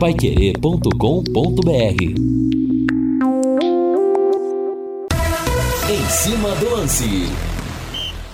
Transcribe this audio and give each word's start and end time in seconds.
paiquerê.com.br 0.00 2.02
Em 5.90 6.08
cima 6.08 6.54
do 6.54 6.70
lance. 6.70 7.26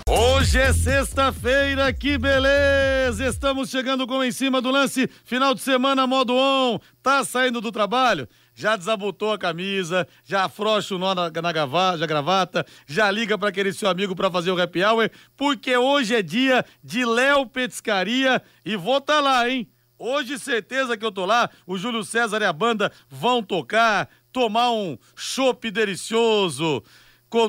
Hoje 0.09 0.61
é 0.61 0.73
sexta-feira, 0.73 1.93
que 1.93 2.17
beleza! 2.17 3.27
Estamos 3.27 3.69
chegando 3.69 4.07
com 4.07 4.23
em 4.23 4.31
cima 4.31 4.63
do 4.63 4.71
lance, 4.71 5.11
final 5.25 5.57
de 5.57 5.61
semana 5.61 6.07
modo 6.07 6.37
on. 6.37 6.79
Tá 7.02 7.25
saindo 7.25 7.61
do 7.61 7.73
trabalho? 7.73 8.29
Já 8.55 8.77
desabotou 8.77 9.33
a 9.33 9.39
camisa, 9.39 10.07
já 10.23 10.45
afrouxa 10.45 10.95
o 10.95 10.98
nó 10.98 11.17
na, 11.17 11.29
na 11.29 11.53
gravata, 11.53 12.07
gravata, 12.07 12.67
já 12.87 13.11
liga 13.11 13.37
para 13.37 13.48
aquele 13.48 13.73
seu 13.73 13.89
amigo 13.89 14.14
para 14.14 14.30
fazer 14.30 14.53
o 14.53 14.62
happy 14.62 14.85
hour, 14.85 15.11
porque 15.37 15.77
hoje 15.77 16.14
é 16.14 16.23
dia 16.23 16.64
de 16.80 17.05
Léo 17.05 17.45
Petiscaria 17.45 18.41
e 18.64 18.77
vou 18.77 19.01
tá 19.01 19.21
lá, 19.21 19.51
hein? 19.51 19.69
Hoje, 19.99 20.39
certeza 20.39 20.97
que 20.97 21.05
eu 21.05 21.13
tô 21.13 21.25
lá, 21.25 21.49
o 21.67 21.79
Júlio 21.79 22.04
César 22.04 22.41
e 22.43 22.45
a 22.45 22.53
banda 22.53 22.93
vão 23.09 23.43
tocar, 23.43 24.09
tomar 24.32 24.71
um 24.71 24.99
chopp 25.14 25.71
delicioso, 25.71 26.82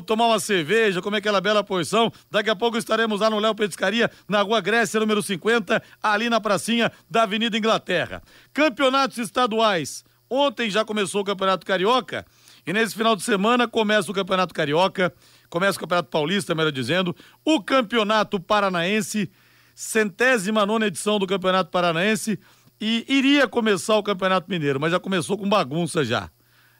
tomar 0.06 0.26
uma 0.26 0.40
cerveja, 0.40 1.02
comer 1.02 1.18
aquela 1.18 1.40
bela 1.40 1.62
porção. 1.62 2.12
Daqui 2.30 2.50
a 2.50 2.56
pouco 2.56 2.78
estaremos 2.78 3.20
lá 3.20 3.30
no 3.30 3.38
Léo 3.38 3.54
Petiscaria, 3.54 4.10
na 4.28 4.42
Rua 4.42 4.60
Grécia, 4.60 5.00
número 5.00 5.22
50, 5.22 5.82
ali 6.02 6.28
na 6.28 6.40
pracinha 6.40 6.90
da 7.08 7.22
Avenida 7.22 7.56
Inglaterra. 7.56 8.22
Campeonatos 8.52 9.18
estaduais. 9.18 10.04
Ontem 10.30 10.68
já 10.68 10.84
começou 10.84 11.22
o 11.22 11.24
Campeonato 11.24 11.64
Carioca 11.64 12.26
e 12.66 12.72
nesse 12.72 12.94
final 12.94 13.16
de 13.16 13.22
semana 13.22 13.66
começa 13.66 14.10
o 14.10 14.14
Campeonato 14.14 14.52
Carioca, 14.52 15.12
começa 15.48 15.78
o 15.78 15.80
Campeonato 15.80 16.10
Paulista, 16.10 16.54
melhor 16.54 16.70
dizendo, 16.70 17.16
o 17.42 17.62
Campeonato 17.62 18.38
Paranaense, 18.38 19.30
centésima 19.78 20.66
nona 20.66 20.88
edição 20.88 21.20
do 21.20 21.26
Campeonato 21.26 21.70
Paranaense 21.70 22.36
e 22.80 23.04
iria 23.08 23.46
começar 23.46 23.96
o 23.96 24.02
Campeonato 24.02 24.50
Mineiro, 24.50 24.80
mas 24.80 24.90
já 24.90 24.98
começou 24.98 25.38
com 25.38 25.48
bagunça 25.48 26.04
já. 26.04 26.28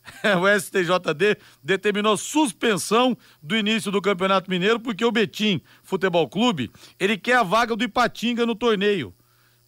o 0.42 0.60
STJD 0.60 1.38
determinou 1.62 2.16
suspensão 2.16 3.16
do 3.40 3.56
início 3.56 3.92
do 3.92 4.02
Campeonato 4.02 4.50
Mineiro 4.50 4.80
porque 4.80 5.04
o 5.04 5.12
Betim 5.12 5.60
Futebol 5.80 6.28
Clube, 6.28 6.72
ele 6.98 7.16
quer 7.16 7.36
a 7.36 7.44
vaga 7.44 7.76
do 7.76 7.84
Ipatinga 7.84 8.44
no 8.44 8.56
torneio. 8.56 9.14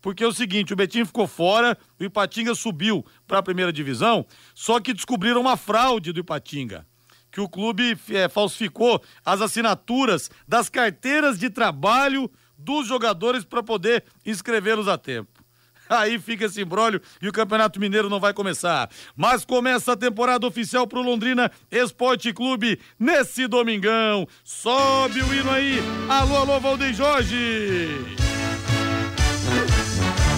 Porque 0.02 0.24
é 0.24 0.27
o 0.27 0.33
seguinte, 0.33 0.72
o 0.72 0.77
Betim 0.77 1.05
ficou 1.05 1.28
fora, 1.28 1.78
o 2.00 2.02
Ipatinga 2.02 2.52
subiu 2.56 3.06
para 3.28 3.38
a 3.38 3.42
primeira 3.44 3.72
divisão, 3.72 4.27
só 4.56 4.80
que 4.80 4.92
descobriram 4.92 5.40
uma 5.40 5.56
fraude 5.56 6.12
do 6.12 6.18
Ipatinga. 6.18 6.84
Que 7.30 7.40
o 7.40 7.48
clube 7.48 7.96
é, 8.08 8.28
falsificou 8.28 9.00
as 9.24 9.40
assinaturas 9.40 10.33
das 10.48 10.68
carteiras 10.68 11.38
de 11.38 11.48
trabalho 11.48 12.28
dos 12.64 12.86
jogadores 12.86 13.44
para 13.44 13.62
poder 13.62 14.05
inscrevê-los 14.25 14.89
a 14.89 14.97
tempo. 14.97 15.41
Aí 15.91 16.19
fica 16.20 16.44
esse 16.44 16.62
embrólio 16.62 17.00
e 17.20 17.28
o 17.28 17.33
Campeonato 17.33 17.80
Mineiro 17.80 18.08
não 18.08 18.20
vai 18.20 18.33
começar. 18.33 18.89
Mas 19.17 19.44
começa 19.44 19.92
a 19.92 19.97
temporada 19.97 20.47
oficial 20.47 20.86
pro 20.86 21.02
Londrina 21.02 21.50
Esporte 21.70 22.33
Clube 22.33 22.80
nesse 22.98 23.48
domingão. 23.48 24.27
Sobe 24.44 25.20
o 25.20 25.34
hino 25.34 25.50
aí. 25.50 25.83
Alô, 26.08 26.36
alô, 26.36 26.61
Valdeir 26.61 26.94
Jorge. 26.94 28.17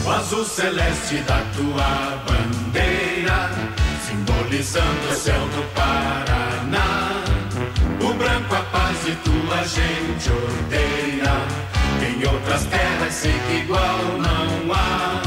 O 0.04 0.10
azul 0.10 0.44
celeste 0.44 1.18
da 1.18 1.40
tua 1.54 2.16
bandeira, 2.26 3.50
simbolizando 4.04 5.08
o 5.10 5.14
céu 5.14 5.40
do 5.48 5.74
Paraná. 5.74 7.22
O 8.00 8.14
branco 8.14 8.54
a 8.54 8.62
paz 8.64 9.06
e 9.06 9.14
tua 9.16 9.62
gente 9.64 10.28
odeia. 10.30 11.71
Em 12.22 12.26
outras 12.26 12.64
terras 12.66 13.14
sei 13.14 13.32
que 13.32 13.64
igual 13.64 13.98
não 14.18 14.72
há. 14.72 15.22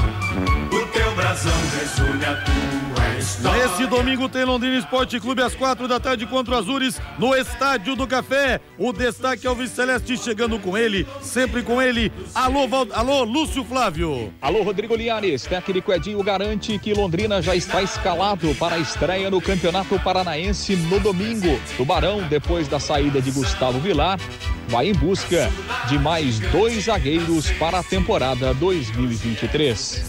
O 0.73 0.87
teu 0.93 1.13
brasão 1.13 1.51
resume 1.77 2.23
a 2.23 2.35
tua 2.35 2.94
Nesse 3.41 3.87
domingo 3.87 4.29
tem 4.29 4.45
Londrina 4.45 4.77
Esporte 4.77 5.19
Clube 5.19 5.41
às 5.41 5.55
quatro 5.55 5.87
da 5.87 5.99
tarde 5.99 6.27
contra 6.27 6.53
o 6.53 6.57
Azures 6.57 7.01
no 7.17 7.35
Estádio 7.35 7.95
do 7.95 8.05
Café. 8.05 8.61
O 8.77 8.93
destaque 8.93 9.47
é 9.47 9.49
o 9.49 9.67
Celeste 9.67 10.15
chegando 10.15 10.59
com 10.59 10.77
ele, 10.77 11.07
sempre 11.21 11.63
com 11.63 11.81
ele. 11.81 12.11
Alô, 12.35 12.67
Val... 12.67 12.87
Alô, 12.93 13.23
Lúcio 13.23 13.63
Flávio. 13.63 14.31
Alô, 14.39 14.61
Rodrigo 14.61 14.95
Liares. 14.95 15.43
Técnico 15.43 15.91
Edinho 15.91 16.21
garante 16.21 16.77
que 16.77 16.93
Londrina 16.93 17.41
já 17.41 17.55
está 17.55 17.81
escalado 17.81 18.53
para 18.55 18.75
a 18.75 18.79
estreia 18.79 19.31
no 19.31 19.41
Campeonato 19.41 19.99
Paranaense 19.99 20.75
no 20.75 20.99
domingo. 20.99 21.59
Tubarão, 21.77 22.21
depois 22.27 22.67
da 22.67 22.79
saída 22.79 23.19
de 23.19 23.31
Gustavo 23.31 23.79
Vilar, 23.79 24.19
vai 24.67 24.89
em 24.89 24.93
busca 24.93 25.49
de 25.87 25.97
mais 25.97 26.39
dois 26.51 26.85
zagueiros 26.85 27.49
para 27.51 27.79
a 27.79 27.83
temporada 27.83 28.53
2023. 28.53 30.03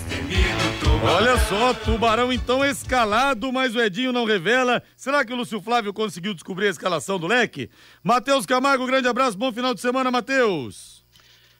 Olha 1.02 1.38
só, 1.38 1.72
Tubarão 1.72 2.32
então 2.32 2.64
escalado, 2.64 3.52
mas 3.52 3.74
o 3.74 3.80
Edinho 3.80 4.12
não 4.12 4.24
revela. 4.24 4.82
Será 4.96 5.24
que 5.24 5.32
o 5.32 5.36
Lúcio 5.36 5.60
Flávio 5.60 5.92
conseguiu 5.92 6.34
descobrir 6.34 6.66
a 6.66 6.70
escalação 6.70 7.18
do 7.18 7.26
leque? 7.26 7.70
Matheus 8.02 8.46
Camargo, 8.46 8.86
grande 8.86 9.08
abraço, 9.08 9.36
bom 9.36 9.52
final 9.52 9.74
de 9.74 9.80
semana, 9.80 10.10
Matheus. 10.10 11.04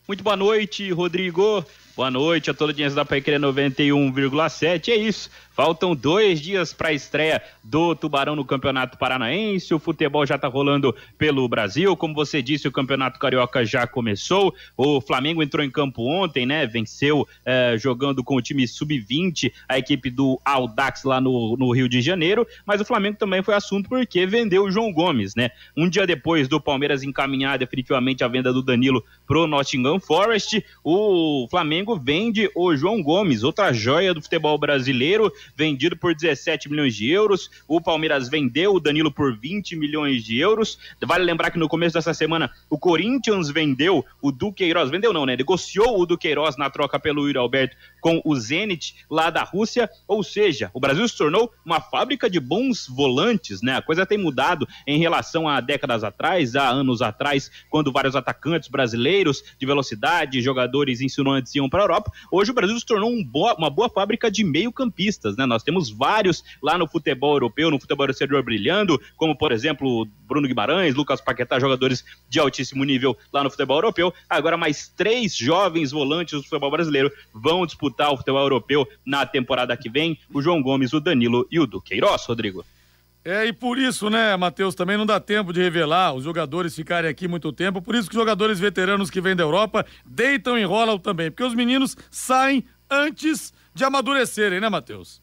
Muito 0.09 0.23
boa 0.23 0.37
noite, 0.37 0.91
Rodrigo. 0.93 1.65
Boa 1.97 2.11
noite 2.11 2.51
a 2.51 2.55
toda 2.55 2.71
a 2.71 2.75
audiência 2.75 2.95
da 2.95 3.05
Paiqueira 3.05 3.41
91,7. 3.41 4.91
É 4.91 4.97
isso. 4.97 5.31
Faltam 5.57 5.97
dois 5.97 6.39
dias 6.39 6.75
para 6.75 6.89
a 6.89 6.93
estreia 6.93 7.41
do 7.65 7.95
Tubarão 7.95 8.37
no 8.37 8.45
Campeonato 8.45 8.99
Paranaense. 8.99 9.73
O 9.73 9.79
futebol 9.79 10.27
já 10.27 10.35
está 10.35 10.47
rolando 10.49 10.95
pelo 11.17 11.49
Brasil. 11.49 11.97
Como 11.97 12.13
você 12.13 12.43
disse, 12.43 12.69
o 12.69 12.73
Campeonato 12.73 13.19
Carioca 13.19 13.65
já 13.65 13.87
começou. 13.87 14.55
O 14.77 15.01
Flamengo 15.01 15.43
entrou 15.43 15.65
em 15.65 15.71
campo 15.71 16.03
ontem, 16.03 16.45
né? 16.45 16.67
Venceu 16.67 17.27
eh, 17.43 17.75
jogando 17.79 18.23
com 18.23 18.37
o 18.37 18.43
time 18.43 18.69
sub-20, 18.69 19.51
a 19.67 19.79
equipe 19.79 20.11
do 20.11 20.39
Audax 20.45 21.05
lá 21.05 21.23
no, 21.23 21.57
no, 21.57 21.73
Rio 21.73 21.89
de 21.89 22.03
Janeiro. 22.03 22.47
Mas 22.67 22.83
o 22.83 22.85
Flamengo 22.85 23.17
também 23.17 23.43
foi 23.43 23.55
assunto 23.55 23.89
porque 23.89 24.27
vendeu 24.27 24.65
o 24.65 24.71
João 24.71 24.93
Gomes, 24.93 25.35
né? 25.35 25.49
Um 25.75 25.89
dia 25.89 26.07
depois 26.07 26.49
do 26.49 26.61
Palmeiras 26.61 27.03
encaminhar 27.03 27.59
definitivamente 27.59 28.23
a 28.23 28.29
venda 28.29 28.53
do 28.53 28.63
Danilo 28.63 29.03
pro 29.27 29.47
Nottingham 29.47 29.99
Forest, 29.99 30.63
o 30.85 31.49
Flamengo 31.51 31.99
vende 31.99 32.51
o 32.55 32.77
João 32.77 33.03
Gomes, 33.03 33.43
outra 33.43 33.73
joia 33.73 34.13
do 34.13 34.21
futebol 34.21 34.59
brasileiro 34.59 35.33
vendido 35.55 35.97
por 35.97 36.15
17 36.15 36.69
milhões 36.71 36.95
de 36.95 37.11
euros. 37.11 37.51
O 37.69 37.81
Palmeiras 37.81 38.29
vendeu 38.29 38.75
o 38.75 38.81
Danilo 38.81 39.13
por 39.13 39.37
20 39.37 39.77
milhões 39.77 40.25
de 40.25 40.39
euros. 40.39 40.79
Vale 41.05 41.25
lembrar 41.25 41.51
que 41.51 41.59
no 41.59 41.69
começo 41.69 41.95
dessa 41.95 42.15
semana 42.15 42.51
o 42.71 42.79
Corinthians 42.79 43.51
vendeu 43.51 44.05
o 44.21 44.33
Duqueiroz, 44.33 44.91
vendeu 44.91 45.13
não, 45.13 45.27
né? 45.27 45.37
Negociou 45.37 46.01
o 46.01 46.07
Duqueiroz 46.07 46.57
na 46.57 46.71
troca 46.71 46.99
pelo 46.99 47.27
Yuri 47.27 47.39
Alberto 47.39 47.77
com 48.01 48.21
o 48.25 48.37
Zenit 48.37 48.97
lá 49.11 49.31
da 49.31 49.43
Rússia. 49.43 49.91
Ou 50.07 50.23
seja, 50.23 50.71
o 50.73 50.81
Brasil 50.81 51.07
se 51.09 51.17
tornou 51.17 51.53
uma 51.65 51.81
fábrica 51.81 52.31
de 52.31 52.41
bons 52.41 52.87
volantes, 52.87 53.63
né? 53.63 53.77
A 53.77 53.83
coisa 53.83 54.07
tem 54.07 54.19
mudado 54.19 54.67
em 54.87 54.99
relação 54.99 55.49
a 55.49 55.61
décadas 55.61 56.05
atrás, 56.05 56.55
há 56.57 56.69
anos 56.69 57.03
atrás, 57.03 57.51
quando 57.69 57.93
vários 57.93 58.17
atacantes 58.17 58.69
brasileiros 58.69 59.43
de 59.59 59.67
velocidade, 59.67 60.41
jogadores 60.41 61.01
insinuantes 61.01 61.55
iam 61.55 61.69
para 61.69 61.81
a 61.81 61.85
Europa. 61.85 62.13
Hoje 62.31 62.51
o 62.51 62.55
Brasil 62.55 62.79
se 62.79 62.87
tornou 62.87 63.11
um 63.11 63.25
boa, 63.25 63.55
uma 63.55 63.71
boa 63.71 63.89
fábrica 63.89 64.31
de 64.31 64.45
meio-campistas, 64.45 65.36
né? 65.37 65.47
Nós 65.47 65.63
temos 65.63 65.91
vários 65.91 66.45
lá 66.63 66.79
no 66.79 66.89
futebol 66.89 67.35
europeu, 67.35 67.71
no 67.71 67.81
futebol 67.81 68.09
exterior 68.09 68.43
brilhando, 68.43 69.01
como 69.17 69.37
por 69.37 69.53
exemplo 69.53 70.07
Bruno 70.27 70.49
Guimarães, 70.49 70.95
Lucas 70.95 71.21
Paquetá, 71.21 71.59
jogadores 71.59 72.05
de 72.29 72.39
altíssimo 72.39 72.85
nível 72.85 73.17
lá 73.33 73.43
no 73.43 73.51
futebol 73.51 73.77
europeu. 73.77 74.13
Agora 74.29 74.57
mais 74.57 74.89
três 74.89 75.37
jovens 75.37 75.91
volantes 75.91 76.35
do 76.35 76.43
futebol 76.43 76.71
brasileiro 76.71 77.13
vão 77.33 77.67
disputar 77.67 78.13
o 78.13 78.17
futebol 78.17 78.43
europeu 78.43 78.89
na 79.05 79.27
temporada 79.27 79.77
que 79.77 79.89
vem: 79.89 80.19
o 80.33 80.41
João 80.41 80.63
Gomes, 80.63 80.93
o 80.93 81.01
Danilo 81.01 81.47
e 81.51 81.61
o 81.61 81.67
Duqueiroz, 81.67 82.25
Rodrigo. 82.27 82.65
É, 83.27 83.45
e 83.45 83.53
por 83.53 83.77
isso, 83.77 84.09
né, 84.09 84.37
Matheus, 84.37 84.77
também 84.77 84.97
não 84.97 85.05
dá 85.05 85.19
tempo 85.19 85.53
de 85.53 85.61
revelar 85.61 86.15
os 86.15 86.23
jogadores 86.23 86.77
ficarem 86.77 87.11
aqui 87.11 87.27
muito 87.27 87.53
tempo. 87.53 87.83
Por 87.83 87.97
isso 87.97 88.09
que 88.09 88.15
os 88.15 88.21
jogadores 88.21 88.61
veteranos 88.61 89.11
que 89.11 89.21
vêm 89.21 89.35
da 89.35 89.43
Europa 89.43 89.85
deitam 90.05 90.57
e 90.57 90.63
enrolam 90.63 90.97
também. 90.97 91.29
Porque 91.29 91.43
os 91.43 91.53
meninos 91.53 91.97
saem 92.09 92.65
antes 92.89 93.53
de 93.75 93.83
amadurecerem, 93.83 94.61
né, 94.61 94.69
Matheus? 94.69 95.21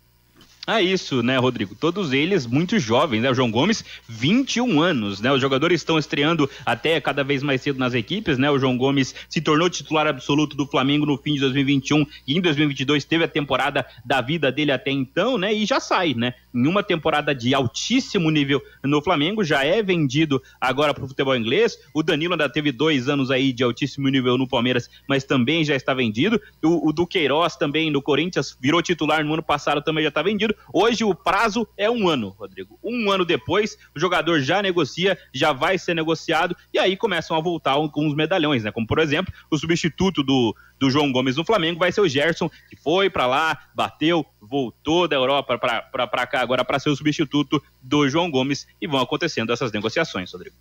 É 0.65 0.81
isso, 0.81 1.21
né, 1.21 1.37
Rodrigo? 1.37 1.75
Todos 1.75 2.13
eles 2.13 2.45
muito 2.45 2.79
jovens, 2.79 3.21
né? 3.21 3.29
O 3.29 3.33
João 3.33 3.51
Gomes, 3.51 3.83
21 4.07 4.81
anos, 4.81 5.19
né? 5.19 5.29
Os 5.29 5.41
jogadores 5.41 5.81
estão 5.81 5.99
estreando 5.99 6.49
até 6.65 7.01
cada 7.01 7.21
vez 7.21 7.43
mais 7.43 7.61
cedo 7.61 7.77
nas 7.77 7.93
equipes, 7.93 8.37
né? 8.37 8.49
O 8.49 8.57
João 8.57 8.77
Gomes 8.77 9.13
se 9.27 9.41
tornou 9.41 9.69
titular 9.69 10.07
absoluto 10.07 10.55
do 10.55 10.65
Flamengo 10.65 11.05
no 11.05 11.17
fim 11.17 11.33
de 11.33 11.41
2021 11.41 12.05
e 12.25 12.37
em 12.37 12.39
2022 12.39 13.03
teve 13.03 13.25
a 13.25 13.27
temporada 13.27 13.85
da 14.05 14.21
vida 14.21 14.49
dele 14.53 14.71
até 14.71 14.89
então, 14.89 15.37
né? 15.37 15.53
E 15.53 15.65
já 15.65 15.81
sai, 15.81 16.13
né? 16.13 16.33
Em 16.55 16.65
uma 16.65 16.81
temporada 16.81 17.35
de 17.35 17.53
altíssimo 17.53 18.31
nível 18.31 18.61
no 18.81 19.01
Flamengo, 19.01 19.43
já 19.43 19.65
é 19.65 19.83
vendido 19.83 20.41
agora 20.61 20.93
para 20.93 21.03
o 21.03 21.09
futebol 21.09 21.35
inglês. 21.35 21.77
O 21.93 22.01
Danilo 22.01 22.35
ainda 22.35 22.47
teve 22.47 22.71
dois 22.71 23.09
anos 23.09 23.29
aí 23.31 23.51
de 23.51 23.65
altíssimo 23.65 24.07
nível 24.07 24.37
no 24.37 24.47
Palmeiras, 24.47 24.89
mas 25.09 25.25
também 25.25 25.65
já 25.65 25.75
está 25.75 25.93
vendido. 25.93 26.39
O, 26.63 26.87
o 26.87 26.93
Duqueiroz 26.93 27.57
também 27.57 27.91
no 27.91 28.01
Corinthians 28.01 28.57
virou 28.61 28.81
titular 28.81 29.25
no 29.25 29.33
ano 29.33 29.43
passado, 29.43 29.81
também 29.81 30.03
já 30.03 30.09
está 30.09 30.21
vendido. 30.21 30.52
Hoje 30.71 31.03
o 31.03 31.13
prazo 31.13 31.67
é 31.77 31.89
um 31.89 32.07
ano, 32.07 32.29
Rodrigo. 32.29 32.79
Um 32.83 33.11
ano 33.11 33.25
depois, 33.25 33.77
o 33.95 33.99
jogador 33.99 34.41
já 34.41 34.61
negocia, 34.61 35.17
já 35.33 35.53
vai 35.53 35.77
ser 35.77 35.93
negociado, 35.93 36.55
e 36.73 36.79
aí 36.79 36.95
começam 36.95 37.35
a 37.35 37.41
voltar 37.41 37.71
alguns 37.71 38.15
medalhões, 38.15 38.63
né? 38.63 38.71
Como, 38.71 38.87
por 38.87 38.99
exemplo, 38.99 39.33
o 39.49 39.57
substituto 39.57 40.23
do, 40.23 40.55
do 40.79 40.89
João 40.89 41.11
Gomes 41.11 41.35
no 41.35 41.45
Flamengo 41.45 41.79
vai 41.79 41.91
ser 41.91 42.01
o 42.01 42.07
Gerson, 42.07 42.49
que 42.69 42.75
foi 42.75 43.09
para 43.09 43.25
lá, 43.25 43.57
bateu, 43.73 44.25
voltou 44.41 45.07
da 45.07 45.15
Europa 45.15 45.57
para 45.57 46.27
cá 46.27 46.41
agora 46.41 46.65
para 46.65 46.79
ser 46.79 46.89
o 46.89 46.95
substituto 46.95 47.61
do 47.81 48.09
João 48.09 48.29
Gomes, 48.29 48.67
e 48.81 48.87
vão 48.87 49.01
acontecendo 49.01 49.51
essas 49.51 49.71
negociações, 49.71 50.31
Rodrigo. 50.31 50.55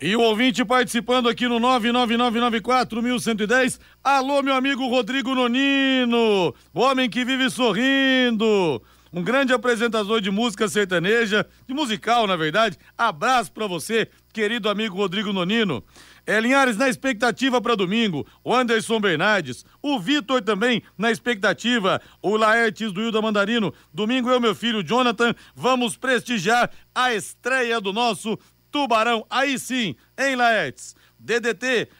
E 0.00 0.16
o 0.16 0.22
ouvinte 0.22 0.64
participando 0.64 1.28
aqui 1.28 1.46
no 1.46 1.60
999941110. 1.60 3.78
Alô, 4.02 4.42
meu 4.42 4.54
amigo 4.54 4.88
Rodrigo 4.88 5.34
Nonino, 5.34 6.54
homem 6.72 7.10
que 7.10 7.22
vive 7.22 7.50
sorrindo. 7.50 8.80
Um 9.12 9.22
grande 9.22 9.52
apresentador 9.52 10.20
de 10.20 10.30
música 10.30 10.68
sertaneja, 10.68 11.44
de 11.66 11.74
musical, 11.74 12.26
na 12.26 12.36
verdade. 12.36 12.78
Abraço 12.96 13.50
para 13.50 13.66
você, 13.66 14.08
querido 14.32 14.68
amigo 14.68 14.96
Rodrigo 14.96 15.32
Nonino. 15.32 15.82
É, 16.24 16.38
Linhares 16.38 16.76
na 16.76 16.88
expectativa 16.88 17.60
para 17.60 17.74
domingo. 17.74 18.24
O 18.44 18.54
Anderson 18.54 19.00
Bernardes. 19.00 19.64
O 19.82 19.98
Vitor 19.98 20.42
também 20.42 20.82
na 20.96 21.10
expectativa. 21.10 22.00
O 22.22 22.36
Laertes 22.36 22.92
do 22.92 23.02
Hilda 23.02 23.20
Mandarino. 23.20 23.74
Domingo 23.92 24.30
eu, 24.30 24.40
meu 24.40 24.54
filho 24.54 24.82
Jonathan, 24.82 25.34
vamos 25.56 25.96
prestigiar 25.96 26.70
a 26.94 27.12
estreia 27.12 27.80
do 27.80 27.92
nosso 27.92 28.38
Tubarão, 28.70 29.26
aí 29.28 29.58
sim, 29.58 29.96
em 30.16 30.36
Laertes. 30.36 30.94
DDT, 31.18 31.88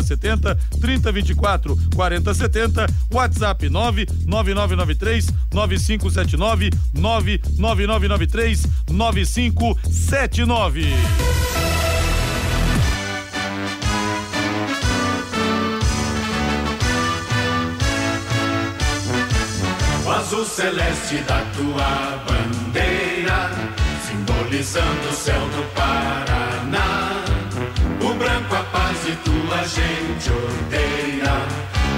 4070, 0.00 0.56
3024 0.80 1.76
4070, 1.94 2.86
WhatsApp 3.10 3.68
99993 3.68 5.28
9579, 5.52 6.70
99993 6.94 8.66
9579. 8.88 10.94
O 20.04 20.10
azul 20.10 20.44
celeste 20.44 21.18
da 21.26 21.40
tua 21.56 22.18
bandeira, 22.26 23.50
simbolizando 24.06 25.08
o 25.08 25.12
céu 25.12 25.48
do 25.50 25.62
Paraná 25.74 27.20
branco 28.20 28.54
a 28.54 28.62
paz 28.64 29.08
e 29.08 29.16
tua 29.50 29.64
gente 29.64 30.30
odeia. 30.30 31.34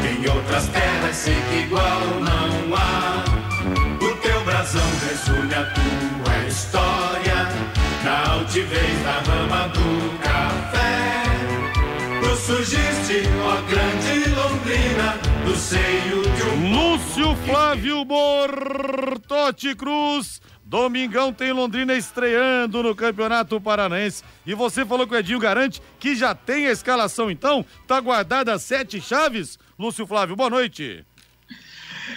Em 0.08 0.28
outras 0.30 0.66
terras 0.68 1.16
sei 1.16 1.34
que 1.34 1.66
igual 1.66 2.00
não 2.20 2.74
há. 2.74 3.24
O 4.02 4.16
teu 4.16 4.44
brasão 4.44 4.80
resume 5.06 5.54
a 5.54 5.64
tua 5.66 6.48
história. 6.48 7.48
Na 8.02 8.32
altivez 8.32 9.02
da 9.04 9.20
rama 9.30 9.68
do 9.68 10.18
café. 10.18 11.22
Tu 12.22 12.36
surgiste, 12.36 13.28
ó 13.44 13.60
grande 13.70 14.30
Londrina, 14.30 15.18
do 15.44 15.54
seio 15.54 16.22
de 16.22 16.42
um. 16.42 16.92
Lúcio 16.92 17.36
Flávio 17.44 18.04
Bortotti 18.04 19.74
Cruz 19.74 20.40
Domingão 20.72 21.34
tem 21.34 21.52
Londrina 21.52 21.92
estreando 21.92 22.82
no 22.82 22.94
Campeonato 22.94 23.60
Paranaense. 23.60 24.24
E 24.46 24.54
você 24.54 24.86
falou 24.86 25.06
que 25.06 25.12
o 25.12 25.18
Edinho 25.18 25.38
garante 25.38 25.82
que 26.00 26.16
já 26.16 26.34
tem 26.34 26.66
a 26.66 26.72
escalação, 26.72 27.30
então? 27.30 27.62
Tá 27.86 28.00
guardada 28.00 28.58
sete 28.58 28.98
chaves? 28.98 29.58
Lúcio 29.78 30.06
Flávio, 30.06 30.34
boa 30.34 30.48
noite. 30.48 31.04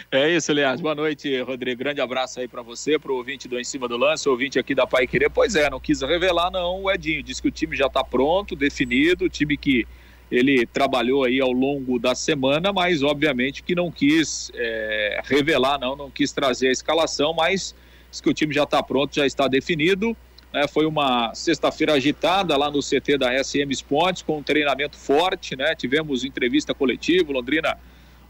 É 0.09 0.33
isso, 0.33 0.53
aliás. 0.53 0.79
Boa 0.79 0.95
noite, 0.95 1.37
Rodrigo. 1.41 1.79
Grande 1.79 1.99
abraço 1.99 2.39
aí 2.39 2.47
para 2.47 2.61
você, 2.61 2.97
pro 2.97 3.17
ouvinte 3.17 3.45
do 3.45 3.59
Em 3.59 3.63
Cima 3.65 3.89
do 3.89 3.97
Lance, 3.97 4.29
ouvinte 4.29 4.57
aqui 4.57 4.73
da 4.73 4.87
Pai 4.87 5.05
Querer. 5.05 5.29
Pois 5.29 5.53
é, 5.57 5.69
não 5.69 5.81
quis 5.81 5.99
revelar, 6.01 6.49
não, 6.49 6.83
o 6.83 6.89
Edinho. 6.89 7.21
Disse 7.21 7.41
que 7.41 7.49
o 7.49 7.51
time 7.51 7.75
já 7.75 7.89
tá 7.89 8.05
pronto, 8.05 8.55
definido, 8.55 9.25
o 9.25 9.29
time 9.29 9.57
que 9.57 9.85
ele 10.31 10.65
trabalhou 10.65 11.25
aí 11.25 11.41
ao 11.41 11.51
longo 11.51 11.99
da 11.99 12.15
semana, 12.15 12.71
mas 12.71 13.03
obviamente 13.03 13.61
que 13.61 13.75
não 13.75 13.91
quis 13.91 14.49
é, 14.55 15.19
revelar, 15.25 15.77
não, 15.77 15.93
não 15.93 16.09
quis 16.09 16.31
trazer 16.31 16.69
a 16.69 16.71
escalação, 16.71 17.33
mas 17.33 17.75
Diz 18.15 18.21
que 18.21 18.29
o 18.29 18.33
time 18.33 18.53
já 18.53 18.63
está 18.63 18.81
pronto, 18.81 19.13
já 19.13 19.25
está 19.25 19.45
definido. 19.45 20.15
É, 20.53 20.69
foi 20.69 20.85
uma 20.85 21.35
sexta-feira 21.35 21.91
agitada 21.91 22.55
lá 22.55 22.71
no 22.71 22.79
CT 22.79 23.17
da 23.17 23.43
SM 23.43 23.69
Sports, 23.71 24.21
com 24.21 24.37
um 24.37 24.43
treinamento 24.43 24.95
forte, 24.95 25.53
né? 25.53 25.75
Tivemos 25.75 26.23
entrevista 26.23 26.73
coletiva, 26.73 27.33
Londrina 27.33 27.77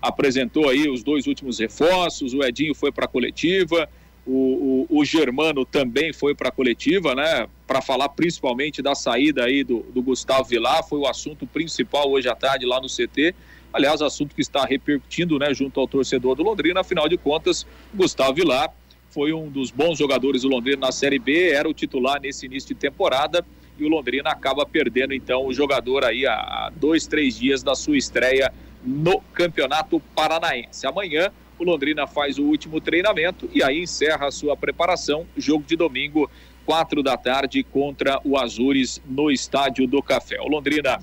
apresentou 0.01 0.69
aí 0.69 0.89
os 0.89 1.03
dois 1.03 1.27
últimos 1.27 1.59
reforços, 1.59 2.33
o 2.33 2.43
Edinho 2.43 2.73
foi 2.73 2.91
para 2.91 3.05
a 3.05 3.07
coletiva, 3.07 3.87
o, 4.25 4.87
o, 4.89 4.99
o, 4.99 5.05
Germano 5.05 5.63
também 5.63 6.11
foi 6.11 6.33
para 6.33 6.49
a 6.49 6.51
coletiva, 6.51 7.13
né? 7.13 7.47
Para 7.67 7.79
falar 7.79 8.09
principalmente 8.09 8.81
da 8.81 8.95
saída 8.95 9.43
aí 9.43 9.63
do, 9.63 9.85
do 9.93 10.01
Gustavo 10.01 10.45
Vilar, 10.45 10.83
foi 10.83 10.97
o 10.97 11.07
assunto 11.07 11.45
principal 11.45 12.09
hoje 12.09 12.27
à 12.27 12.33
tarde 12.33 12.65
lá 12.65 12.81
no 12.81 12.87
CT. 12.87 13.35
Aliás, 13.71 14.01
assunto 14.01 14.33
que 14.33 14.41
está 14.41 14.65
repercutindo, 14.65 15.37
né, 15.37 15.53
junto 15.53 15.79
ao 15.79 15.87
torcedor 15.87 16.35
do 16.35 16.41
Londrina, 16.41 16.79
afinal 16.79 17.07
de 17.07 17.17
contas, 17.17 17.67
Gustavo 17.93 18.33
Vilar 18.33 18.73
foi 19.15 19.31
um 19.31 19.49
dos 19.49 19.71
bons 19.71 19.97
jogadores 19.97 20.41
do 20.41 20.49
Londrina 20.49 20.87
na 20.87 20.91
Série 20.91 21.17
B, 21.17 21.49
era 21.51 21.69
o 21.69 21.73
titular 21.73 22.19
nesse 22.19 22.47
início 22.47 22.67
de 22.67 22.75
temporada 22.75 23.45
e 23.79 23.85
o 23.85 23.87
Londrina 23.87 24.29
acaba 24.29 24.65
perdendo 24.65 25.13
então 25.13 25.45
o 25.45 25.53
jogador 25.53 26.03
aí 26.03 26.27
há 26.27 26.69
dois, 26.75 27.07
três 27.07 27.39
dias 27.39 27.63
da 27.63 27.75
sua 27.75 27.97
estreia 27.97 28.53
no 28.83 29.21
Campeonato 29.33 30.01
Paranaense. 30.13 30.85
Amanhã 30.85 31.31
o 31.57 31.63
Londrina 31.63 32.05
faz 32.05 32.37
o 32.37 32.43
último 32.43 32.81
treinamento 32.81 33.49
e 33.53 33.63
aí 33.63 33.83
encerra 33.83 34.27
a 34.27 34.31
sua 34.31 34.57
preparação. 34.57 35.25
Jogo 35.37 35.63
de 35.65 35.77
domingo, 35.77 36.29
quatro 36.65 37.01
da 37.01 37.15
tarde, 37.15 37.63
contra 37.63 38.19
o 38.25 38.37
Azures 38.37 39.01
no 39.05 39.31
Estádio 39.31 39.87
do 39.87 40.03
Café. 40.03 40.41
O 40.41 40.49
Londrina 40.49 40.99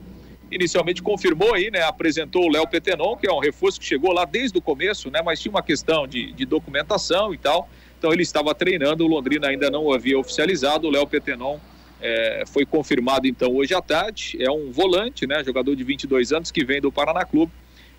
inicialmente 0.51 1.03
confirmou 1.03 1.55
aí, 1.55 1.71
né? 1.71 1.83
Apresentou 1.83 2.45
o 2.45 2.53
Léo 2.53 2.69
Petenon, 2.69 3.17
que 3.17 3.27
é 3.27 3.33
um 3.33 3.39
reforço 3.39 3.81
que 3.81 3.87
chegou 3.87 4.13
lá 4.13 4.27
desde 4.27 4.59
o 4.59 4.61
começo, 4.61 5.11
né? 5.11 5.23
Mas 5.25 5.41
tinha 5.41 5.51
uma 5.51 5.63
questão 5.63 6.07
de, 6.07 6.31
de 6.33 6.45
documentação 6.45 7.33
e 7.33 7.39
tal. 7.39 7.71
Então 8.03 8.13
ele 8.13 8.25
estava 8.25 8.53
treinando, 8.53 9.05
o 9.05 9.07
Londrina 9.07 9.47
ainda 9.47 9.71
não 9.71 9.85
o 9.85 9.93
havia 9.93 10.19
oficializado, 10.19 10.89
o 10.89 10.91
Léo 10.91 11.07
Petenon 11.07 11.57
é, 12.01 12.43
foi 12.49 12.67
confirmado 12.67 13.29
então 13.29 13.55
hoje 13.55 13.73
à 13.75 13.81
tarde, 13.81 14.37
é 14.41 14.51
um 14.51 14.73
volante, 14.73 15.25
né, 15.25 15.45
jogador 15.45 15.77
de 15.77 15.85
22 15.85 16.33
anos 16.33 16.51
que 16.51 16.65
vem 16.65 16.81
do 16.81 16.91
Paraná 16.91 17.25
Clube, 17.25 17.53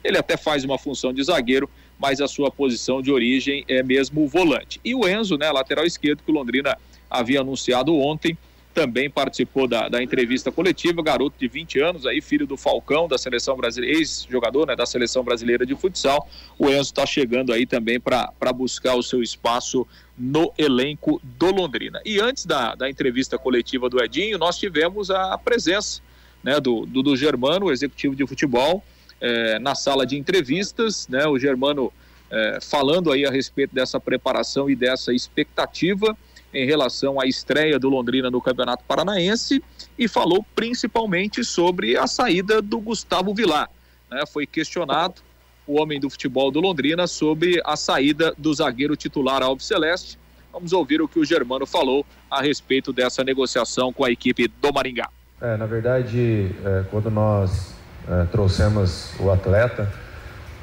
ele 0.04 0.18
até 0.18 0.36
faz 0.36 0.66
uma 0.66 0.78
função 0.78 1.14
de 1.14 1.24
zagueiro, 1.24 1.70
mas 1.98 2.20
a 2.20 2.28
sua 2.28 2.52
posição 2.52 3.02
de 3.02 3.14
origem 3.14 3.64
é 3.66 3.82
mesmo 3.82 4.26
o 4.26 4.28
volante. 4.28 4.78
E 4.84 4.94
o 4.94 5.08
Enzo, 5.08 5.38
né, 5.38 5.50
lateral 5.50 5.86
esquerdo, 5.86 6.22
que 6.22 6.30
o 6.30 6.34
Londrina 6.34 6.78
havia 7.10 7.40
anunciado 7.40 7.96
ontem, 7.96 8.38
também 8.74 9.10
participou 9.10 9.68
da, 9.68 9.88
da, 9.88 10.02
entrevista 10.02 10.52
coletiva, 10.52 11.02
garoto 11.02 11.36
de 11.40 11.48
20 11.48 11.80
anos, 11.80 12.06
aí 12.06 12.22
filho 12.22 12.48
do 12.48 12.58
Falcão, 12.58 13.08
da 13.08 13.18
seleção 13.18 13.56
brasileira, 13.56 13.98
ex-jogador 13.98 14.68
né, 14.68 14.76
da 14.76 14.86
seleção 14.86 15.24
brasileira 15.24 15.66
de 15.66 15.76
futsal. 15.76 16.28
O 16.58 16.70
Enzo 16.70 16.82
está 16.82 17.06
chegando 17.06 17.54
aí 17.54 17.66
também 17.66 18.00
para 18.00 18.54
buscar 18.54 18.96
o 18.96 19.04
seu 19.04 19.22
espaço 19.22 19.88
no 20.18 20.52
elenco 20.58 21.22
do 21.24 21.52
Londrina. 21.52 22.02
E 22.04 22.20
antes 22.20 22.46
da, 22.46 22.76
da 22.76 22.90
entrevista 22.90 23.38
coletiva 23.38 23.90
do 23.90 24.04
Edinho, 24.04 24.38
nós 24.38 24.58
tivemos 24.58 25.12
a 25.12 25.38
presença 25.38 26.02
né, 26.44 26.60
do, 26.60 26.86
do, 26.86 27.04
do 27.04 27.16
Germano, 27.16 27.72
executivo 27.72 28.16
de 28.16 28.26
futebol, 28.26 28.84
é, 29.22 29.60
na 29.60 29.76
sala 29.76 30.06
de 30.06 30.18
entrevistas, 30.18 31.08
né, 31.08 31.26
o 31.26 31.40
Germano 31.40 31.94
é, 32.30 32.60
falando 32.62 33.12
aí 33.12 33.26
a 33.26 33.32
respeito 33.32 33.74
dessa 33.74 34.00
preparação 34.00 34.70
e 34.70 34.76
dessa 34.76 35.14
expectativa 35.14 36.18
em 36.54 36.66
relação 36.66 37.20
à 37.20 37.26
estreia 37.26 37.80
do 37.80 37.90
Londrina 37.90 38.30
no 38.30 38.42
Campeonato 38.42 38.84
Paranaense 38.88 39.64
e 39.98 40.08
falou 40.08 40.46
principalmente 40.56 41.44
sobre 41.44 41.98
a 41.98 42.06
saída 42.06 42.62
do 42.62 42.80
Gustavo 42.80 43.34
Vilar. 43.34 43.70
Né? 44.10 44.24
Foi 44.32 44.46
questionado 44.46 45.22
o 45.66 45.82
homem 45.82 46.00
do 46.00 46.10
futebol 46.10 46.52
do 46.52 46.60
Londrina 46.60 47.08
sobre 47.08 47.62
a 47.66 47.76
saída 47.76 48.34
do 48.38 48.54
zagueiro 48.54 48.96
titular 48.96 49.42
Alves 49.42 49.66
Celeste. 49.66 50.20
Vamos 50.52 50.74
ouvir 50.74 51.02
o 51.02 51.08
que 51.08 51.18
o 51.18 51.26
Germano 51.26 51.66
falou 51.66 52.06
a 52.30 52.42
respeito 52.42 52.94
dessa 52.94 53.24
negociação 53.24 53.92
com 53.92 54.06
a 54.06 54.12
equipe 54.12 54.48
do 54.48 54.72
Maringá. 54.72 55.10
É, 55.42 55.58
na 55.58 55.66
verdade, 55.66 56.52
é, 56.64 56.84
quando 56.92 57.10
nós 57.10 57.74
é, 58.08 58.26
trouxemos 58.26 59.14
o 59.20 59.32
atleta, 59.32 59.92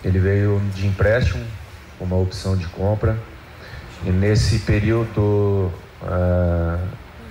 ele 0.04 0.18
veio 0.18 0.61
de 0.75 0.87
empréstimo, 0.87 1.44
uma 2.00 2.16
opção 2.16 2.56
de 2.56 2.66
compra 2.68 3.18
E 4.04 4.11
nesse 4.11 4.61
período 4.61 5.71
uh, 6.02 6.78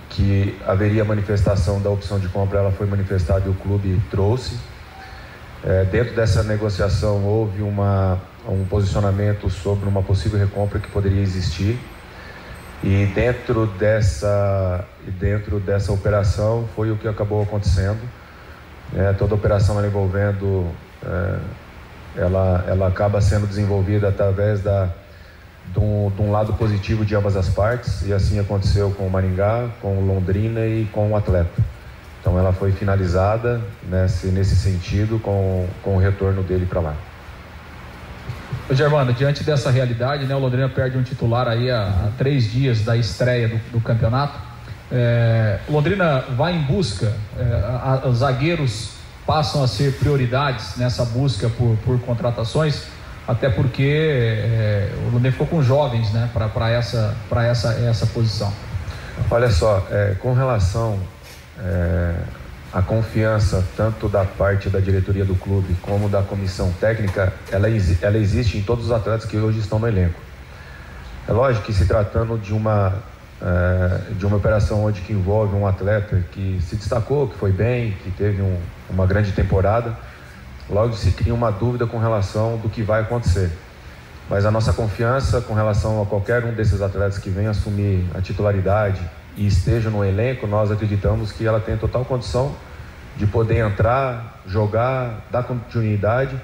que 0.09 0.55
haveria 0.67 1.03
manifestação 1.03 1.81
da 1.81 1.89
opção 1.89 2.19
de 2.19 2.27
compra, 2.27 2.59
ela 2.59 2.71
foi 2.71 2.85
manifestada 2.87 3.47
e 3.47 3.49
o 3.49 3.53
clube 3.53 4.01
trouxe. 4.09 4.57
É, 5.63 5.83
dentro 5.83 6.15
dessa 6.15 6.41
negociação 6.41 7.25
houve 7.25 7.61
uma, 7.61 8.17
um 8.47 8.63
posicionamento 8.65 9.49
sobre 9.49 9.89
uma 9.89 10.01
possível 10.01 10.39
recompra 10.39 10.79
que 10.79 10.89
poderia 10.89 11.21
existir. 11.21 11.77
E 12.81 13.05
dentro 13.13 13.67
dessa, 13.67 14.85
dentro 15.19 15.59
dessa 15.59 15.91
operação 15.91 16.67
foi 16.75 16.91
o 16.91 16.97
que 16.97 17.07
acabou 17.07 17.43
acontecendo. 17.43 17.99
É, 18.95 19.11
toda 19.13 19.35
operação 19.35 19.83
envolvendo, 19.85 20.67
é, 21.05 21.39
ela, 22.21 22.63
ela 22.67 22.87
acaba 22.87 23.19
sendo 23.19 23.45
desenvolvida 23.45 24.07
através 24.07 24.61
da, 24.61 24.89
de 25.73 25.79
um, 25.79 26.11
de 26.15 26.21
um, 26.21 26.31
lado 26.31 26.53
positivo 26.53 27.05
de 27.05 27.15
ambas 27.15 27.35
as 27.35 27.49
partes, 27.49 28.01
e 28.05 28.13
assim 28.13 28.39
aconteceu 28.39 28.91
com 28.91 29.05
o 29.05 29.09
Maringá, 29.09 29.69
com 29.81 29.97
o 29.97 30.05
Londrina 30.05 30.65
e 30.65 30.87
com 30.91 31.11
o 31.11 31.15
Atleta. 31.15 31.61
Então 32.19 32.37
ela 32.37 32.51
foi 32.51 32.71
finalizada 32.71 33.61
nesse, 33.87 34.27
nesse 34.27 34.55
sentido 34.55 35.19
com, 35.19 35.67
com 35.81 35.95
o 35.95 35.99
retorno 35.99 36.43
dele 36.43 36.65
para 36.65 36.81
lá. 36.81 36.95
Ô 38.69 38.73
Germano, 38.73 39.13
diante 39.13 39.43
dessa 39.43 39.71
realidade, 39.71 40.25
né, 40.25 40.35
o 40.35 40.39
Londrina 40.39 40.67
perde 40.69 40.97
um 40.97 41.03
titular 41.03 41.47
aí 41.47 41.71
há, 41.71 41.83
há 41.83 42.09
três 42.17 42.51
dias 42.51 42.81
da 42.81 42.97
estreia 42.97 43.47
do, 43.47 43.57
do 43.71 43.81
campeonato. 43.81 44.39
É, 44.91 45.59
Londrina 45.69 46.25
vai 46.35 46.55
em 46.55 46.61
busca, 46.63 47.13
é, 47.37 47.43
a, 47.43 48.07
os 48.07 48.17
zagueiros 48.17 48.93
passam 49.25 49.63
a 49.63 49.67
ser 49.67 49.93
prioridades 49.99 50.75
nessa 50.77 51.05
busca 51.05 51.47
por, 51.49 51.77
por 51.85 51.99
contratações, 52.01 52.87
até 53.29 53.47
porque 53.47 53.83
é, 53.83 54.91
o 55.05 55.11
Londrina 55.11 55.31
ficou 55.31 55.45
com 55.45 55.61
jovens 55.61 56.11
né, 56.11 56.27
para 56.33 56.71
essa, 56.71 57.15
essa, 57.31 57.73
essa 57.73 58.07
posição. 58.07 58.51
Olha 59.29 59.51
só, 59.51 59.85
é, 59.91 60.15
com 60.17 60.33
relação 60.33 60.99
é, 61.59 62.15
a 62.73 62.81
confiança 62.81 63.63
tanto 63.77 64.09
da 64.09 64.25
parte 64.25 64.67
da 64.67 64.79
diretoria 64.79 65.23
do 65.23 65.35
clube 65.35 65.75
como 65.83 66.09
da 66.09 66.23
comissão 66.23 66.71
técnica, 66.79 67.31
ela, 67.51 67.67
ela 68.01 68.17
existe 68.17 68.57
em 68.57 68.63
todos 68.63 68.85
os 68.85 68.91
atletas 68.91 69.25
que 69.29 69.37
hoje 69.37 69.59
estão 69.59 69.77
no 69.77 69.87
elenco. 69.87 70.19
É 71.27 71.31
lógico 71.31 71.67
que 71.67 71.73
se 71.73 71.85
tratando 71.85 72.35
de 72.35 72.51
uma 72.51 72.95
de 74.17 74.25
uma 74.25 74.35
operação 74.35 74.83
onde 74.83 74.99
que 74.99 75.13
envolve 75.13 75.55
um 75.55 75.65
atleta 75.65 76.21
que 76.33 76.59
se 76.61 76.75
destacou, 76.75 77.25
que 77.25 77.37
foi 77.37 77.53
bem, 77.53 77.93
que 78.03 78.11
teve 78.11 78.41
um, 78.41 78.59
uma 78.89 79.07
grande 79.07 79.31
temporada, 79.31 79.95
logo 80.69 80.93
se 80.93 81.11
cria 81.11 81.33
uma 81.33 81.51
dúvida 81.51 81.87
com 81.87 81.97
relação 81.97 82.57
do 82.57 82.69
que 82.69 82.81
vai 82.81 83.01
acontecer. 83.01 83.51
Mas 84.29 84.45
a 84.45 84.51
nossa 84.51 84.71
confiança 84.71 85.41
com 85.41 85.53
relação 85.53 86.01
a 86.01 86.05
qualquer 86.05 86.45
um 86.45 86.53
desses 86.53 86.81
atletas 86.81 87.17
que 87.17 87.29
venha 87.29 87.49
assumir 87.49 88.05
a 88.13 88.21
titularidade 88.21 89.01
e 89.35 89.47
esteja 89.47 89.89
no 89.89 90.05
elenco, 90.05 90.45
nós 90.45 90.71
acreditamos 90.71 91.31
que 91.31 91.45
ela 91.45 91.59
tem 91.59 91.75
total 91.77 92.05
condição 92.05 92.53
de 93.17 93.25
poder 93.25 93.57
entrar, 93.57 94.41
jogar, 94.45 95.25
dar 95.31 95.43
continuidade 95.43 96.39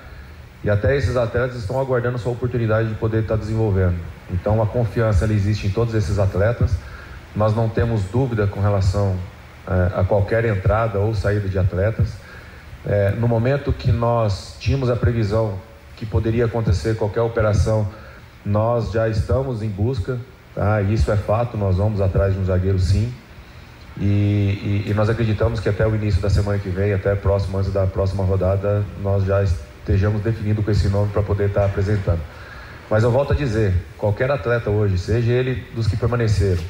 e 0.63 0.69
até 0.69 0.97
esses 0.97 1.15
atletas 1.15 1.57
estão 1.57 1.79
aguardando 1.79 2.17
sua 2.17 2.31
oportunidade 2.31 2.89
de 2.89 2.95
poder 2.95 3.21
estar 3.21 3.35
desenvolvendo. 3.35 3.99
Então 4.31 4.61
a 4.61 4.65
confiança 4.65 5.25
ela 5.25 5.33
existe 5.33 5.67
em 5.67 5.69
todos 5.69 5.93
esses 5.93 6.17
atletas. 6.17 6.71
Nós 7.35 7.55
não 7.55 7.69
temos 7.69 8.03
dúvida 8.05 8.47
com 8.47 8.59
relação 8.59 9.15
é, 9.67 9.99
a 9.99 10.03
qualquer 10.03 10.43
entrada 10.45 10.97
ou 10.97 11.13
saída 11.13 11.47
de 11.47 11.59
atletas. 11.59 12.13
É, 12.87 13.11
no 13.11 13.27
momento 13.27 13.73
que 13.73 13.91
nós 13.91 14.55
tínhamos 14.59 14.89
a 14.89 14.95
previsão 14.95 15.59
que 15.95 16.05
poderia 16.05 16.45
acontecer 16.45 16.95
qualquer 16.95 17.21
operação, 17.21 17.87
nós 18.45 18.91
já 18.91 19.09
estamos 19.09 19.63
em 19.63 19.69
busca 19.69 20.19
Tá? 20.55 20.81
Isso 20.81 21.11
é 21.11 21.17
fato, 21.17 21.57
nós 21.57 21.75
vamos 21.75 21.99
atrás 21.99 22.33
de 22.33 22.39
um 22.39 22.45
zagueiro 22.45 22.79
sim. 22.79 23.13
E, 23.99 24.83
e, 24.85 24.89
e, 24.89 24.93
nós 24.93 25.09
acreditamos 25.09 25.59
que 25.59 25.69
até 25.69 25.85
o 25.85 25.93
início 25.93 26.21
da 26.21 26.29
semana 26.29 26.57
que 26.57 26.69
vem, 26.69 26.93
até 26.93 27.13
próximo, 27.13 27.57
antes 27.57 27.71
da 27.71 27.85
próxima 27.85 28.23
rodada, 28.23 28.83
nós 29.01 29.25
já 29.25 29.43
estejamos 29.43 30.21
definindo 30.21 30.63
com 30.63 30.71
esse 30.71 30.87
nome 30.87 31.11
para 31.11 31.21
poder 31.21 31.47
estar 31.47 31.61
tá 31.61 31.65
apresentando. 31.67 32.19
Mas 32.89 33.03
eu 33.03 33.11
volto 33.11 33.33
a 33.33 33.35
dizer, 33.35 33.73
qualquer 33.97 34.31
atleta 34.31 34.69
hoje, 34.69 34.97
seja 34.97 35.31
ele 35.31 35.65
dos 35.73 35.87
que 35.87 35.97
permaneceram, 35.97 36.61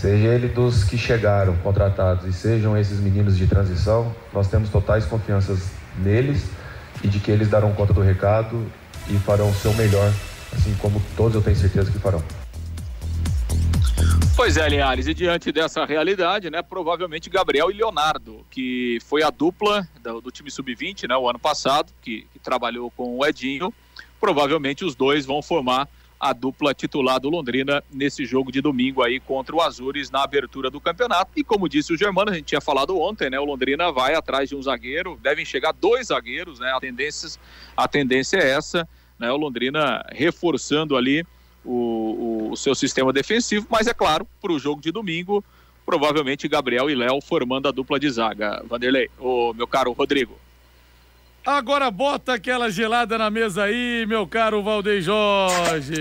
seja 0.00 0.28
ele 0.28 0.48
dos 0.48 0.84
que 0.84 0.98
chegaram 0.98 1.56
contratados 1.58 2.26
e 2.26 2.32
sejam 2.32 2.76
esses 2.76 3.00
meninos 3.00 3.36
de 3.36 3.46
transição, 3.46 4.14
nós 4.32 4.48
temos 4.48 4.68
totais 4.68 5.04
confianças 5.04 5.70
neles 5.98 6.48
e 7.02 7.08
de 7.08 7.18
que 7.18 7.30
eles 7.30 7.48
darão 7.48 7.72
conta 7.72 7.92
do 7.92 8.00
recado 8.00 8.66
e 9.08 9.16
farão 9.18 9.50
o 9.50 9.54
seu 9.54 9.72
melhor, 9.74 10.12
assim 10.52 10.74
como 10.74 11.02
todos 11.16 11.34
eu 11.34 11.42
tenho 11.42 11.56
certeza 11.56 11.90
que 11.90 11.98
farão. 11.98 12.22
Pois 14.36 14.58
é, 14.58 14.68
Linhares, 14.68 15.06
e 15.06 15.14
diante 15.14 15.50
dessa 15.50 15.86
realidade, 15.86 16.50
né, 16.50 16.60
provavelmente 16.60 17.30
Gabriel 17.30 17.70
e 17.70 17.74
Leonardo, 17.74 18.44
que 18.50 18.98
foi 19.06 19.22
a 19.22 19.30
dupla 19.30 19.88
do, 20.02 20.20
do 20.20 20.30
time 20.30 20.50
sub-20, 20.50 21.08
né, 21.08 21.16
o 21.16 21.26
ano 21.26 21.38
passado, 21.38 21.90
que, 22.02 22.26
que, 22.30 22.38
trabalhou 22.38 22.90
com 22.90 23.16
o 23.16 23.24
Edinho, 23.24 23.72
provavelmente 24.20 24.84
os 24.84 24.94
dois 24.94 25.24
vão 25.24 25.40
formar 25.40 25.88
a 26.18 26.32
dupla 26.32 26.72
titular 26.72 27.20
do 27.20 27.28
Londrina 27.28 27.82
nesse 27.92 28.24
jogo 28.24 28.50
de 28.50 28.60
domingo 28.60 29.02
aí 29.02 29.20
contra 29.20 29.54
o 29.54 29.60
Azures 29.60 30.10
na 30.10 30.22
abertura 30.22 30.70
do 30.70 30.80
campeonato. 30.80 31.32
E 31.36 31.44
como 31.44 31.68
disse 31.68 31.92
o 31.92 31.96
Germano, 31.96 32.30
a 32.30 32.34
gente 32.34 32.46
tinha 32.46 32.60
falado 32.60 32.98
ontem, 32.98 33.30
né, 33.30 33.38
o 33.38 33.44
Londrina 33.44 33.92
vai 33.92 34.14
atrás 34.14 34.48
de 34.48 34.56
um 34.56 34.62
zagueiro, 34.62 35.18
devem 35.22 35.44
chegar 35.44 35.72
dois 35.72 36.08
zagueiros, 36.08 36.58
né, 36.58 36.72
a 36.72 36.80
tendência, 36.80 37.38
a 37.76 37.86
tendência 37.86 38.38
é 38.38 38.50
essa, 38.50 38.88
né, 39.18 39.30
o 39.30 39.36
Londrina 39.36 40.04
reforçando 40.10 40.96
ali 40.96 41.24
o, 41.64 42.50
o 42.52 42.56
seu 42.56 42.74
sistema 42.74 43.12
defensivo, 43.12 43.66
mas 43.68 43.86
é 43.86 43.94
claro, 43.94 44.26
para 44.40 44.52
o 44.52 44.58
jogo 44.58 44.80
de 44.80 44.90
domingo, 44.90 45.44
provavelmente 45.84 46.48
Gabriel 46.48 46.88
e 46.88 46.94
Léo 46.94 47.20
formando 47.20 47.68
a 47.68 47.70
dupla 47.70 47.98
de 48.00 48.10
zaga. 48.10 48.62
Vanderlei, 48.68 49.10
o 49.18 49.52
meu 49.52 49.66
caro 49.66 49.92
Rodrigo. 49.92 50.45
Agora 51.46 51.92
bota 51.92 52.34
aquela 52.34 52.68
gelada 52.68 53.16
na 53.16 53.30
mesa 53.30 53.62
aí, 53.62 54.04
meu 54.04 54.26
caro 54.26 54.64
Valdeir 54.64 55.00
Jorge. 55.00 56.00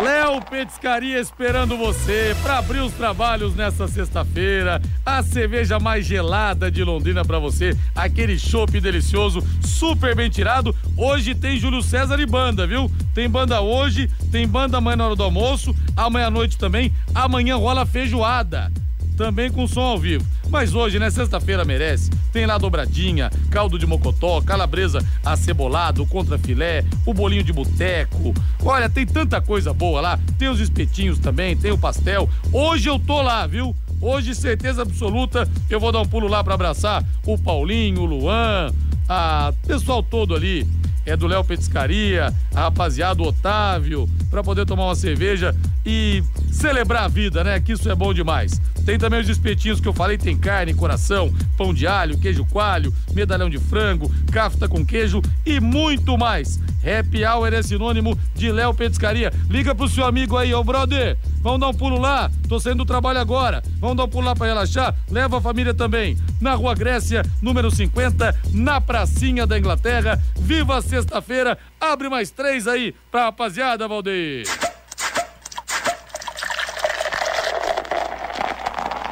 Léo 0.00 0.40
Petiscaria 0.48 1.18
esperando 1.18 1.76
você 1.76 2.36
para 2.40 2.58
abrir 2.58 2.78
os 2.78 2.92
trabalhos 2.92 3.56
nessa 3.56 3.88
sexta-feira. 3.88 4.80
A 5.04 5.24
cerveja 5.24 5.80
mais 5.80 6.06
gelada 6.06 6.70
de 6.70 6.84
Londrina 6.84 7.24
para 7.24 7.40
você, 7.40 7.76
aquele 7.96 8.38
chopp 8.38 8.78
delicioso, 8.80 9.44
super 9.60 10.14
bem 10.14 10.30
tirado. 10.30 10.72
Hoje 10.96 11.34
tem 11.34 11.58
Júlio 11.58 11.82
César 11.82 12.20
e 12.20 12.26
banda, 12.26 12.64
viu? 12.64 12.88
Tem 13.12 13.28
banda 13.28 13.60
hoje, 13.60 14.08
tem 14.30 14.46
banda 14.46 14.78
amanhã 14.78 14.96
na 14.98 15.06
hora 15.06 15.16
do 15.16 15.24
almoço, 15.24 15.74
amanhã 15.96 16.28
à 16.28 16.30
noite 16.30 16.56
também. 16.56 16.94
Amanhã 17.12 17.56
rola 17.56 17.84
feijoada 17.84 18.70
também 19.18 19.50
com 19.50 19.66
som 19.66 19.80
ao 19.80 19.98
vivo. 19.98 20.24
Mas 20.48 20.74
hoje, 20.74 20.98
né, 20.98 21.10
sexta-feira 21.10 21.64
merece. 21.64 22.08
Tem 22.32 22.46
lá 22.46 22.56
dobradinha, 22.56 23.30
caldo 23.50 23.76
de 23.76 23.84
mocotó, 23.84 24.40
calabresa 24.40 25.04
acebolado, 25.24 26.06
contra 26.06 26.38
filé, 26.38 26.84
o 27.04 27.12
bolinho 27.12 27.42
de 27.42 27.52
boteco. 27.52 28.32
Olha, 28.64 28.88
tem 28.88 29.04
tanta 29.04 29.40
coisa 29.40 29.74
boa 29.74 30.00
lá. 30.00 30.20
Tem 30.38 30.48
os 30.48 30.60
espetinhos 30.60 31.18
também, 31.18 31.56
tem 31.56 31.72
o 31.72 31.78
pastel. 31.78 32.30
Hoje 32.52 32.88
eu 32.88 32.98
tô 32.98 33.20
lá, 33.20 33.44
viu? 33.44 33.74
Hoje, 34.00 34.34
certeza 34.34 34.82
absoluta, 34.82 35.48
eu 35.68 35.80
vou 35.80 35.90
dar 35.90 36.00
um 36.00 36.06
pulo 36.06 36.28
lá 36.28 36.42
para 36.44 36.54
abraçar 36.54 37.04
o 37.26 37.36
Paulinho, 37.36 38.02
o 38.02 38.06
Luan, 38.06 38.72
a 39.08 39.52
pessoal 39.66 40.02
todo 40.02 40.34
ali 40.34 40.66
é 41.04 41.16
do 41.16 41.26
Léo 41.26 41.42
Petiscaria, 41.42 42.32
a 42.54 42.60
rapaziada, 42.60 43.22
Otávio, 43.22 44.08
para 44.30 44.42
poder 44.42 44.66
tomar 44.66 44.84
uma 44.84 44.94
cerveja 44.94 45.56
e 45.84 46.22
celebrar 46.52 47.04
a 47.04 47.08
vida, 47.08 47.42
né? 47.42 47.58
Que 47.60 47.72
isso 47.72 47.90
é 47.90 47.94
bom 47.94 48.12
demais. 48.12 48.60
Tem 48.84 48.98
também 48.98 49.20
os 49.20 49.28
espetinhos 49.28 49.80
que 49.80 49.88
eu 49.88 49.94
falei, 49.94 50.18
tem 50.18 50.36
carne, 50.36 50.74
coração, 50.74 51.32
pão 51.56 51.72
de 51.72 51.86
alho, 51.86 52.18
queijo 52.18 52.44
coalho, 52.44 52.94
medalhão 53.14 53.48
de 53.48 53.58
frango, 53.58 54.12
cafta 54.30 54.68
com 54.68 54.84
queijo 54.84 55.22
e 55.46 55.58
muito 55.60 56.18
mais. 56.18 56.60
Happy 56.82 57.24
Hour 57.24 57.52
é 57.52 57.62
sinônimo 57.62 58.18
de 58.34 58.52
Léo 58.52 58.72
Petiscaria. 58.72 59.32
Liga 59.48 59.74
pro 59.74 59.88
seu 59.88 60.04
amigo 60.04 60.36
aí, 60.36 60.54
ô 60.54 60.62
brother. 60.62 61.18
Vamos 61.40 61.60
dar 61.60 61.68
um 61.68 61.74
pulo 61.74 61.98
lá. 61.98 62.30
Tô 62.48 62.58
saindo 62.60 62.78
do 62.78 62.84
trabalho 62.84 63.18
agora. 63.18 63.62
Vamos 63.78 63.96
dar 63.96 64.04
um 64.04 64.08
pulo 64.08 64.26
lá 64.26 64.34
pra 64.34 64.46
relaxar. 64.46 64.94
Leva 65.10 65.38
a 65.38 65.40
família 65.40 65.74
também. 65.74 66.16
Na 66.40 66.54
Rua 66.54 66.74
Grécia, 66.74 67.22
número 67.42 67.70
50, 67.70 68.34
na 68.52 68.80
Pracinha 68.80 69.46
da 69.46 69.58
Inglaterra. 69.58 70.22
Viva 70.38 70.80
sexta-feira. 70.80 71.58
Abre 71.80 72.08
mais 72.08 72.30
três 72.30 72.66
aí 72.66 72.94
pra 73.10 73.24
rapaziada, 73.24 73.88
Valdeir. 73.88 74.46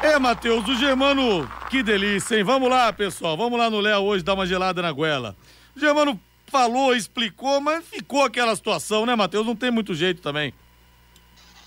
É, 0.02 0.20
Matheus, 0.20 0.68
o 0.68 0.76
Germano, 0.76 1.50
que 1.68 1.82
delícia, 1.82 2.37
hein? 2.37 2.44
Vamos 2.44 2.70
lá, 2.70 2.92
pessoal. 2.92 3.37
Vamos 3.37 3.58
lá 3.58 3.68
no 3.68 3.80
Léo 3.80 4.02
hoje 4.02 4.23
dar 4.23 4.35
uma 4.35 4.46
gelada 4.46 4.80
na 4.80 4.92
goela. 4.92 5.35
Germano 5.76 6.18
falou, 6.56 6.96
explicou, 6.96 7.60
mas 7.60 7.84
ficou 7.86 8.25
aquela 8.25 8.56
situação, 8.56 9.04
né, 9.04 9.14
Matheus? 9.14 9.44
Não 9.44 9.54
tem 9.54 9.70
muito 9.70 9.94
jeito 9.94 10.22
também. 10.22 10.54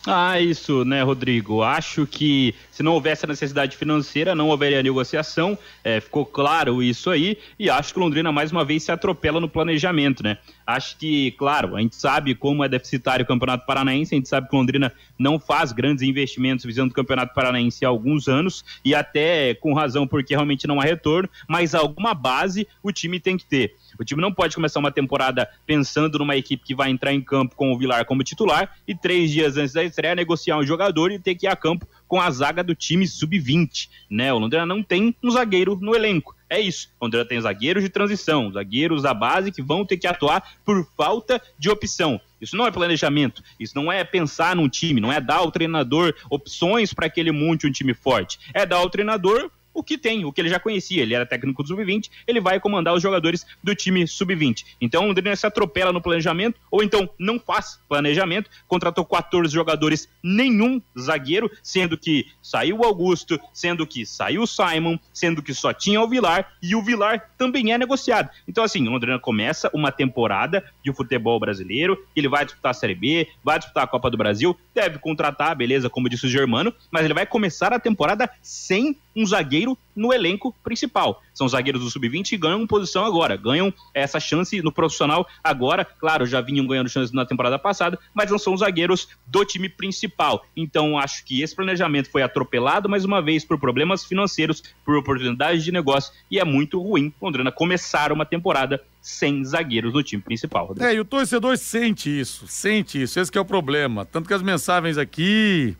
Ah, 0.07 0.39
isso, 0.39 0.85
né, 0.85 1.03
Rodrigo? 1.03 1.61
Acho 1.61 2.07
que 2.07 2.55
se 2.71 2.81
não 2.81 2.93
houvesse 2.93 3.25
a 3.25 3.27
necessidade 3.27 3.77
financeira, 3.77 4.33
não 4.33 4.51
haveria 4.51 4.81
negociação. 4.81 5.55
É, 5.83 5.99
ficou 5.99 6.25
claro 6.25 6.81
isso 6.81 7.11
aí. 7.11 7.37
E 7.59 7.69
acho 7.69 7.93
que 7.93 7.99
Londrina 7.99 8.31
mais 8.31 8.51
uma 8.51 8.65
vez 8.65 8.83
se 8.83 8.91
atropela 8.91 9.39
no 9.39 9.49
planejamento, 9.49 10.23
né? 10.23 10.37
Acho 10.65 10.97
que, 10.97 11.31
claro, 11.31 11.75
a 11.75 11.81
gente 11.81 11.95
sabe 11.95 12.33
como 12.33 12.63
é 12.63 12.69
deficitário 12.69 13.23
o 13.23 13.27
Campeonato 13.27 13.65
Paranaense, 13.65 14.15
a 14.15 14.17
gente 14.17 14.29
sabe 14.29 14.49
que 14.49 14.55
Londrina 14.55 14.91
não 15.17 15.37
faz 15.37 15.71
grandes 15.71 16.01
investimentos 16.01 16.65
visando 16.65 16.91
o 16.91 16.95
Campeonato 16.95 17.35
Paranaense 17.35 17.83
há 17.83 17.89
alguns 17.89 18.27
anos, 18.27 18.63
e 18.85 18.95
até 18.95 19.53
com 19.55 19.73
razão, 19.73 20.07
porque 20.07 20.33
realmente 20.33 20.65
não 20.65 20.79
há 20.79 20.83
retorno, 20.83 21.29
mas 21.47 21.75
alguma 21.75 22.13
base 22.13 22.67
o 22.81 22.91
time 22.91 23.19
tem 23.19 23.37
que 23.37 23.45
ter. 23.45 23.75
O 23.99 24.05
time 24.05 24.21
não 24.21 24.33
pode 24.33 24.55
começar 24.55 24.79
uma 24.79 24.91
temporada 24.91 25.49
pensando 25.65 26.19
numa 26.19 26.37
equipe 26.37 26.63
que 26.63 26.73
vai 26.73 26.89
entrar 26.89 27.13
em 27.13 27.21
campo 27.21 27.53
com 27.53 27.73
o 27.73 27.77
Vilar 27.77 28.05
como 28.05 28.23
titular 28.23 28.73
e 28.87 28.95
três 28.95 29.29
dias 29.29 29.57
antes 29.57 29.73
da 29.73 29.83
estreia 29.83 30.15
negociar 30.15 30.57
um 30.57 30.65
jogador 30.65 31.11
e 31.11 31.19
ter 31.19 31.35
que 31.35 31.45
ir 31.45 31.49
a 31.49 31.55
campo 31.55 31.85
com 32.07 32.21
a 32.21 32.31
zaga 32.31 32.63
do 32.63 32.73
time 32.73 33.05
sub-20. 33.05 33.89
Né? 34.09 34.31
O 34.31 34.39
Londrina 34.39 34.65
não 34.65 34.81
tem 34.81 35.13
um 35.21 35.29
zagueiro 35.29 35.77
no 35.81 35.93
elenco. 35.93 36.33
É 36.49 36.59
isso. 36.59 36.89
O 36.99 37.05
Londrina 37.05 37.25
tem 37.25 37.41
zagueiros 37.41 37.83
de 37.83 37.89
transição, 37.89 38.51
zagueiros 38.51 39.03
da 39.03 39.13
base 39.13 39.51
que 39.51 39.61
vão 39.61 39.85
ter 39.85 39.97
que 39.97 40.07
atuar 40.07 40.43
por 40.65 40.87
falta 40.95 41.41
de 41.57 41.69
opção. 41.69 42.21
Isso 42.41 42.55
não 42.55 42.65
é 42.65 42.71
planejamento, 42.71 43.43
isso 43.59 43.75
não 43.75 43.91
é 43.91 44.03
pensar 44.05 44.55
num 44.55 44.69
time, 44.69 45.01
não 45.01 45.11
é 45.11 45.19
dar 45.19 45.37
ao 45.37 45.51
treinador 45.51 46.15
opções 46.29 46.93
para 46.93 47.09
que 47.09 47.19
ele 47.19 47.33
monte 47.33 47.67
um 47.67 47.71
time 47.71 47.93
forte. 47.93 48.39
É 48.53 48.65
dar 48.65 48.77
ao 48.77 48.89
treinador 48.89 49.51
o 49.79 49.83
que 49.83 49.97
tem, 49.97 50.25
o 50.25 50.31
que 50.31 50.41
ele 50.41 50.49
já 50.49 50.59
conhecia. 50.59 51.01
Ele 51.01 51.13
era 51.13 51.25
técnico 51.25 51.63
do 51.63 51.69
sub-20, 51.69 52.09
ele 52.27 52.39
vai 52.39 52.59
comandar 52.59 52.93
os 52.93 53.01
jogadores 53.01 53.45
do 53.63 53.73
time 53.73 54.07
sub-20. 54.07 54.65
Então 54.79 55.03
o 55.03 55.07
Londrina 55.07 55.35
se 55.35 55.47
atropela 55.47 55.91
no 55.91 56.01
planejamento, 56.01 56.59
ou 56.69 56.83
então 56.83 57.09
não 57.17 57.39
faz 57.39 57.79
planejamento, 57.87 58.49
contratou 58.67 59.05
14 59.05 59.53
jogadores, 59.53 60.09
nenhum 60.23 60.81
zagueiro, 60.97 61.49
sendo 61.63 61.97
que 61.97 62.27
saiu 62.41 62.79
o 62.79 62.85
Augusto, 62.85 63.39
sendo 63.53 63.87
que 63.87 64.05
saiu 64.05 64.43
o 64.43 64.47
Simon, 64.47 64.97
sendo 65.13 65.41
que 65.41 65.53
só 65.53 65.73
tinha 65.73 66.01
o 66.01 66.07
Vilar, 66.07 66.53
e 66.61 66.75
o 66.75 66.81
Vilar 66.81 67.29
também 67.37 67.71
é 67.71 67.77
negociado. 67.77 68.29
Então, 68.47 68.63
assim, 68.63 68.87
o 68.87 68.91
Londrina 68.91 69.19
começa 69.19 69.69
uma 69.73 69.91
temporada 69.91 70.63
de 70.83 70.93
futebol 70.93 71.39
brasileiro, 71.39 72.05
ele 72.15 72.27
vai 72.27 72.45
disputar 72.45 72.71
a 72.71 72.73
Série 72.73 72.95
B, 72.95 73.27
vai 73.43 73.57
disputar 73.59 73.83
a 73.83 73.87
Copa 73.87 74.09
do 74.09 74.17
Brasil, 74.17 74.57
deve 74.73 74.99
contratar, 74.99 75.55
beleza, 75.55 75.89
como 75.89 76.09
disse 76.09 76.25
o 76.25 76.29
Germano, 76.29 76.73
mas 76.91 77.05
ele 77.05 77.13
vai 77.13 77.25
começar 77.25 77.73
a 77.73 77.79
temporada 77.79 78.29
sem 78.41 78.97
um 79.15 79.25
zagueiro 79.25 79.68
no 79.95 80.13
elenco 80.13 80.53
principal. 80.63 81.21
São 81.33 81.47
zagueiros 81.47 81.81
do 81.81 81.89
sub-20 81.89 82.29
que 82.29 82.37
ganham 82.37 82.65
posição 82.67 83.05
agora, 83.05 83.35
ganham 83.35 83.73
essa 83.93 84.19
chance 84.19 84.61
no 84.61 84.71
profissional 84.71 85.27
agora. 85.43 85.83
Claro, 85.83 86.25
já 86.25 86.41
vinham 86.41 86.65
ganhando 86.65 86.89
chance 86.89 87.13
na 87.13 87.25
temporada 87.25 87.57
passada, 87.59 87.99
mas 88.13 88.31
não 88.31 88.37
são 88.37 88.55
zagueiros 88.55 89.09
do 89.27 89.43
time 89.43 89.69
principal. 89.69 90.45
Então, 90.55 90.97
acho 90.97 91.25
que 91.25 91.41
esse 91.41 91.55
planejamento 91.55 92.09
foi 92.09 92.21
atropelado 92.21 92.89
mais 92.89 93.03
uma 93.03 93.21
vez 93.21 93.43
por 93.43 93.59
problemas 93.59 94.05
financeiros, 94.05 94.63
por 94.85 94.95
oportunidades 94.95 95.63
de 95.63 95.71
negócio, 95.71 96.13
e 96.29 96.39
é 96.39 96.45
muito 96.45 96.81
ruim 96.81 97.13
Londrina 97.21 97.51
começar 97.51 98.11
uma 98.11 98.25
temporada 98.25 98.81
sem 99.01 99.43
zagueiros 99.43 99.93
no 99.93 100.03
time 100.03 100.21
principal. 100.21 100.67
Rodrigo. 100.67 100.89
É, 100.89 100.95
e 100.95 100.99
o 100.99 101.05
torcedor 101.05 101.57
sente 101.57 102.09
isso, 102.09 102.47
sente 102.47 103.01
isso, 103.01 103.19
esse 103.19 103.37
é 103.37 103.41
o 103.41 103.45
problema. 103.45 104.05
Tanto 104.05 104.27
que 104.27 104.33
as 104.33 104.41
mensagens 104.41 104.97
aqui, 104.97 105.75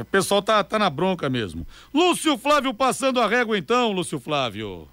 o 0.00 0.04
pessoal 0.04 0.40
tá, 0.40 0.64
tá 0.64 0.78
na 0.78 0.88
bronca 0.88 1.28
mesmo. 1.28 1.66
Lúcio 1.92 2.38
Flávio 2.38 2.72
passando 2.72 3.20
a 3.20 3.26
régua 3.26 3.58
então, 3.58 3.92
Lúcio 3.92 4.18
Flávio. 4.18 4.88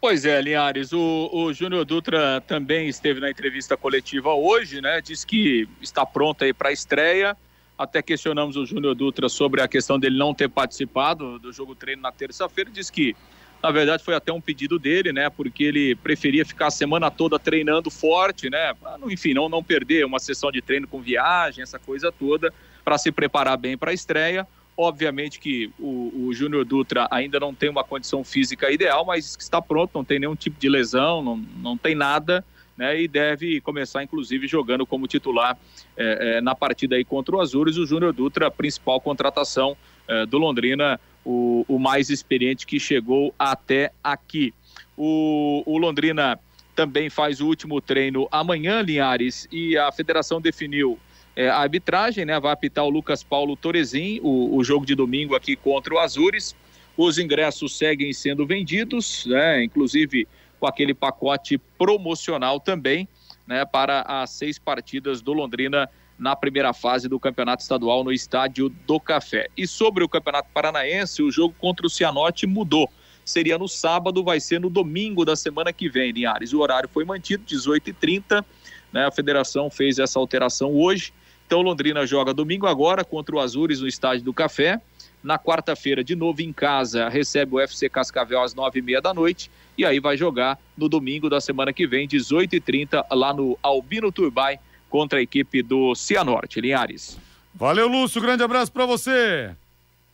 Pois 0.00 0.24
é, 0.24 0.40
Linhares, 0.40 0.92
o, 0.92 1.28
o 1.30 1.52
Júnior 1.52 1.84
Dutra 1.84 2.40
também 2.46 2.88
esteve 2.88 3.20
na 3.20 3.30
entrevista 3.30 3.76
coletiva 3.76 4.32
hoje, 4.32 4.80
né? 4.80 5.00
Diz 5.02 5.24
que 5.24 5.68
está 5.82 6.06
pronto 6.06 6.42
aí 6.42 6.54
para 6.54 6.70
a 6.70 6.72
estreia. 6.72 7.36
Até 7.76 8.00
questionamos 8.00 8.56
o 8.56 8.64
Júnior 8.64 8.94
Dutra 8.94 9.28
sobre 9.28 9.60
a 9.60 9.68
questão 9.68 9.98
dele 9.98 10.16
não 10.16 10.32
ter 10.32 10.48
participado 10.48 11.38
do 11.38 11.52
jogo 11.52 11.74
treino 11.74 12.00
na 12.00 12.10
terça-feira. 12.10 12.70
Diz 12.70 12.88
que, 12.88 13.14
na 13.62 13.70
verdade, 13.70 14.02
foi 14.02 14.14
até 14.14 14.32
um 14.32 14.40
pedido 14.40 14.78
dele, 14.78 15.12
né? 15.12 15.28
Porque 15.28 15.64
ele 15.64 15.94
preferia 15.96 16.46
ficar 16.46 16.68
a 16.68 16.70
semana 16.70 17.10
toda 17.10 17.38
treinando 17.38 17.90
forte, 17.90 18.48
né? 18.48 18.72
Enfim, 19.10 19.34
não, 19.34 19.50
não 19.50 19.62
perder 19.62 20.06
uma 20.06 20.18
sessão 20.18 20.50
de 20.50 20.62
treino 20.62 20.88
com 20.88 21.02
viagem, 21.02 21.62
essa 21.62 21.78
coisa 21.78 22.10
toda 22.10 22.54
para 22.84 22.98
se 22.98 23.12
preparar 23.12 23.56
bem 23.56 23.76
para 23.76 23.90
a 23.90 23.94
estreia. 23.94 24.46
Obviamente 24.76 25.38
que 25.38 25.70
o, 25.78 26.26
o 26.26 26.32
Júnior 26.32 26.64
Dutra 26.64 27.06
ainda 27.10 27.38
não 27.38 27.54
tem 27.54 27.68
uma 27.68 27.84
condição 27.84 28.24
física 28.24 28.70
ideal, 28.70 29.04
mas 29.04 29.36
está 29.38 29.60
pronto, 29.60 29.90
não 29.94 30.04
tem 30.04 30.18
nenhum 30.18 30.34
tipo 30.34 30.58
de 30.58 30.68
lesão, 30.68 31.22
não, 31.22 31.36
não 31.36 31.76
tem 31.76 31.94
nada, 31.94 32.44
né? 32.80 32.98
E 32.98 33.06
deve 33.06 33.60
começar, 33.60 34.02
inclusive, 34.02 34.46
jogando 34.46 34.86
como 34.86 35.06
titular 35.06 35.58
é, 35.94 36.38
é, 36.38 36.40
na 36.40 36.54
partida 36.54 36.96
aí 36.96 37.04
contra 37.04 37.36
o 37.36 37.40
Azures. 37.40 37.76
O 37.76 37.84
Júnior 37.84 38.12
Dutra, 38.14 38.50
principal 38.50 38.98
contratação 39.02 39.76
é, 40.08 40.24
do 40.24 40.38
Londrina, 40.38 40.98
o, 41.22 41.62
o, 41.68 41.78
mais 41.78 42.08
experiente 42.08 42.66
que 42.66 42.80
chegou 42.80 43.34
até 43.38 43.92
aqui. 44.02 44.54
O, 44.96 45.62
o 45.66 45.76
Londrina 45.76 46.40
também 46.74 47.10
faz 47.10 47.42
o 47.42 47.46
último 47.46 47.82
treino 47.82 48.26
amanhã, 48.32 48.80
Linhares, 48.80 49.46
e 49.52 49.76
a 49.76 49.92
federação 49.92 50.40
definiu 50.40 50.98
é, 51.36 51.48
a 51.48 51.58
arbitragem, 51.58 52.24
né? 52.24 52.38
Vai 52.38 52.52
apitar 52.52 52.84
o 52.84 52.90
Lucas 52.90 53.22
Paulo 53.22 53.56
Torezin, 53.56 54.20
o, 54.22 54.56
o 54.56 54.64
jogo 54.64 54.84
de 54.84 54.94
domingo 54.94 55.34
aqui 55.34 55.56
contra 55.56 55.94
o 55.94 55.98
Azures. 55.98 56.54
Os 56.96 57.18
ingressos 57.18 57.76
seguem 57.76 58.12
sendo 58.12 58.46
vendidos, 58.46 59.24
né? 59.26 59.62
Inclusive 59.62 60.26
com 60.58 60.66
aquele 60.66 60.92
pacote 60.92 61.58
promocional 61.78 62.60
também, 62.60 63.08
né? 63.46 63.64
Para 63.64 64.02
as 64.02 64.30
seis 64.30 64.58
partidas 64.58 65.22
do 65.22 65.32
Londrina 65.32 65.88
na 66.18 66.36
primeira 66.36 66.74
fase 66.74 67.08
do 67.08 67.18
Campeonato 67.18 67.62
Estadual 67.62 68.04
no 68.04 68.12
Estádio 68.12 68.68
do 68.86 69.00
Café. 69.00 69.48
E 69.56 69.66
sobre 69.66 70.04
o 70.04 70.08
Campeonato 70.08 70.50
Paranaense, 70.52 71.22
o 71.22 71.30
jogo 71.30 71.54
contra 71.58 71.86
o 71.86 71.90
Cianorte 71.90 72.46
mudou. 72.46 72.90
Seria 73.24 73.56
no 73.56 73.66
sábado, 73.66 74.22
vai 74.22 74.38
ser 74.38 74.60
no 74.60 74.68
domingo 74.68 75.24
da 75.24 75.34
semana 75.34 75.72
que 75.72 75.88
vem, 75.88 76.12
Linhares. 76.12 76.52
O 76.52 76.60
horário 76.60 76.90
foi 76.92 77.04
mantido, 77.04 77.44
18h30. 77.44 78.44
Né? 78.92 79.06
A 79.06 79.10
federação 79.10 79.70
fez 79.70 79.98
essa 79.98 80.18
alteração 80.18 80.74
hoje. 80.74 81.12
Então 81.50 81.62
Londrina 81.62 82.06
joga 82.06 82.32
domingo 82.32 82.68
agora 82.68 83.04
contra 83.04 83.34
o 83.34 83.40
Azures 83.40 83.80
no 83.80 83.88
Estádio 83.88 84.24
do 84.24 84.32
Café. 84.32 84.80
Na 85.20 85.36
quarta-feira, 85.36 86.04
de 86.04 86.14
novo 86.14 86.40
em 86.42 86.52
casa, 86.52 87.08
recebe 87.08 87.56
o 87.56 87.58
FC 87.58 87.88
Cascavel 87.88 88.40
às 88.40 88.54
nove 88.54 88.78
e 88.78 88.82
meia 88.82 89.00
da 89.00 89.12
noite. 89.12 89.50
E 89.76 89.84
aí 89.84 89.98
vai 89.98 90.16
jogar 90.16 90.56
no 90.78 90.88
domingo 90.88 91.28
da 91.28 91.40
semana 91.40 91.72
que 91.72 91.88
vem, 91.88 92.06
18h30, 92.06 93.04
lá 93.10 93.34
no 93.34 93.58
Albino 93.64 94.12
Turbay, 94.12 94.60
contra 94.88 95.18
a 95.18 95.22
equipe 95.22 95.60
do 95.60 95.92
Cianorte. 95.96 96.60
Linhares. 96.60 97.18
Valeu, 97.52 97.88
Lúcio. 97.88 98.22
Grande 98.22 98.44
abraço 98.44 98.70
para 98.70 98.86
você. 98.86 99.50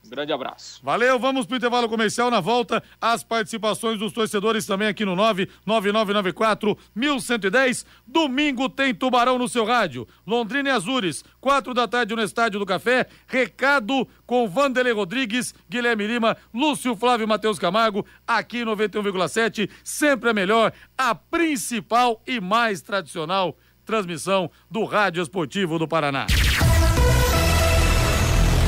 Grande 0.09 0.33
abraço. 0.33 0.81
Valeu, 0.83 1.19
vamos 1.19 1.47
para 1.47 1.55
o 1.55 1.57
intervalo 1.57 1.89
comercial. 1.89 2.31
Na 2.31 2.41
volta, 2.41 2.83
as 3.01 3.23
participações 3.23 3.99
dos 3.99 4.13
torcedores 4.13 4.67
também 4.67 4.89
aqui 4.89 5.05
no 5.05 5.17
99994 5.17 6.77
1110. 6.95 7.87
Domingo 8.07 8.69
tem 8.69 8.95
Tubarão 8.95 9.39
no 9.39 9.49
seu 9.49 9.65
rádio. 9.65 10.07
Londrina 10.27 10.69
e 10.69 10.73
Azures, 10.73 11.25
quatro 11.41 11.75
da 11.75 11.87
tarde 11.89 12.15
no 12.15 12.23
Estádio 12.23 12.59
do 12.59 12.67
Café. 12.67 13.07
Recado 13.27 14.07
com 14.27 14.49
Vanderlei 14.49 14.93
Rodrigues, 14.93 15.55
Guilherme 15.69 16.07
Lima, 16.07 16.37
Lúcio 16.53 16.97
Flávio 16.97 17.29
Matheus 17.29 17.59
Camargo, 17.59 18.07
aqui 18.27 18.65
91,7. 18.65 19.69
Sempre 19.83 20.31
a 20.31 20.35
melhor, 20.35 20.73
a 20.97 21.15
principal 21.15 22.23
e 22.27 22.41
mais 22.41 22.81
tradicional 22.83 23.57
transmissão 23.87 24.51
do 24.69 24.85
Rádio 24.85 25.23
Esportivo 25.23 25.79
do 25.79 25.89
Paraná. 25.89 26.27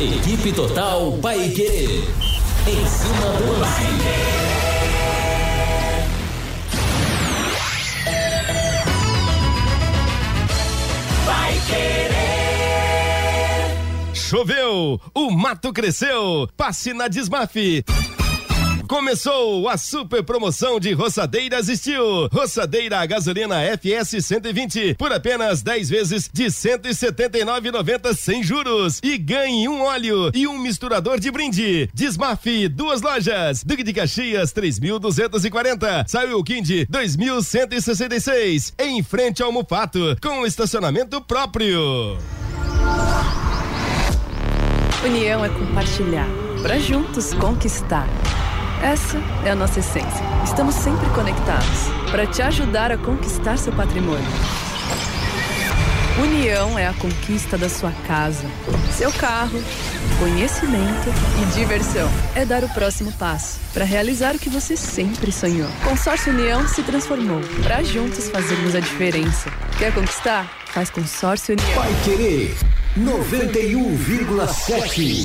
Equipe 0.00 0.52
Total 0.52 1.10
Paique. 1.20 2.04
Em 2.68 2.86
cima 2.86 3.32
do 3.36 3.58
lance. 3.58 3.88
Querer. 11.66 12.08
Choveu, 14.14 15.00
o 15.12 15.30
mato 15.30 15.72
cresceu. 15.72 16.48
Passe 16.56 16.94
na 16.94 17.08
Desmafe. 17.08 17.84
Começou 18.88 19.68
a 19.68 19.76
super 19.76 20.22
promoção 20.22 20.80
de 20.80 20.94
roçadeiras 20.94 21.66
Steel. 21.66 22.26
Roçadeira 22.32 23.00
a 23.00 23.04
gasolina 23.04 23.56
FS 23.76 24.24
120 24.24 24.94
por 24.94 25.12
apenas 25.12 25.60
10 25.60 25.90
vezes 25.90 26.30
de 26.32 26.46
179,90 26.46 28.14
sem 28.14 28.42
juros. 28.42 28.98
E 29.02 29.18
ganhe 29.18 29.68
um 29.68 29.82
óleo 29.82 30.30
e 30.32 30.46
um 30.46 30.56
misturador 30.58 31.20
de 31.20 31.30
brinde. 31.30 31.90
Desmafe, 31.92 32.66
duas 32.66 33.02
lojas. 33.02 33.62
Duque 33.62 33.82
de 33.82 33.92
Caxias 33.92 34.54
3.240. 34.54 36.08
Saiu 36.08 36.42
Kind 36.42 36.70
2.166. 36.90 38.72
Em 38.78 39.02
frente 39.02 39.42
ao 39.42 39.52
Mufato, 39.52 40.16
com 40.22 40.46
estacionamento 40.46 41.20
próprio. 41.20 42.16
União 45.04 45.44
é 45.44 45.48
compartilhar, 45.50 46.28
para 46.62 46.78
juntos 46.78 47.34
conquistar. 47.34 48.08
Essa 48.82 49.18
é 49.44 49.50
a 49.50 49.54
nossa 49.56 49.80
essência. 49.80 50.24
Estamos 50.44 50.74
sempre 50.74 51.08
conectados 51.10 51.88
para 52.10 52.26
te 52.26 52.40
ajudar 52.42 52.92
a 52.92 52.96
conquistar 52.96 53.58
seu 53.58 53.72
patrimônio. 53.72 54.24
União 56.22 56.78
é 56.78 56.86
a 56.86 56.94
conquista 56.94 57.58
da 57.58 57.68
sua 57.68 57.92
casa, 58.06 58.44
seu 58.92 59.12
carro, 59.12 59.62
conhecimento 60.18 61.08
e 61.42 61.58
diversão. 61.58 62.08
É 62.34 62.44
dar 62.44 62.64
o 62.64 62.68
próximo 62.70 63.12
passo 63.12 63.58
para 63.72 63.84
realizar 63.84 64.34
o 64.34 64.38
que 64.38 64.48
você 64.48 64.76
sempre 64.76 65.30
sonhou. 65.30 65.68
Consórcio 65.84 66.32
União 66.32 66.66
se 66.66 66.82
transformou 66.82 67.40
para 67.62 67.82
juntos 67.82 68.28
fazermos 68.28 68.74
a 68.74 68.80
diferença. 68.80 69.50
Quer 69.78 69.92
conquistar? 69.92 70.44
Faz 70.66 70.90
Consórcio 70.90 71.54
União. 71.54 71.82
Vai 71.82 71.94
querer 72.04 72.56
91,7. 72.96 75.24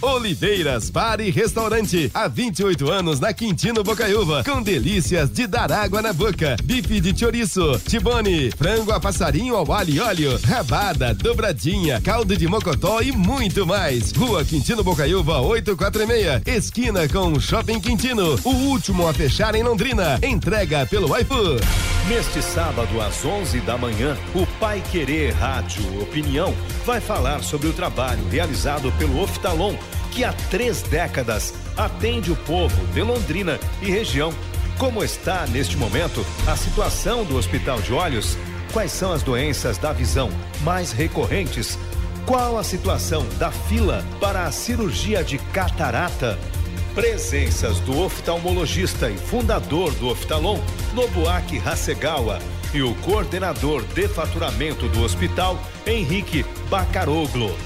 Oliveiras 0.00 0.88
Bar 0.90 1.20
e 1.20 1.30
Restaurante. 1.30 2.10
Há 2.12 2.26
28 2.26 2.90
anos 2.90 3.20
na 3.20 3.32
Quintino 3.32 3.84
Bocaiúva. 3.84 4.42
Com 4.44 4.60
delícias 4.60 5.30
de 5.30 5.46
dar 5.46 5.70
água 5.70 6.02
na 6.02 6.12
boca. 6.12 6.56
Bife 6.64 7.00
de 7.00 7.16
chouriço, 7.16 7.80
tibone, 7.86 8.50
frango 8.50 8.90
a 8.90 8.98
passarinho 8.98 9.54
ao 9.54 9.70
alho 9.72 9.94
e 9.94 10.00
óleo, 10.00 10.40
rabada, 10.44 11.14
dobradinha, 11.14 12.00
caldo 12.00 12.36
de 12.36 12.48
mocotó 12.48 13.00
e 13.00 13.12
muito 13.12 13.64
mais. 13.64 14.10
Rua 14.12 14.44
Quintino 14.44 14.82
Bocaiúva 14.82 15.40
846. 15.40 16.42
Esquina 16.46 17.06
com 17.08 17.38
Shopping 17.38 17.78
Quintino. 17.80 18.36
O 18.44 18.50
último 18.50 19.06
a 19.06 19.14
fechar 19.14 19.54
em 19.54 19.62
Londrina. 19.62 20.18
Entrega 20.22 20.84
pelo 20.86 21.16
iFood. 21.18 21.60
Neste 22.08 22.42
sábado, 22.42 23.00
às 23.00 23.24
11 23.24 23.60
da 23.60 23.78
manhã, 23.78 24.18
o 24.34 24.44
Pai 24.58 24.82
Querer 24.90 25.32
Rádio 25.34 26.02
Opinião 26.02 26.52
vai 26.84 27.00
falar 27.02 27.42
sobre 27.42 27.68
o 27.68 27.72
trabalho 27.72 28.26
realizado 28.28 28.90
pelo 28.92 29.20
Oftalon, 29.20 29.74
que 30.10 30.24
há 30.24 30.32
três 30.50 30.82
décadas 30.82 31.52
atende 31.76 32.30
o 32.30 32.36
povo 32.36 32.86
de 32.88 33.02
Londrina 33.02 33.58
e 33.80 33.90
região. 33.90 34.32
Como 34.78 35.04
está, 35.04 35.46
neste 35.46 35.76
momento, 35.76 36.24
a 36.46 36.56
situação 36.56 37.24
do 37.24 37.36
Hospital 37.36 37.80
de 37.80 37.92
Olhos? 37.92 38.36
Quais 38.72 38.90
são 38.90 39.12
as 39.12 39.22
doenças 39.22 39.78
da 39.78 39.92
visão 39.92 40.30
mais 40.62 40.92
recorrentes? 40.92 41.78
Qual 42.26 42.56
a 42.56 42.64
situação 42.64 43.26
da 43.38 43.50
fila 43.50 44.04
para 44.20 44.44
a 44.44 44.52
cirurgia 44.52 45.22
de 45.22 45.38
catarata? 45.38 46.38
Presenças 46.94 47.80
do 47.80 47.98
oftalmologista 47.98 49.10
e 49.10 49.16
fundador 49.16 49.92
do 49.94 50.08
Oftalon, 50.08 50.58
Nobuaki 50.94 51.58
Hasegawa, 51.58 52.38
e 52.74 52.82
o 52.82 52.94
coordenador 52.96 53.82
de 53.84 54.06
faturamento 54.08 54.88
do 54.88 55.02
hospital, 55.02 55.58
Henrique 55.86 56.44
Bacaroglo. 56.68 57.56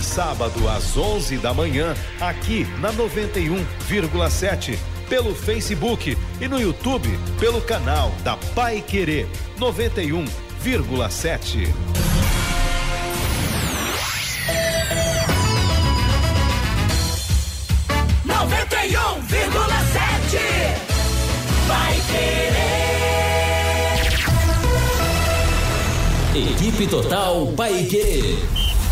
Sábado 0.00 0.68
às 0.68 0.96
11 0.96 1.38
da 1.38 1.52
manhã, 1.54 1.96
aqui 2.20 2.64
na 2.80 2.92
91,7, 2.92 4.78
pelo 5.08 5.34
Facebook 5.34 6.16
e 6.40 6.48
no 6.48 6.60
YouTube, 6.60 7.08
pelo 7.40 7.60
canal 7.60 8.12
da 8.22 8.36
Pai 8.54 8.84
Querer 8.86 9.26
91,7. 9.58 12.05
Equipe 26.36 26.86
Total 26.86 27.50
Paique. 27.56 28.36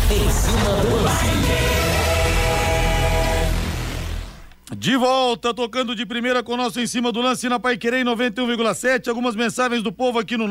Em 0.09 0.31
cima 0.31 0.81
do 0.81 0.95
lance. 1.03 1.25
De 4.75 4.97
volta, 4.97 5.53
tocando 5.53 5.95
de 5.95 6.07
primeira 6.07 6.41
com 6.41 6.53
o 6.53 6.57
nosso 6.57 6.79
em 6.79 6.87
cima 6.87 7.11
do 7.11 7.21
lance 7.21 7.47
na 7.47 7.59
Paiquerê 7.59 8.03
91,7. 8.03 9.09
Algumas 9.09 9.35
mensagens 9.35 9.83
do 9.83 9.91
povo 9.91 10.17
aqui 10.17 10.35
no 10.35 10.47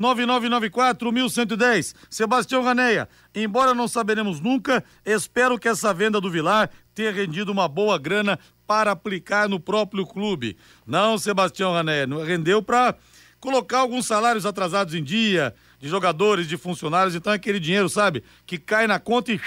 99994-1110. 0.00 1.94
Sebastião 2.10 2.64
Raneia, 2.64 3.08
embora 3.32 3.72
não 3.72 3.86
saberemos 3.86 4.40
nunca, 4.40 4.82
espero 5.06 5.60
que 5.60 5.68
essa 5.68 5.94
venda 5.94 6.20
do 6.20 6.28
Vilar 6.28 6.70
tenha 6.92 7.12
rendido 7.12 7.52
uma 7.52 7.68
boa 7.68 7.96
grana 7.98 8.36
para 8.66 8.90
aplicar 8.90 9.48
no 9.48 9.60
próprio 9.60 10.04
clube. 10.04 10.56
Não, 10.84 11.16
Sebastião 11.18 11.72
Raneia, 11.72 12.08
rendeu 12.26 12.60
para 12.60 12.96
colocar 13.42 13.78
alguns 13.78 14.06
salários 14.06 14.46
atrasados 14.46 14.94
em 14.94 15.02
dia, 15.02 15.52
de 15.82 15.88
jogadores, 15.88 16.46
de 16.46 16.56
funcionários, 16.56 17.16
então 17.16 17.32
é 17.32 17.36
aquele 17.36 17.58
dinheiro, 17.58 17.88
sabe, 17.88 18.22
que 18.46 18.56
cai 18.56 18.86
na 18.86 19.00
conta 19.00 19.32
e 19.32 19.40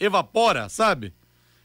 evapora, 0.00 0.68
sabe? 0.68 1.14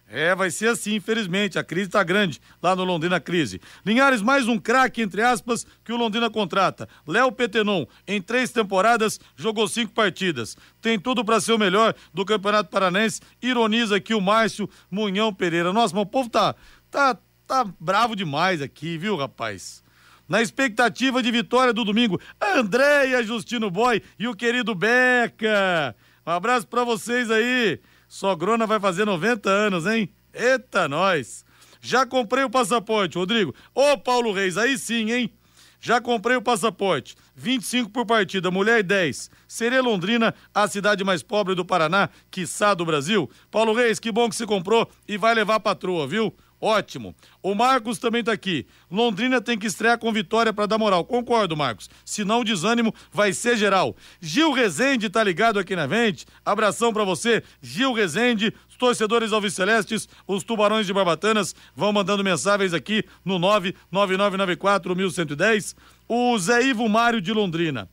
É, 0.07 0.35
vai 0.35 0.51
ser 0.51 0.67
assim, 0.67 0.93
infelizmente. 0.93 1.57
A 1.57 1.63
crise 1.63 1.89
tá 1.89 2.03
grande 2.03 2.39
lá 2.61 2.75
no 2.75 2.83
Londrina 2.83 3.19
Crise. 3.19 3.59
Linhares, 3.83 4.21
mais 4.21 4.47
um 4.47 4.59
craque, 4.59 5.01
entre 5.01 5.23
aspas, 5.23 5.65
que 5.83 5.91
o 5.91 5.97
Londrina 5.97 6.29
contrata. 6.29 6.87
Léo 7.07 7.31
Petenon, 7.31 7.87
em 8.07 8.21
três 8.21 8.51
temporadas, 8.51 9.19
jogou 9.35 9.67
cinco 9.67 9.91
partidas. 9.91 10.55
Tem 10.79 10.99
tudo 10.99 11.25
para 11.25 11.41
ser 11.41 11.53
o 11.53 11.57
melhor 11.57 11.95
do 12.13 12.23
Campeonato 12.23 12.69
Paranense. 12.69 13.21
Ironiza 13.41 13.95
aqui 13.95 14.13
o 14.13 14.21
Márcio 14.21 14.69
Munhão 14.91 15.33
Pereira. 15.33 15.73
Nossa, 15.73 15.95
mas 15.95 16.03
o 16.03 16.07
povo 16.07 16.29
tá, 16.29 16.53
tá, 16.91 17.17
tá 17.47 17.65
bravo 17.79 18.15
demais 18.15 18.61
aqui, 18.61 18.99
viu, 18.99 19.15
rapaz? 19.15 19.82
Na 20.33 20.41
expectativa 20.41 21.21
de 21.21 21.29
vitória 21.29 21.71
do 21.71 21.85
domingo, 21.85 22.19
Andréia 22.41 23.21
Justino 23.21 23.69
Boy 23.69 24.01
e 24.17 24.27
o 24.27 24.35
querido 24.35 24.73
Beca. 24.73 25.95
Um 26.25 26.31
abraço 26.31 26.65
para 26.65 26.83
vocês 26.83 27.29
aí. 27.29 27.79
Sogrona 28.07 28.65
vai 28.65 28.79
fazer 28.79 29.05
90 29.05 29.47
anos, 29.47 29.85
hein? 29.85 30.11
Eita, 30.33 30.89
nós! 30.89 31.45
Já 31.79 32.03
comprei 32.03 32.43
o 32.43 32.49
passaporte, 32.49 33.15
Rodrigo. 33.15 33.53
Ô, 33.75 33.95
Paulo 33.95 34.33
Reis, 34.33 34.57
aí 34.57 34.75
sim, 34.75 35.11
hein? 35.11 35.31
Já 35.79 36.01
comprei 36.01 36.35
o 36.35 36.41
passaporte. 36.41 37.15
25 37.35 37.91
por 37.91 38.03
partida, 38.03 38.49
mulher 38.49 38.81
10. 38.81 39.29
Seria 39.47 39.83
Londrina 39.83 40.33
a 40.51 40.67
cidade 40.67 41.03
mais 41.03 41.21
pobre 41.21 41.53
do 41.53 41.63
Paraná, 41.63 42.09
quiçá 42.31 42.73
do 42.73 42.83
Brasil? 42.83 43.29
Paulo 43.51 43.71
Reis, 43.71 43.99
que 43.99 44.11
bom 44.11 44.27
que 44.27 44.35
você 44.35 44.47
comprou 44.47 44.89
e 45.07 45.15
vai 45.15 45.35
levar 45.35 45.55
a 45.55 45.59
patroa, 45.59 46.07
viu? 46.07 46.33
Ótimo. 46.63 47.13
O 47.41 47.53
Marcos 47.53 47.99
também 47.99 48.23
tá 48.23 48.31
aqui. 48.31 48.65
Londrina 48.89 49.41
tem 49.41 49.59
que 49.59 49.67
estrear 49.67 49.99
com 49.99 50.13
vitória 50.13 50.53
para 50.53 50.65
dar 50.65 50.77
moral. 50.77 51.03
Concordo, 51.03 51.57
Marcos. 51.57 51.89
Senão 52.05 52.39
o 52.39 52.43
desânimo 52.45 52.95
vai 53.11 53.33
ser 53.33 53.57
geral. 53.57 53.93
Gil 54.21 54.53
Rezende 54.53 55.09
tá 55.09 55.21
ligado 55.21 55.59
aqui 55.59 55.75
na 55.75 55.85
Vente. 55.85 56.25
Abração 56.45 56.93
para 56.93 57.03
você, 57.03 57.43
Gil 57.61 57.91
Rezende. 57.91 58.53
Os 58.69 58.77
torcedores 58.77 59.33
alvicelestes, 59.33 60.07
os 60.25 60.41
tubarões 60.45 60.87
de 60.87 60.93
Barbatanas 60.93 61.53
vão 61.75 61.91
mandando 61.91 62.23
mensagens 62.23 62.73
aqui 62.73 63.03
no 63.25 63.37
99994 63.39 64.95
O 66.07 66.39
Zé 66.39 66.63
Ivo 66.63 66.87
Mário 66.87 67.19
de 67.19 67.33
Londrina. 67.33 67.89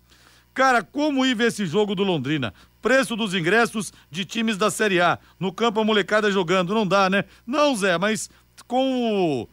Cara, 0.55 0.83
como 0.83 1.25
ir 1.27 1.35
ver 1.35 1.49
esse 1.49 1.67
jogo 1.67 1.95
do 1.95 2.05
Londrina? 2.05 2.53
Preço 2.83 3.15
dos 3.15 3.35
ingressos 3.35 3.93
de 4.11 4.25
times 4.25 4.57
da 4.57 4.71
Série 4.71 5.01
A. 5.01 5.19
No 5.39 5.53
campo 5.53 5.81
a 5.81 5.85
molecada 5.85 6.31
jogando. 6.31 6.75
Não 6.75 6.87
dá, 6.87 7.11
né? 7.11 7.25
Não, 7.47 7.75
Zé, 7.77 7.99
mas 7.99 8.29
com 8.63 9.49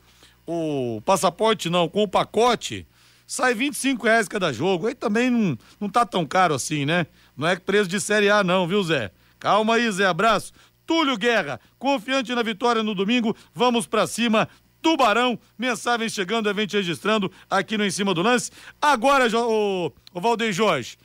o, 0.45 0.95
o 0.97 1.01
passaporte, 1.01 1.69
não, 1.69 1.87
com 1.87 2.03
o 2.03 2.07
pacote, 2.07 2.87
sai 3.25 3.53
25 3.53 4.05
reais 4.05 4.27
cada 4.27 4.53
jogo. 4.53 4.87
Aí 4.87 4.95
também 4.95 5.29
não, 5.29 5.57
não 5.79 5.89
tá 5.89 6.05
tão 6.05 6.25
caro 6.25 6.55
assim, 6.55 6.85
né? 6.85 7.07
Não 7.35 7.47
é 7.47 7.55
preço 7.55 7.89
de 7.89 7.99
Série 7.99 8.29
A, 8.29 8.43
não, 8.43 8.67
viu, 8.67 8.81
Zé? 8.83 9.11
Calma 9.39 9.75
aí, 9.75 9.91
Zé. 9.91 10.05
Abraço. 10.05 10.53
Túlio 10.87 11.17
Guerra, 11.17 11.59
confiante 11.77 12.33
na 12.33 12.41
vitória 12.41 12.81
no 12.81 12.95
domingo, 12.95 13.35
vamos 13.53 13.85
pra 13.85 14.07
cima. 14.07 14.47
Tubarão, 14.81 15.37
mensagem 15.57 16.07
chegando, 16.07 16.49
evento 16.49 16.73
registrando 16.73 17.29
aqui 17.49 17.77
no 17.77 17.85
Em 17.85 17.91
Cima 17.91 18.13
do 18.13 18.21
Lance. 18.21 18.51
Agora, 18.81 19.27
o, 19.37 19.91
o 20.13 20.21
Valdeir 20.21 20.53
Jorge, 20.53 20.97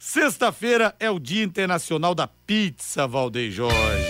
sexta-feira 0.00 0.96
é 0.98 1.08
o 1.08 1.20
Dia 1.20 1.44
Internacional 1.44 2.12
da 2.12 2.26
Pizza, 2.26 3.06
Valdeir 3.06 3.52
Jorge. 3.52 4.09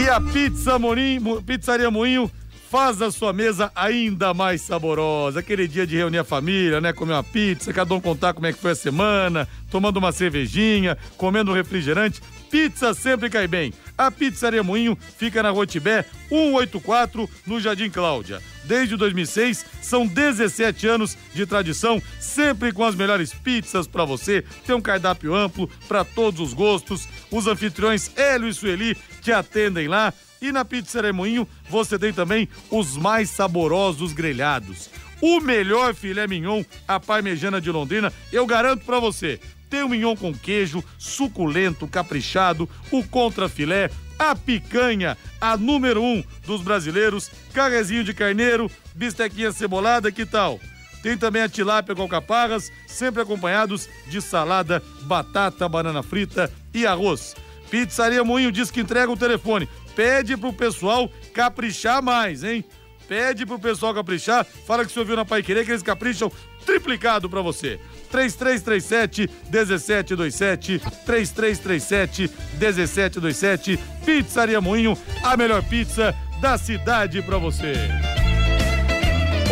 E 0.00 0.08
a 0.08 0.18
Pizza 0.18 0.78
Moinho, 0.78 1.42
Pizzaria 1.42 1.90
Moinho 1.90 2.30
faz 2.70 3.02
a 3.02 3.10
sua 3.10 3.34
mesa 3.34 3.70
ainda 3.74 4.32
mais 4.32 4.62
saborosa. 4.62 5.40
Aquele 5.40 5.68
dia 5.68 5.86
de 5.86 5.94
reunir 5.94 6.16
a 6.16 6.24
família, 6.24 6.80
né? 6.80 6.90
Comer 6.90 7.12
uma 7.12 7.22
pizza, 7.22 7.70
cada 7.70 7.92
um 7.92 8.00
contar 8.00 8.32
como 8.32 8.46
é 8.46 8.52
que 8.52 8.58
foi 8.58 8.70
a 8.70 8.74
semana, 8.74 9.46
tomando 9.70 9.98
uma 9.98 10.10
cervejinha, 10.10 10.96
comendo 11.18 11.50
um 11.50 11.54
refrigerante. 11.54 12.22
Pizza 12.50 12.94
sempre 12.94 13.28
cai 13.28 13.46
bem. 13.46 13.74
A 13.98 14.10
Pizzaria 14.10 14.62
Moinho 14.62 14.96
fica 15.18 15.42
na 15.42 15.50
Rotibé 15.50 16.06
184, 16.30 17.28
no 17.46 17.60
Jardim 17.60 17.90
Cláudia. 17.90 18.40
Desde 18.64 18.96
2006, 18.96 19.66
são 19.82 20.06
17 20.06 20.86
anos 20.86 21.16
de 21.34 21.44
tradição, 21.44 22.02
sempre 22.18 22.72
com 22.72 22.84
as 22.84 22.94
melhores 22.94 23.34
pizzas 23.34 23.86
para 23.86 24.04
você. 24.04 24.44
Tem 24.66 24.74
um 24.74 24.80
cardápio 24.80 25.34
amplo 25.34 25.68
para 25.86 26.04
todos 26.04 26.40
os 26.40 26.54
gostos. 26.54 27.06
Os 27.30 27.46
anfitriões 27.46 28.10
Hélio 28.16 28.48
e 28.48 28.54
Sueli 28.54 28.96
te 29.20 29.32
atendem 29.32 29.88
lá. 29.88 30.12
E 30.40 30.50
na 30.50 30.64
Pizzaria 30.64 31.12
Moinho 31.12 31.46
você 31.68 31.98
tem 31.98 32.12
também 32.12 32.48
os 32.70 32.96
mais 32.96 33.30
saborosos 33.30 34.12
grelhados. 34.12 34.88
O 35.20 35.38
melhor 35.40 35.94
filé 35.94 36.26
mignon, 36.26 36.64
a 36.88 36.98
parmejana 36.98 37.60
de 37.60 37.70
Londrina, 37.70 38.12
eu 38.32 38.46
garanto 38.46 38.84
para 38.84 38.98
você. 38.98 39.38
Tem 39.68 39.82
o 39.82 39.88
mignon 39.88 40.16
com 40.16 40.32
queijo, 40.32 40.82
suculento, 40.98 41.86
caprichado, 41.86 42.68
o 42.90 43.06
contrafilé, 43.06 43.90
a 44.18 44.34
picanha, 44.34 45.16
a 45.40 45.56
número 45.56 46.02
um 46.02 46.24
dos 46.46 46.62
brasileiros, 46.62 47.30
carrezinho 47.52 48.02
de 48.02 48.14
carneiro, 48.14 48.70
bistequinha 48.94 49.52
cebolada, 49.52 50.10
que 50.10 50.26
tal? 50.26 50.58
Tem 51.02 51.16
também 51.16 51.42
a 51.42 51.48
tilápia 51.48 51.94
com 51.94 52.02
alcaparras, 52.02 52.70
sempre 52.86 53.22
acompanhados 53.22 53.88
de 54.08 54.20
salada, 54.20 54.82
batata, 55.02 55.68
banana 55.68 56.02
frita 56.02 56.52
e 56.74 56.86
arroz. 56.86 57.34
Pizzaria 57.70 58.24
Moinho 58.24 58.50
diz 58.50 58.70
que 58.70 58.80
entrega 58.80 59.10
o 59.10 59.16
telefone. 59.16 59.68
Pede 59.94 60.36
pro 60.36 60.52
pessoal 60.52 61.10
caprichar 61.32 62.02
mais, 62.02 62.42
hein? 62.42 62.64
Pede 63.08 63.46
pro 63.46 63.58
pessoal 63.58 63.94
caprichar. 63.94 64.44
Fala 64.44 64.84
que 64.84 64.92
você 64.92 64.98
ouviu 64.98 65.16
na 65.16 65.24
Pai 65.24 65.42
Querer 65.42 65.64
que 65.64 65.70
eles 65.70 65.82
capricham 65.82 66.30
triplicado 66.64 67.28
para 67.28 67.40
você. 67.40 67.80
3337 68.10 69.30
1727 69.50 70.78
3337 71.06 72.30
1727 72.58 73.78
Pizzaria 74.04 74.60
Moinho, 74.60 74.96
a 75.22 75.36
melhor 75.36 75.62
pizza 75.62 76.14
da 76.40 76.58
cidade 76.58 77.22
para 77.22 77.38
você. 77.38 77.72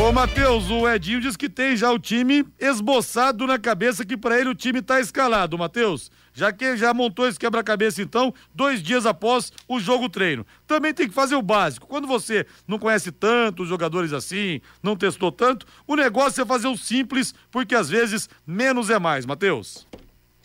Ô 0.01 0.13
Matheus, 0.13 0.71
o 0.71 0.89
Edinho 0.89 1.21
diz 1.21 1.37
que 1.37 1.49
tem 1.49 1.77
já 1.77 1.91
o 1.91 1.99
time 1.99 2.45
esboçado 2.59 3.47
na 3.47 3.59
cabeça 3.59 4.05
que 4.05 4.17
para 4.17 4.39
ele 4.39 4.51
o 4.51 4.55
time 4.55 4.81
tá 4.81 5.01
escalado, 5.01 5.59
Matheus. 5.59 6.11
Já 6.39 6.53
que 6.53 6.77
já 6.77 6.95
montou 6.95 7.27
esse 7.27 7.37
quebra-cabeça 7.37 8.01
então, 8.01 8.33
dois 8.55 8.81
dias 8.81 9.05
após 9.05 9.53
o 9.67 9.81
jogo 9.81 10.09
treino. 10.09 10.47
Também 10.69 10.95
tem 10.95 11.09
que 11.09 11.15
fazer 11.15 11.35
o 11.35 11.43
básico. 11.43 11.89
Quando 11.89 12.07
você 12.07 12.47
não 12.65 12.79
conhece 12.79 13.11
tanto 13.11 13.65
os 13.65 13.69
jogadores 13.69 14.13
assim, 14.13 14.61
não 14.81 14.95
testou 14.95 15.33
tanto, 15.33 15.67
o 15.85 15.97
negócio 15.97 16.41
é 16.41 16.47
fazer 16.47 16.69
o 16.69 16.77
simples, 16.77 17.35
porque 17.51 17.75
às 17.75 17.89
vezes 17.89 18.31
menos 18.47 18.89
é 18.89 19.01
mais, 19.01 19.27
Matheus. 19.27 19.85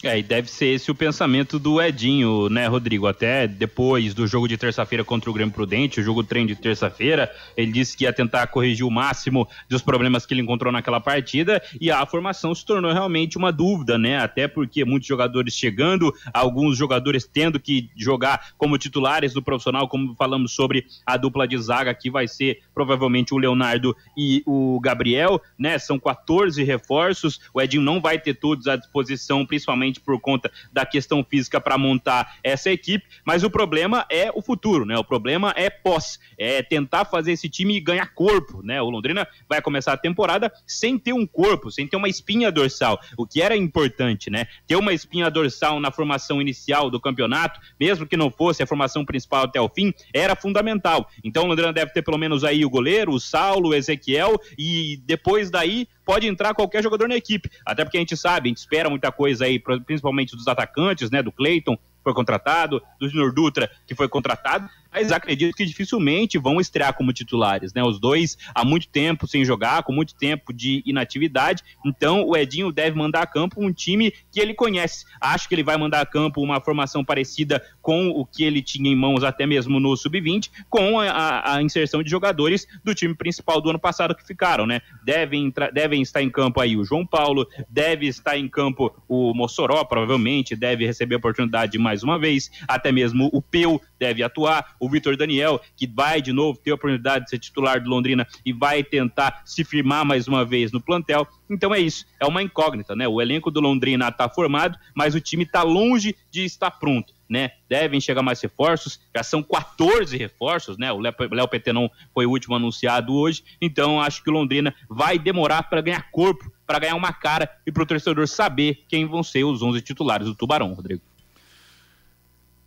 É, 0.04 0.20
e 0.20 0.22
deve 0.22 0.52
ser 0.52 0.66
esse 0.66 0.92
o 0.92 0.96
pensamento 0.96 1.58
do 1.58 1.82
Edinho, 1.82 2.50
né, 2.50 2.68
Rodrigo? 2.68 3.08
Até 3.08 3.48
depois 3.48 4.14
do 4.14 4.28
jogo 4.28 4.50
de 4.50 4.58
terça-feira 4.58 5.02
contra 5.02 5.30
o 5.30 5.34
Grêmio 5.34 5.54
Prudente, 5.54 6.02
o 6.02 6.04
jogo 6.04 6.22
treino 6.22 6.50
de 6.50 6.58
terça-feira, 6.58 7.34
ele 7.56 7.72
disse 7.72 7.96
que 7.96 8.04
ia 8.04 8.12
tentar 8.12 8.48
corrigir 8.48 8.86
o 8.86 8.92
máximo 8.92 9.48
dos 9.70 9.82
problemas 9.82 10.26
que 10.26 10.34
ele 10.34 10.42
encontrou 10.42 10.74
naquela 10.74 11.00
partida 11.00 11.64
e 11.80 11.90
a 11.90 12.06
formação 12.06 12.54
se 12.54 12.66
tornou 12.66 12.92
realmente 12.92 13.38
uma 13.38 13.50
dúvida, 13.50 13.98
né? 13.98 14.18
Até 14.18 14.46
porque 14.46 14.84
muitos 14.84 15.08
jogadores 15.08 15.54
chegando, 15.54 16.14
alguns 16.34 16.78
jogadores 16.78 17.26
tendo 17.26 17.58
que 17.58 17.90
jogar 17.96 18.50
como 18.58 18.78
titulares 18.78 19.34
do 19.34 19.42
profissional, 19.42 19.88
como 19.88 20.16
falamos 20.16 20.52
sobre 20.52 20.86
a 21.06 21.16
dupla 21.16 21.48
de 21.48 21.58
zaga 21.58 21.94
que 21.94 22.12
vai 22.12 22.28
ser 22.28 22.60
provavelmente 22.76 23.34
o 23.34 23.38
Leonardo 23.38 23.96
e 24.18 24.44
o 24.46 24.82
Gabriel, 24.82 25.42
né? 25.58 25.80
São 25.80 25.98
14 25.98 26.62
reforços, 26.62 27.40
o 27.54 27.62
Edinho 27.62 27.82
não 27.82 28.02
vai 28.02 28.20
ter 28.20 28.34
todos 28.34 28.68
à 28.68 28.76
disposição, 28.76 29.46
principalmente 29.46 29.93
por 30.02 30.20
conta 30.20 30.52
da 30.72 30.86
questão 30.86 31.24
física 31.24 31.60
para 31.60 31.78
montar 31.78 32.38
essa 32.44 32.70
equipe, 32.70 33.06
mas 33.26 33.44
o 33.44 33.50
problema 33.50 34.06
é 34.10 34.32
o 34.34 34.42
futuro, 34.42 34.86
né? 34.86 34.98
O 34.98 35.04
problema 35.04 35.54
é 35.56 35.70
pós, 35.70 36.20
é 36.38 36.62
tentar 36.62 37.06
fazer 37.06 37.34
esse 37.34 37.50
time 37.50 37.80
ganhar 37.80 38.14
corpo, 38.14 38.62
né? 38.64 38.82
O 38.82 38.90
Londrina 38.90 39.28
vai 39.48 39.62
começar 39.62 39.94
a 39.94 39.98
temporada 39.98 40.52
sem 40.66 40.98
ter 40.98 41.14
um 41.14 41.26
corpo, 41.26 41.72
sem 41.72 41.88
ter 41.88 41.98
uma 41.98 42.10
espinha 42.10 42.52
dorsal, 42.52 43.00
o 43.18 43.26
que 43.26 43.42
era 43.42 43.56
importante, 43.56 44.30
né? 44.30 44.48
Ter 44.68 44.76
uma 44.76 44.94
espinha 44.94 45.30
dorsal 45.30 45.80
na 45.80 45.92
formação 45.92 46.42
inicial 46.42 46.90
do 46.90 47.00
campeonato, 47.00 47.60
mesmo 47.80 48.06
que 48.06 48.18
não 48.18 48.32
fosse 48.32 48.64
a 48.64 48.68
formação 48.68 49.06
principal 49.06 49.46
até 49.46 49.60
o 49.60 49.70
fim, 49.70 49.94
era 50.14 50.36
fundamental. 50.36 51.10
Então 51.24 51.44
o 51.44 51.48
Londrina 51.48 51.74
deve 51.74 51.92
ter 51.92 52.02
pelo 52.02 52.18
menos 52.18 52.44
aí 52.44 52.66
o 52.66 52.70
goleiro, 52.70 53.12
o 53.12 53.20
Saulo, 53.20 53.70
o 53.70 53.74
Ezequiel 53.74 54.40
e 54.58 55.02
depois 55.06 55.50
daí 55.50 55.88
pode 56.06 56.28
entrar 56.28 56.54
qualquer 56.54 56.84
jogador 56.84 57.08
na 57.08 57.16
equipe. 57.16 57.50
Até 57.66 57.84
porque 57.84 57.98
a 57.98 58.00
gente 58.00 58.16
sabe, 58.18 58.48
a 58.48 58.50
gente 58.50 58.58
espera 58.58 58.90
muita 58.90 59.12
coisa 59.12 59.46
aí, 59.46 59.60
principalmente 59.60 60.36
dos 60.36 60.48
atacantes, 60.48 61.10
né? 61.10 61.22
Do 61.22 61.32
Cleiton, 61.32 61.78
foi 62.04 62.14
contratado, 62.14 62.82
do 63.00 63.08
Junior 63.08 63.34
Dutra, 63.34 63.72
que 63.88 63.96
foi 63.96 64.10
contratado, 64.10 64.70
mas 64.94 65.12
acredito 65.12 65.56
que 65.56 65.66
dificilmente 65.66 66.38
vão 66.38 66.60
estrear 66.60 66.94
como 66.94 67.12
titulares, 67.12 67.74
né? 67.74 67.84
Os 67.84 68.00
dois 68.00 68.38
há 68.54 68.64
muito 68.64 68.88
tempo 68.88 69.28
sem 69.28 69.44
jogar, 69.44 69.84
com 69.84 69.92
muito 69.92 70.16
tempo 70.16 70.54
de 70.54 70.84
inatividade. 70.86 71.64
Então 71.86 72.26
o 72.28 72.38
Edinho 72.38 72.72
deve 72.72 72.98
mandar 72.98 73.24
a 73.24 73.28
campo 73.28 73.64
um 73.64 73.72
time 73.74 74.14
que 74.32 74.40
ele 74.40 74.54
conhece. 74.54 75.06
Acho 75.20 75.50
que 75.50 75.56
ele 75.56 75.64
vai 75.64 75.78
mandar 75.78 76.02
a 76.02 76.06
campo 76.06 76.42
uma 76.42 76.62
formação 76.62 77.04
parecida 77.04 77.64
com 77.82 78.10
o 78.10 78.26
que 78.26 78.44
ele 78.44 78.62
tinha 78.62 78.90
em 78.90 78.96
mãos 78.96 79.24
até 79.24 79.46
mesmo 79.46 79.80
no 79.80 79.96
sub-20, 79.98 80.50
com 80.70 81.00
a, 81.00 81.56
a, 81.56 81.62
inserção 81.62 82.04
de 82.04 82.10
jogadores 82.10 82.68
do 82.84 82.94
time 82.94 83.16
principal 83.16 83.60
do 83.60 83.70
ano 83.70 83.80
passado 83.80 84.16
que 84.16 84.26
ficaram, 84.26 84.66
né? 84.66 84.82
Devem, 85.04 85.52
devem 85.74 86.02
estar 86.02 86.22
em 86.22 86.30
campo 86.30 86.62
aí 86.62 86.78
o 86.78 86.84
João 86.84 87.06
Paulo, 87.06 87.48
deve 87.70 88.08
estar 88.08 88.38
em 88.38 88.48
campo 88.48 88.94
o 89.08 89.34
Mossoró, 89.34 89.84
provavelmente 89.84 90.56
deve 90.56 90.86
receber 90.86 91.16
a 91.16 91.18
oportunidade 91.18 91.78
mais 91.78 92.04
uma 92.04 92.20
vez, 92.20 92.52
até 92.68 92.92
mesmo 92.92 93.30
o 93.34 93.42
Peu 93.42 93.82
deve 94.04 94.22
atuar, 94.22 94.76
o 94.82 94.90
Vitor 94.90 95.16
Daniel, 95.16 95.62
que 95.78 95.88
vai 95.88 96.22
de 96.22 96.34
novo 96.34 96.60
ter 96.60 96.72
a 96.72 96.76
oportunidade 96.76 97.24
de 97.24 97.30
ser 97.30 97.40
titular 97.40 97.82
do 97.82 97.90
Londrina 97.90 98.28
e 98.46 98.52
vai 98.52 98.84
tentar 98.84 99.44
se 99.46 99.64
firmar 99.64 100.04
mais 100.04 100.28
uma 100.28 100.44
vez 100.44 100.74
no 100.74 100.82
plantel. 100.82 101.26
Então 101.50 101.74
é 101.74 101.80
isso, 101.80 102.06
é 102.20 102.26
uma 102.26 102.44
incógnita, 102.44 102.98
né? 102.98 103.08
O 103.08 103.22
elenco 103.22 103.50
do 103.50 103.62
Londrina 103.62 104.10
está 104.10 104.28
formado, 104.28 104.78
mas 104.94 105.16
o 105.16 105.22
time 105.22 105.44
está 105.44 105.64
longe 105.64 106.18
de 106.30 106.44
estar 106.44 106.70
pronto. 106.72 107.14
Né? 107.30 107.52
Devem 107.68 108.02
chegar 108.02 108.22
mais 108.22 108.42
reforços, 108.42 109.00
já 109.16 109.24
são 109.24 109.42
14 109.42 110.16
reforços, 110.18 110.78
né? 110.78 110.92
O 110.92 111.00
Léo 111.00 111.48
Petenon 111.48 111.88
foi 112.14 112.26
o 112.26 112.30
último 112.30 112.56
anunciado 112.56 113.16
hoje, 113.16 113.44
então 113.62 114.02
acho 114.02 114.22
que 114.22 114.30
o 114.30 114.34
Londrina 114.34 114.76
vai 114.90 115.18
demorar 115.18 115.64
para 115.64 115.82
ganhar 115.82 116.12
corpo, 116.12 116.52
para 116.68 116.80
ganhar 116.80 116.96
uma 116.96 117.14
cara 117.14 117.50
e 117.66 117.72
para 117.72 117.84
o 117.84 117.86
torcedor 117.86 118.28
saber 118.28 118.84
quem 118.88 119.06
vão 119.06 119.24
ser 119.24 119.46
os 119.46 119.64
11 119.64 119.82
titulares 119.82 120.28
do 120.28 120.36
Tubarão, 120.36 120.74
Rodrigo. 120.74 121.02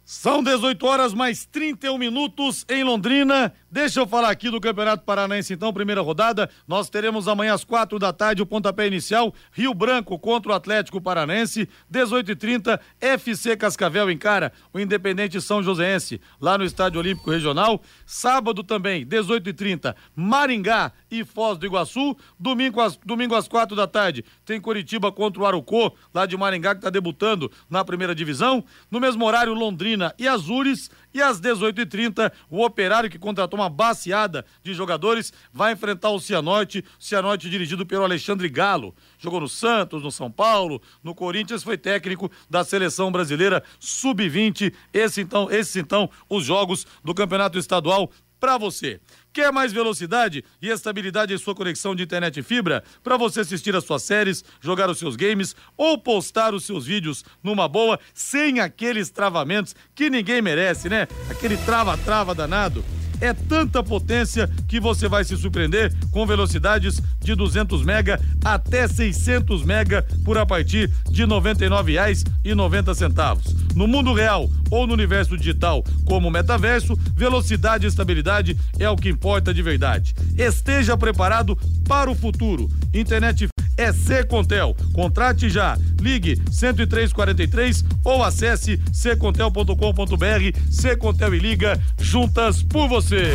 São 0.09 0.41
18 0.41 0.87
horas 0.87 1.13
mais 1.13 1.47
31 1.47 1.99
minutos 1.99 2.65
em 2.69 2.85
Londrina. 2.85 3.53
Deixa 3.69 3.99
eu 3.99 4.07
falar 4.07 4.31
aqui 4.31 4.49
do 4.49 4.61
Campeonato 4.61 5.03
Paranaense, 5.03 5.53
então, 5.53 5.73
primeira 5.73 6.01
rodada. 6.01 6.49
Nós 6.67 6.89
teremos 6.89 7.27
amanhã 7.27 7.55
às 7.55 7.65
quatro 7.65 7.99
da 7.99 8.13
tarde 8.13 8.41
o 8.41 8.47
pontapé 8.47 8.87
inicial, 8.87 9.35
Rio 9.51 9.75
Branco 9.75 10.17
contra 10.17 10.53
o 10.53 10.55
Atlético 10.55 11.01
Paranaense, 11.01 11.69
18 11.91 12.31
e 12.31 12.37
30 12.37 12.81
FC 13.01 13.57
Cascavel 13.57 14.09
encara 14.09 14.53
o 14.73 14.79
Independente 14.79 15.41
São 15.41 15.61
Joséense, 15.61 16.21
lá 16.41 16.57
no 16.57 16.63
Estádio 16.63 17.01
Olímpico 17.01 17.33
Regional. 17.33 17.83
Sábado 18.07 18.63
também, 18.63 19.05
18 19.05 19.51
e 19.51 19.53
30 19.53 19.97
Maringá 20.15 20.93
e 21.11 21.25
Foz 21.25 21.59
do 21.59 21.67
Iguaçu. 21.67 22.17
Domingo 22.39 22.81
às, 22.81 22.97
domingo 22.97 23.35
às 23.35 23.49
quatro 23.49 23.75
da 23.75 23.89
tarde, 23.89 24.25
tem 24.45 24.61
Curitiba 24.61 25.11
contra 25.11 25.43
o 25.43 25.47
Arucô, 25.47 25.93
lá 26.15 26.27
de 26.27 26.37
Maringá, 26.37 26.77
que 26.77 26.79
está 26.79 26.91
debutando 26.91 27.51
na 27.69 27.85
primeira 27.85 28.15
divisão. 28.15 28.65
No 28.89 29.01
mesmo 29.01 29.25
horário, 29.25 29.53
Londrina 29.53 29.96
e 30.19 30.29
Azures 30.29 30.91
e 31.13 31.23
às 31.23 31.41
18h30, 31.41 32.31
o 32.51 32.65
Operário, 32.65 33.09
que 33.09 33.19
contratou 33.19 33.59
uma 33.59 33.71
baseada 33.71 34.45
de 34.63 34.75
jogadores, 34.75 35.33
vai 35.53 35.73
enfrentar 35.73 36.11
o 36.11 36.21
Cianorte. 36.21 36.85
Cianorte 36.99 37.49
dirigido 37.49 37.87
pelo 37.87 38.05
Alexandre 38.05 38.49
Galo. 38.49 38.95
Jogou 39.19 39.41
no 39.41 39.49
Santos, 39.49 40.03
no 40.03 40.11
São 40.11 40.31
Paulo, 40.31 40.81
no 41.03 41.15
Corinthians, 41.15 41.63
foi 41.63 41.79
técnico 41.79 42.31
da 42.51 42.65
seleção 42.65 43.11
brasileira 43.11 43.63
sub-20. 43.81 44.75
Esse 44.93 45.23
então, 45.23 45.51
esses 45.51 45.77
então, 45.77 46.11
os 46.29 46.45
jogos 46.45 46.87
do 47.03 47.15
Campeonato 47.15 47.59
Estadual 47.59 48.11
para 48.39 48.59
você. 48.59 49.01
Quer 49.37 49.53
mais 49.53 49.71
velocidade 49.71 50.43
e 50.63 50.71
estabilidade 50.71 51.35
em 51.35 51.37
sua 51.37 51.55
conexão 51.55 51.95
de 51.95 52.03
internet 52.03 52.41
e 52.41 52.43
fibra? 52.43 52.83
Para 53.05 53.19
você 53.19 53.41
assistir 53.41 53.77
as 53.77 53.85
suas 53.85 54.03
séries, 54.03 54.43
jogar 54.63 54.89
os 54.89 54.99
seus 54.99 55.15
games 55.15 55.55
ou 55.77 55.99
postar 55.99 56.55
os 56.55 56.65
seus 56.65 56.87
vídeos 56.87 57.23
numa 57.43 57.69
boa, 57.69 58.01
sem 58.15 58.61
aqueles 58.61 59.11
travamentos 59.11 59.77
que 59.95 60.09
ninguém 60.09 60.41
merece, 60.41 60.89
né? 60.89 61.07
Aquele 61.29 61.59
trava-trava 61.59 62.35
danado. 62.35 62.83
É 63.21 63.33
tanta 63.33 63.83
potência 63.83 64.49
que 64.69 64.79
você 64.79 65.09
vai 65.09 65.25
se 65.25 65.37
surpreender 65.37 65.93
com 66.11 66.27
velocidades 66.27 67.01
de 67.21 67.35
200 67.35 67.83
mega 67.83 68.21
até 68.45 68.87
600 68.87 69.65
mega 69.65 70.07
por 70.25 70.39
a 70.39 70.47
partir 70.47 70.91
de 71.11 71.23
R$ 71.23 71.29
99,90. 71.29 73.39
No 73.75 73.87
mundo 73.87 74.13
real 74.13 74.49
ou 74.71 74.87
no 74.87 74.95
universo 74.95 75.37
digital, 75.37 75.85
como 76.05 76.31
metaverso, 76.31 76.97
velocidade 77.15 77.87
e 77.87 77.89
estabilidade 77.89 78.57
é 78.79 78.89
o 78.89 78.97
que 78.97 79.09
importa 79.09 79.53
de 79.53 79.63
verdade. 79.63 80.15
Esteja 80.37 80.97
preparado 80.97 81.57
para 81.87 82.11
o 82.11 82.15
futuro. 82.15 82.71
Internet 82.93 83.49
é 83.77 83.93
Secontel. 83.93 84.77
Contrate 84.93 85.49
já. 85.49 85.77
Ligue 86.01 86.37
10343 86.37 87.85
ou 88.05 88.23
acesse 88.23 88.81
secontel.com.br. 88.93 90.59
Secontel 90.71 91.35
e 91.35 91.39
liga 91.39 91.81
juntas 91.99 92.63
por 92.63 92.89
você. 92.89 93.33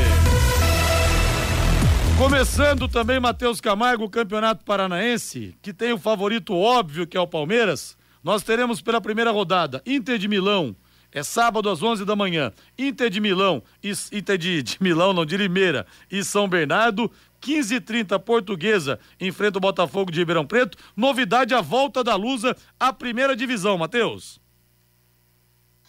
Começando 2.18 2.88
também 2.88 3.20
Matheus 3.20 3.60
Camargo, 3.60 4.10
Campeonato 4.10 4.64
Paranaense, 4.64 5.56
que 5.62 5.74
tem 5.74 5.92
o 5.92 5.98
favorito 5.98 6.56
óbvio 6.56 7.08
que 7.08 7.18
é 7.18 7.20
o 7.20 7.26
Palmeiras. 7.28 7.98
Nós 8.24 8.44
teremos 8.44 8.80
pela 8.80 9.02
primeira 9.02 9.32
rodada 9.32 9.82
Inter 9.88 10.20
de 10.20 10.28
Milão, 10.28 10.76
é 11.12 11.24
sábado 11.24 11.70
às 11.70 11.84
11 11.84 12.06
da 12.06 12.16
manhã. 12.16 12.54
Inter 12.78 13.10
de 13.10 13.20
Milão, 13.20 13.62
Inter 13.84 14.38
de, 14.38 14.64
de 14.64 14.78
Milão, 14.80 15.12
não 15.12 15.26
de 15.26 15.36
Limeira, 15.36 15.86
e 16.10 16.24
São 16.24 16.48
Bernardo. 16.48 17.12
15 17.42 17.76
h 17.76 17.86
30 17.86 18.20
Portuguesa 18.20 19.00
enfrenta 19.20 19.58
o 19.58 19.62
Botafogo 19.62 20.12
de 20.12 20.20
Ribeirão 20.20 20.46
Preto. 20.46 20.78
Novidade 20.96 21.54
a 21.54 21.62
volta 21.62 22.04
da 22.04 22.16
Lusa 22.16 22.56
à 22.80 22.94
primeira 22.94 23.36
divisão, 23.36 23.78
Matheus. 23.78 24.40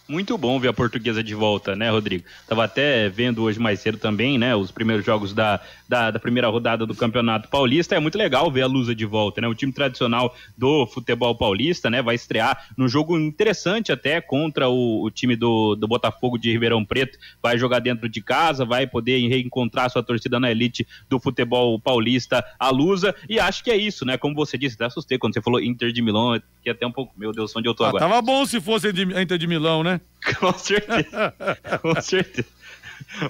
Muito 0.05 0.37
bom 0.37 0.59
ver 0.59 0.67
a 0.67 0.73
portuguesa 0.73 1.23
de 1.23 1.33
volta, 1.33 1.77
né, 1.77 1.89
Rodrigo? 1.89 2.25
Tava 2.45 2.65
até 2.65 3.07
vendo 3.07 3.41
hoje 3.41 3.57
mais 3.57 3.79
cedo 3.79 3.97
também, 3.97 4.37
né, 4.37 4.53
os 4.53 4.69
primeiros 4.69 5.05
jogos 5.05 5.33
da, 5.33 5.61
da, 5.87 6.11
da, 6.11 6.19
primeira 6.19 6.49
rodada 6.49 6.85
do 6.85 6.93
Campeonato 6.93 7.47
Paulista. 7.47 7.95
É 7.95 7.99
muito 8.01 8.17
legal 8.17 8.51
ver 8.51 8.63
a 8.63 8.67
Lusa 8.67 8.93
de 8.93 9.05
volta, 9.05 9.39
né? 9.39 9.47
O 9.47 9.55
time 9.55 9.71
tradicional 9.71 10.35
do 10.57 10.85
futebol 10.87 11.33
paulista, 11.33 11.89
né, 11.89 12.01
vai 12.01 12.15
estrear 12.15 12.67
num 12.75 12.89
jogo 12.89 13.17
interessante 13.17 13.93
até 13.93 14.19
contra 14.19 14.67
o, 14.67 15.05
o 15.05 15.09
time 15.09 15.37
do, 15.37 15.73
do 15.75 15.87
Botafogo 15.87 16.37
de 16.37 16.51
Ribeirão 16.51 16.83
Preto. 16.83 17.17
Vai 17.41 17.57
jogar 17.57 17.79
dentro 17.79 18.09
de 18.09 18.21
casa, 18.21 18.65
vai 18.65 18.85
poder 18.85 19.25
reencontrar 19.29 19.89
sua 19.89 20.03
torcida 20.03 20.37
na 20.37 20.51
elite 20.51 20.85
do 21.09 21.17
futebol 21.17 21.79
paulista, 21.79 22.43
a 22.59 22.69
Lusa. 22.69 23.15
E 23.29 23.39
acho 23.39 23.63
que 23.63 23.71
é 23.71 23.77
isso, 23.77 24.05
né? 24.05 24.17
Como 24.17 24.35
você 24.35 24.57
disse, 24.57 24.75
até 24.75 24.83
assustei 24.83 25.17
quando 25.17 25.33
você 25.33 25.41
falou 25.41 25.61
Inter 25.61 25.93
de 25.93 26.01
Milão, 26.01 26.37
que 26.61 26.69
até 26.69 26.85
um 26.85 26.91
pouco, 26.91 27.13
meu 27.17 27.31
Deus, 27.31 27.55
onde 27.55 27.69
eu 27.69 27.73
tô 27.73 27.85
ah, 27.85 27.89
agora. 27.89 28.05
Tava 28.05 28.21
bom 28.21 28.45
se 28.45 28.59
fosse 28.59 28.89
Inter 28.89 29.37
de 29.37 29.47
Milão, 29.47 29.81
né? 29.81 29.92
Com 30.39 30.53
certeza. 30.53 31.33
Com 31.81 32.01
certeza. 32.01 32.47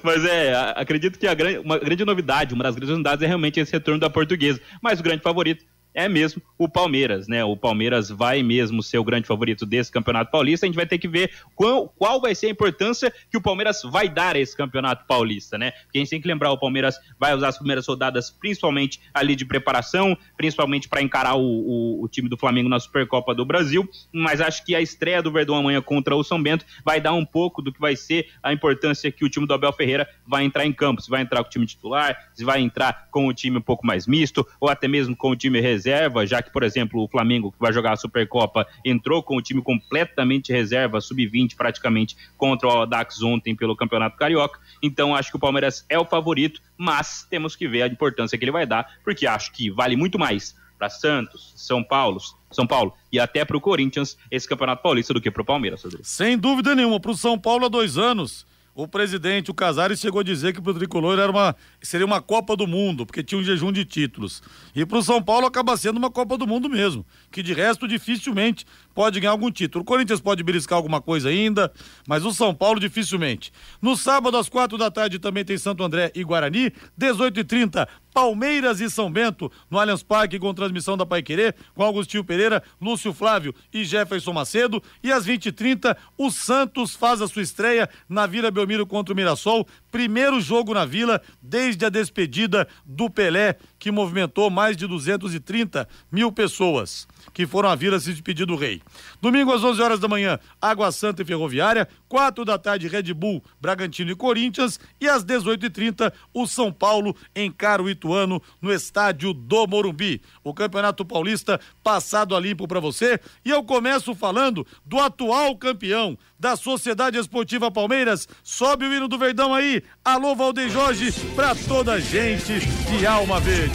Mas 0.02 0.23
é, 0.26 0.54
acredito 0.76 1.19
que 1.19 1.28
a 1.28 1.34
grande, 1.34 1.60
uma 1.60 1.78
grande 1.78 2.06
novidade, 2.06 2.54
uma 2.54 2.63
das 2.63 2.76
grandes 2.76 2.91
novidades 2.91 3.23
é 3.23 3.28
realmente 3.28 3.60
esse 3.60 3.71
retorno 3.71 3.99
da 3.99 4.10
portuguesa. 4.10 4.62
Mas 4.82 4.99
o 4.99 5.04
grande 5.04 5.21
favorito 5.21 5.65
é 5.93 6.10
mesmo 6.10 6.41
o 6.58 6.67
Palmeiras, 6.67 7.27
né? 7.27 7.43
O 7.43 7.56
Palmeiras 7.56 8.10
vai 8.10 8.41
mesmo 8.41 8.82
ser 8.82 8.97
o 8.97 9.03
grande 9.03 9.27
favorito 9.27 9.65
desse 9.65 9.91
Campeonato 9.91 10.32
Paulista. 10.32 10.65
A 10.65 10.67
gente 10.67 10.75
vai 10.75 10.86
ter 10.86 10.97
que 10.97 11.08
ver 11.08 11.32
qual, 11.56 11.88
qual 11.89 12.19
vai 12.19 12.34
ser 12.34 12.47
a 12.47 12.49
importância 12.49 13.13
que 13.29 13.38
o 13.38 13.41
Palmeiras 13.41 13.82
vai 13.84 14.10
dar 14.10 14.36
a 14.36 14.39
esse 14.39 14.56
Campeonato 14.56 15.06
Paulista, 15.06 15.58
né? 15.58 15.71
Porque 15.71 15.97
a 15.97 16.01
gente 16.01 16.10
tem 16.10 16.21
que 16.21 16.27
lembrar, 16.27 16.51
o 16.51 16.58
Palmeiras 16.58 16.95
vai 17.19 17.36
usar 17.36 17.49
as 17.49 17.58
primeiras 17.58 17.86
rodadas 17.86 18.32
principalmente 18.32 18.99
ali 19.13 19.36
de 19.36 19.45
preparação, 19.45 20.17
principalmente 20.38 20.88
para 20.88 21.01
encarar 21.01 21.36
o, 21.36 21.41
o, 21.41 22.03
o, 22.03 22.08
time 22.08 22.29
do 22.29 22.38
Flamengo 22.38 22.69
na 22.69 22.79
Supercopa 22.79 23.36
do 23.36 23.45
Brasil, 23.45 23.88
mas 24.12 24.41
acho 24.41 24.65
que 24.65 24.75
a 24.75 24.82
estreia 24.82 25.21
do 25.21 25.32
Verdão 25.32 25.56
amanhã 25.56 25.82
contra 25.82 26.15
o 26.15 26.23
São 26.23 26.41
Bento 26.41 26.65
vai 26.84 26.99
dar 27.01 27.13
um 27.13 27.25
pouco 27.25 27.62
do 27.62 27.71
que 27.71 27.79
vai 27.79 27.95
ser 27.95 28.29
a 28.41 28.53
importância 28.53 29.12
que 29.12 29.25
o 29.25 29.29
time 29.29 29.45
do 29.45 29.53
Abel 29.53 29.73
Ferreira 29.73 30.08
vai 30.25 30.43
entrar 30.43 30.65
em 30.65 30.73
campo, 30.73 31.01
se 31.01 31.10
vai 31.10 31.21
entrar 31.21 31.43
com 31.43 31.47
o 31.47 31.51
time 31.51 31.65
titular, 31.65 32.32
se 32.34 32.43
vai 32.43 32.62
entrar 32.62 33.08
com 33.12 33.27
o 33.27 33.34
time 33.34 33.58
um 33.58 33.62
pouco 33.62 33.86
mais 33.86 34.08
misto, 34.08 34.47
ou 34.60 34.69
até 34.69 34.88
mesmo 34.88 35.15
com 35.15 35.29
o 35.29 35.36
time 35.36 35.60
reserva 35.60 35.83
reserva, 35.84 36.26
já 36.26 36.41
que, 36.41 36.52
por 36.52 36.63
exemplo, 36.63 37.04
o 37.04 37.08
Flamengo, 37.08 37.52
que 37.52 37.60
vai 37.60 37.74
jogar 37.74 37.93
a 37.93 37.98
Supercopa, 37.98 38.65
entrou 38.86 39.22
com 39.22 39.36
o 39.36 39.41
time 39.41 39.62
completamente 39.62 40.52
reserva, 40.52 41.02
sub-20 41.02 41.56
praticamente, 41.56 42.15
contra 42.38 42.67
o 42.67 42.72
Audax 42.72 43.22
ontem 43.22 43.56
pelo 43.56 43.76
Campeonato 43.76 44.17
Carioca. 44.17 44.60
Então, 44.82 45.15
acho 45.15 45.30
que 45.30 45.36
o 45.36 45.39
Palmeiras 45.39 45.86
é 45.89 46.00
o 46.00 46.06
favorito, 46.06 46.62
mas 46.78 47.28
temos 47.30 47.56
que 47.56 47.67
ver 47.67 47.84
a 47.84 47.88
importância 47.88 48.38
que 48.38 48.43
ele 48.46 48.52
vai 48.52 48.65
dar, 48.65 48.88
porque 49.04 49.28
acho 49.28 49.52
que 49.52 49.69
vale 49.69 49.96
muito 49.96 50.17
mais 50.17 50.56
para 50.78 50.89
Santos, 50.89 51.54
São 51.56 51.84
Paulo, 51.84 52.19
São 52.52 52.65
Paulo 52.65 52.93
e 53.12 53.19
até 53.19 53.46
para 53.46 53.56
o 53.56 53.62
Corinthians 53.62 54.17
esse 54.32 54.48
Campeonato 54.48 54.82
Paulista 54.82 55.13
do 55.13 55.22
que 55.22 55.32
para 55.32 55.41
o 55.41 55.46
Palmeiras, 55.46 55.84
Rodrigo. 55.84 56.04
Sem 56.04 56.38
dúvida 56.38 56.76
nenhuma, 56.76 57.00
para 57.00 57.12
o 57.12 57.17
São 57.17 57.38
Paulo 57.38 57.65
há 57.65 57.69
dois 57.69 57.98
anos 57.98 58.46
o 58.75 58.88
presidente, 58.88 59.51
o 59.51 59.53
Casares, 59.53 59.99
chegou 59.99 60.21
a 60.21 60.23
dizer 60.23 60.51
que 60.51 60.62
para 60.62 60.71
o 60.71 60.73
Tricolor 60.73 61.19
era 61.19 61.31
uma, 61.31 61.55
seria 61.81 62.05
uma 62.05 62.21
Copa 62.21 62.55
do 62.55 62.65
Mundo, 62.65 63.05
porque 63.05 63.23
tinha 63.23 63.39
um 63.39 63.43
jejum 63.43 63.71
de 63.71 63.86
títulos. 63.86 64.41
E 64.75 64.83
para 64.83 64.97
o 64.97 65.03
São 65.03 65.21
Paulo 65.21 65.45
acaba 65.45 65.77
sendo 65.77 65.97
uma 65.97 66.09
Copa 66.09 66.38
do 66.38 66.47
Mundo 66.47 66.67
mesmo, 66.67 67.05
que 67.31 67.43
de 67.43 67.53
resto 67.53 67.88
dificilmente 67.88 68.65
pode 68.95 69.19
ganhar 69.19 69.31
algum 69.31 69.51
título. 69.51 69.83
O 69.83 69.86
Corinthians 69.86 70.19
pode 70.19 70.43
beliscar 70.43 70.75
alguma 70.75 71.01
coisa 71.01 71.29
ainda, 71.29 71.71
mas 72.07 72.25
o 72.25 72.33
São 72.33 72.53
Paulo 72.53 72.79
dificilmente. 72.79 73.53
No 73.79 73.95
sábado, 73.95 74.38
às 74.38 74.49
quatro 74.49 74.77
da 74.77 74.89
tarde, 74.89 75.19
também 75.19 75.45
tem 75.45 75.57
Santo 75.57 75.83
André 75.83 76.12
e 76.15 76.23
Guarani, 76.23 76.71
18h30, 76.99 77.88
Palmeiras 78.12 78.79
e 78.79 78.89
São 78.89 79.12
Bento, 79.12 79.51
no 79.69 79.79
Allianz 79.79 80.03
Parque, 80.03 80.39
com 80.39 80.53
transmissão 80.53 80.95
da 80.95 81.05
Paiquerê, 81.05 81.53
com 81.73 81.83
Augustinho 81.83 82.23
Pereira, 82.23 82.62
Lúcio 82.79 83.13
Flávio 83.13 83.53
e 83.73 83.83
Jefferson 83.83 84.33
Macedo. 84.33 84.81
E 85.03 85.12
às 85.12 85.25
20h30, 85.25 85.95
o 86.17 86.29
Santos 86.29 86.95
faz 86.95 87.21
a 87.21 87.27
sua 87.27 87.41
estreia 87.41 87.89
na 88.07 88.27
Vila 88.27 88.51
Belmiro 88.51 88.62
contra 88.86 89.13
o 89.13 89.15
Mirassol. 89.15 89.67
Primeiro 89.93 90.41
jogo 90.41 90.73
na 90.73 90.86
Vila 90.86 91.21
desde 91.39 91.86
a 91.86 91.89
despedida 91.89 92.67
do 92.84 93.12
Pelé, 93.12 93.58
que 93.77 93.91
movimentou 93.91 94.49
mais 94.49 94.75
de 94.75 94.88
230 94.88 95.88
mil 96.12 96.32
pessoas 96.32 97.08
que 97.32 97.45
foram 97.45 97.69
à 97.69 97.75
vila 97.75 97.99
se 97.99 98.12
despedir 98.12 98.47
do 98.47 98.56
rei. 98.56 98.82
Domingo 99.21 99.53
às 99.53 99.63
11 99.63 99.82
horas 99.82 99.99
da 99.99 100.08
manhã, 100.08 100.39
Água 100.60 100.91
Santa 100.91 101.21
e 101.21 101.25
Ferroviária, 101.25 101.88
4 102.10 102.43
da 102.43 102.58
tarde 102.58 102.88
Red 102.88 103.13
Bull, 103.13 103.43
Bragantino 103.62 104.12
e 104.12 104.15
Corinthians 104.15 104.79
e 104.99 105.08
às 105.08 105.23
18h30 105.23 106.12
o 106.34 106.47
São 106.47 106.71
Paulo 106.71 107.15
encara 107.36 107.84
o 107.84 107.89
Ituano 107.89 108.41
no 108.60 108.73
estádio 108.73 109.32
do 109.32 109.67
Morumbi. 109.67 110.21
O 110.43 110.56
Campeonato 110.56 111.06
Paulista 111.06 111.60
passado 111.84 112.36
a 112.36 112.39
limpo 112.39 112.67
para 112.67 112.79
você 112.79 113.19
e 113.45 113.51
eu 113.51 113.63
começo 113.63 114.15
falando 114.15 114.65
do 114.84 114.99
atual 114.99 115.56
campeão 115.56 116.17
da 116.39 116.56
Sociedade 116.56 117.17
Esportiva 117.17 117.71
Palmeiras. 117.71 118.27
Sobe 118.43 118.86
o 118.86 118.93
hino 118.93 119.08
do 119.08 119.17
Verdão 119.17 119.53
aí. 119.53 119.83
Alô 120.04 120.36
Valdeir 120.36 120.69
Jorge 120.69 121.12
para 121.36 121.56
toda 121.56 121.93
a 121.93 122.00
gente 122.00 122.60
de 122.60 123.06
Alma 123.06 123.39
Verde. 123.39 123.74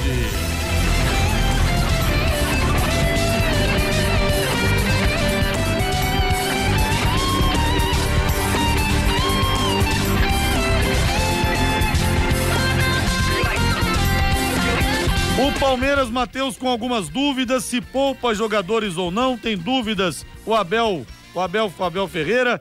O 15.39 15.53
Palmeiras, 15.61 16.11
Matheus, 16.11 16.57
com 16.57 16.69
algumas 16.69 17.09
dúvidas, 17.09 17.65
se 17.65 17.81
poupa 17.81 18.35
jogadores 18.35 18.97
ou 18.97 19.11
não, 19.11 19.39
tem 19.39 19.57
dúvidas 19.57 20.27
o 20.45 20.53
Abel, 20.53 21.07
o 21.33 21.41
Abel, 21.41 21.73
o 21.79 21.85
Abel 21.85 22.09
Ferreira. 22.09 22.61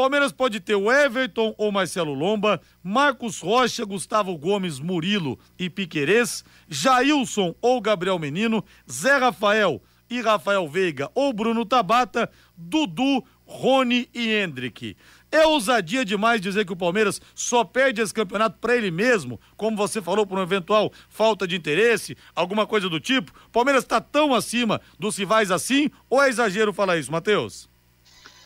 Palmeiras 0.00 0.32
pode 0.32 0.60
ter 0.60 0.74
o 0.74 0.90
Everton 0.90 1.54
ou 1.58 1.70
Marcelo 1.70 2.14
Lomba, 2.14 2.58
Marcos 2.82 3.38
Rocha, 3.38 3.84
Gustavo 3.84 4.34
Gomes, 4.38 4.80
Murilo 4.80 5.38
e 5.58 5.68
Piquerez, 5.68 6.42
Jailson 6.66 7.54
ou 7.60 7.82
Gabriel 7.82 8.18
Menino, 8.18 8.64
Zé 8.90 9.18
Rafael 9.18 9.82
e 10.08 10.22
Rafael 10.22 10.66
Veiga 10.66 11.10
ou 11.14 11.34
Bruno 11.34 11.66
Tabata, 11.66 12.30
Dudu, 12.56 13.22
Rony 13.44 14.08
e 14.14 14.30
Hendrick. 14.30 14.96
É 15.30 15.46
ousadia 15.46 16.02
demais 16.02 16.40
dizer 16.40 16.64
que 16.64 16.72
o 16.72 16.76
Palmeiras 16.76 17.20
só 17.34 17.62
perde 17.62 18.00
esse 18.00 18.14
campeonato 18.14 18.58
para 18.58 18.74
ele 18.74 18.90
mesmo, 18.90 19.38
como 19.54 19.76
você 19.76 20.00
falou, 20.00 20.26
por 20.26 20.38
uma 20.38 20.44
eventual 20.44 20.90
falta 21.10 21.46
de 21.46 21.56
interesse, 21.56 22.16
alguma 22.34 22.66
coisa 22.66 22.88
do 22.88 22.98
tipo. 22.98 23.34
Palmeiras 23.52 23.84
está 23.84 24.00
tão 24.00 24.32
acima 24.32 24.80
dos 24.98 25.18
rivais 25.18 25.50
assim, 25.50 25.90
ou 26.08 26.22
é 26.22 26.30
exagero 26.30 26.72
falar 26.72 26.96
isso, 26.96 27.12
Matheus? 27.12 27.69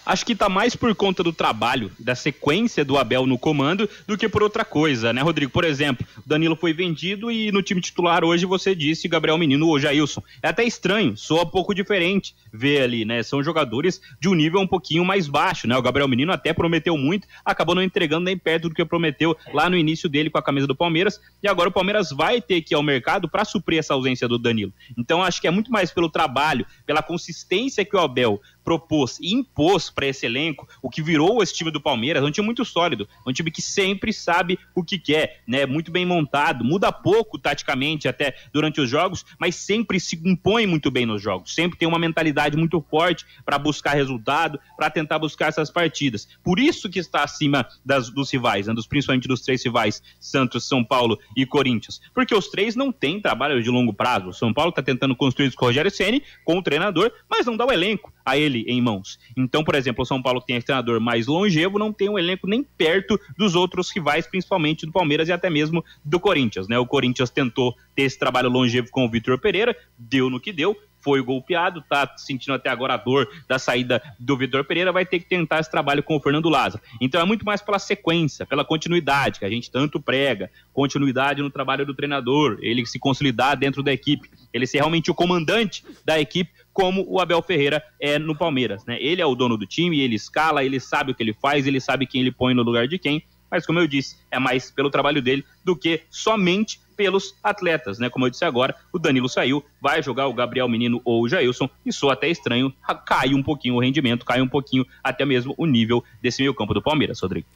Acho 0.04 0.24
que 0.24 0.32
está 0.32 0.48
mais 0.48 0.76
por 0.76 0.94
conta 0.94 1.22
do 1.22 1.32
trabalho, 1.32 1.90
da 1.98 2.14
sequência 2.14 2.84
do 2.84 2.98
Abel 2.98 3.26
no 3.26 3.38
comando, 3.38 3.88
do 4.06 4.16
que 4.16 4.28
por 4.28 4.42
outra 4.42 4.64
coisa, 4.64 5.12
né, 5.12 5.22
Rodrigo? 5.22 5.50
Por 5.50 5.64
exemplo, 5.64 6.06
o 6.18 6.28
Danilo 6.28 6.56
foi 6.56 6.72
vendido 6.72 7.30
e 7.30 7.50
no 7.52 7.62
time 7.62 7.80
titular 7.80 8.24
hoje 8.24 8.46
você 8.46 8.74
disse 8.74 9.08
Gabriel 9.08 9.38
Menino 9.38 9.66
ou 9.68 9.78
Jailson. 9.78 10.22
É 10.42 10.48
até 10.48 10.64
estranho, 10.64 11.16
soa 11.16 11.42
um 11.42 11.46
pouco 11.46 11.74
diferente 11.74 12.34
ver 12.52 12.82
ali, 12.82 13.04
né? 13.04 13.22
São 13.22 13.42
jogadores 13.42 14.00
de 14.20 14.28
um 14.28 14.34
nível 14.34 14.60
um 14.60 14.66
pouquinho 14.66 15.04
mais 15.04 15.28
baixo, 15.28 15.66
né? 15.66 15.76
O 15.76 15.82
Gabriel 15.82 16.08
Menino 16.08 16.32
até 16.32 16.52
prometeu 16.52 16.96
muito, 16.96 17.26
acabou 17.44 17.74
não 17.74 17.82
entregando 17.82 18.24
nem 18.24 18.36
perto 18.36 18.68
do 18.68 18.74
que 18.74 18.84
prometeu 18.84 19.36
lá 19.52 19.68
no 19.68 19.76
início 19.76 20.08
dele 20.08 20.30
com 20.30 20.38
a 20.38 20.42
camisa 20.42 20.66
do 20.66 20.74
Palmeiras, 20.74 21.20
e 21.42 21.48
agora 21.48 21.68
o 21.68 21.72
Palmeiras 21.72 22.10
vai 22.10 22.40
ter 22.40 22.60
que 22.62 22.74
ir 22.74 22.76
ao 22.76 22.82
mercado 22.82 23.28
para 23.28 23.44
suprir 23.44 23.78
essa 23.78 23.94
ausência 23.94 24.28
do 24.28 24.38
Danilo. 24.38 24.72
Então 24.96 25.22
acho 25.22 25.40
que 25.40 25.46
é 25.46 25.50
muito 25.50 25.70
mais 25.70 25.90
pelo 25.90 26.08
trabalho, 26.08 26.66
pela 26.86 27.02
consistência 27.02 27.84
que 27.84 27.96
o 27.96 28.00
Abel 28.00 28.40
propôs 28.64 29.18
e 29.20 29.34
impôs 29.34 29.90
para 29.90 30.06
esse 30.06 30.24
elenco, 30.24 30.66
o 30.82 30.88
que 30.88 31.02
virou 31.02 31.42
esse 31.42 31.54
time 31.54 31.70
do 31.70 31.80
Palmeiras, 31.80 32.24
um 32.24 32.30
time 32.30 32.46
muito 32.46 32.64
sólido, 32.64 33.06
um 33.26 33.32
time 33.32 33.50
que 33.50 33.60
sempre 33.60 34.12
sabe 34.12 34.58
o 34.74 34.82
que 34.82 34.98
quer, 34.98 35.42
né? 35.46 35.66
Muito 35.66 35.92
bem 35.92 36.06
montado, 36.06 36.64
muda 36.64 36.90
pouco 36.90 37.38
taticamente 37.38 38.08
até 38.08 38.34
durante 38.52 38.80
os 38.80 38.88
jogos, 38.88 39.24
mas 39.38 39.54
sempre 39.56 40.00
se 40.00 40.20
impõe 40.24 40.66
muito 40.66 40.90
bem 40.90 41.04
nos 41.04 41.20
jogos, 41.20 41.54
sempre 41.54 41.78
tem 41.78 41.86
uma 41.86 41.98
mentalidade 41.98 42.56
muito 42.56 42.80
forte 42.80 43.26
para 43.44 43.58
buscar 43.58 43.92
resultado, 43.92 44.58
para 44.76 44.88
tentar 44.90 45.18
buscar 45.18 45.48
essas 45.48 45.70
partidas. 45.70 46.26
Por 46.42 46.58
isso 46.58 46.88
que 46.88 46.98
está 46.98 47.22
acima 47.22 47.68
das, 47.84 48.08
dos 48.08 48.30
rivais, 48.30 48.66
né? 48.66 48.74
dos, 48.74 48.86
principalmente 48.86 49.28
dos 49.28 49.42
três 49.42 49.62
rivais, 49.62 50.02
Santos, 50.18 50.66
São 50.66 50.82
Paulo 50.82 51.18
e 51.36 51.44
Corinthians, 51.44 52.00
porque 52.14 52.34
os 52.34 52.48
três 52.48 52.74
não 52.74 52.90
têm 52.90 53.20
trabalho 53.20 53.62
de 53.62 53.68
longo 53.68 53.92
prazo. 53.92 54.28
O 54.28 54.32
São 54.32 54.54
Paulo 54.54 54.70
está 54.70 54.82
tentando 54.82 55.14
construir 55.14 55.48
isso 55.48 55.56
com 55.56 55.66
o 55.66 55.68
Rogério 55.68 55.90
Ceni, 55.90 56.22
com 56.44 56.56
o 56.56 56.62
treinador, 56.62 57.12
mas 57.28 57.44
não 57.44 57.56
dá 57.56 57.66
o 57.66 57.72
elenco 57.72 58.13
a 58.24 58.36
ele 58.36 58.64
em 58.66 58.80
mãos. 58.80 59.18
Então, 59.36 59.62
por 59.62 59.74
exemplo, 59.74 60.02
o 60.02 60.06
São 60.06 60.22
Paulo 60.22 60.40
que 60.40 60.46
tem 60.46 60.56
esse 60.56 60.66
treinador 60.66 61.00
mais 61.00 61.26
longevo, 61.26 61.78
não 61.78 61.92
tem 61.92 62.08
um 62.08 62.18
elenco 62.18 62.46
nem 62.46 62.62
perto 62.62 63.20
dos 63.36 63.54
outros 63.54 63.90
rivais, 63.90 64.26
principalmente 64.26 64.86
do 64.86 64.92
Palmeiras 64.92 65.28
e 65.28 65.32
até 65.32 65.50
mesmo 65.50 65.84
do 66.04 66.18
Corinthians, 66.18 66.68
né? 66.68 66.78
O 66.78 66.86
Corinthians 66.86 67.30
tentou 67.30 67.74
ter 67.94 68.02
esse 68.02 68.18
trabalho 68.18 68.48
longevo 68.48 68.88
com 68.90 69.04
o 69.04 69.10
Vitor 69.10 69.38
Pereira, 69.38 69.76
deu 69.98 70.30
no 70.30 70.40
que 70.40 70.52
deu, 70.52 70.76
foi 71.04 71.20
golpeado, 71.20 71.82
tá 71.82 72.10
sentindo 72.16 72.54
até 72.54 72.70
agora 72.70 72.94
a 72.94 72.96
dor 72.96 73.28
da 73.46 73.58
saída 73.58 74.02
do 74.18 74.38
Vitor 74.38 74.64
Pereira, 74.64 74.90
vai 74.90 75.04
ter 75.04 75.18
que 75.18 75.28
tentar 75.28 75.60
esse 75.60 75.70
trabalho 75.70 76.02
com 76.02 76.16
o 76.16 76.20
Fernando 76.20 76.48
Lázaro. 76.48 76.82
Então 76.98 77.20
é 77.20 77.24
muito 77.26 77.44
mais 77.44 77.60
pela 77.60 77.78
sequência, 77.78 78.46
pela 78.46 78.64
continuidade, 78.64 79.38
que 79.38 79.44
a 79.44 79.50
gente 79.50 79.70
tanto 79.70 80.00
prega, 80.00 80.50
continuidade 80.72 81.42
no 81.42 81.50
trabalho 81.50 81.84
do 81.84 81.94
treinador, 81.94 82.58
ele 82.62 82.86
se 82.86 82.98
consolidar 82.98 83.54
dentro 83.54 83.82
da 83.82 83.92
equipe, 83.92 84.30
ele 84.50 84.66
ser 84.66 84.78
realmente 84.78 85.10
o 85.10 85.14
comandante 85.14 85.84
da 86.06 86.18
equipe 86.18 86.50
como 86.74 87.06
o 87.08 87.20
Abel 87.20 87.40
Ferreira 87.40 87.82
é 88.00 88.18
no 88.18 88.36
Palmeiras, 88.36 88.84
né? 88.84 88.98
Ele 89.00 89.22
é 89.22 89.26
o 89.26 89.36
dono 89.36 89.56
do 89.56 89.64
time, 89.64 90.00
ele 90.00 90.16
escala, 90.16 90.64
ele 90.64 90.80
sabe 90.80 91.12
o 91.12 91.14
que 91.14 91.22
ele 91.22 91.32
faz, 91.32 91.66
ele 91.66 91.80
sabe 91.80 92.06
quem 92.06 92.20
ele 92.20 92.32
põe 92.32 92.52
no 92.52 92.64
lugar 92.64 92.88
de 92.88 92.98
quem, 92.98 93.22
mas 93.48 93.64
como 93.64 93.78
eu 93.78 93.86
disse, 93.86 94.16
é 94.28 94.38
mais 94.38 94.72
pelo 94.72 94.90
trabalho 94.90 95.22
dele 95.22 95.44
do 95.64 95.76
que 95.76 96.02
somente 96.10 96.80
pelos 96.96 97.36
atletas, 97.42 97.98
né? 98.00 98.10
Como 98.10 98.26
eu 98.26 98.30
disse 98.30 98.44
agora, 98.44 98.74
o 98.92 98.98
Danilo 98.98 99.28
saiu, 99.28 99.64
vai 99.80 100.02
jogar 100.02 100.26
o 100.26 100.34
Gabriel 100.34 100.68
Menino 100.68 101.00
ou 101.04 101.22
o 101.22 101.28
Jailson, 101.28 101.70
e 101.86 101.92
sou 101.92 102.10
até 102.10 102.28
estranho, 102.28 102.74
cai 103.06 103.32
um 103.32 103.42
pouquinho 103.42 103.76
o 103.76 103.80
rendimento, 103.80 104.26
cai 104.26 104.40
um 104.42 104.48
pouquinho 104.48 104.84
até 105.02 105.24
mesmo 105.24 105.54
o 105.56 105.66
nível 105.66 106.02
desse 106.20 106.42
meio 106.42 106.54
campo 106.54 106.74
do 106.74 106.82
Palmeiras, 106.82 107.20
Rodrigo. 107.20 107.46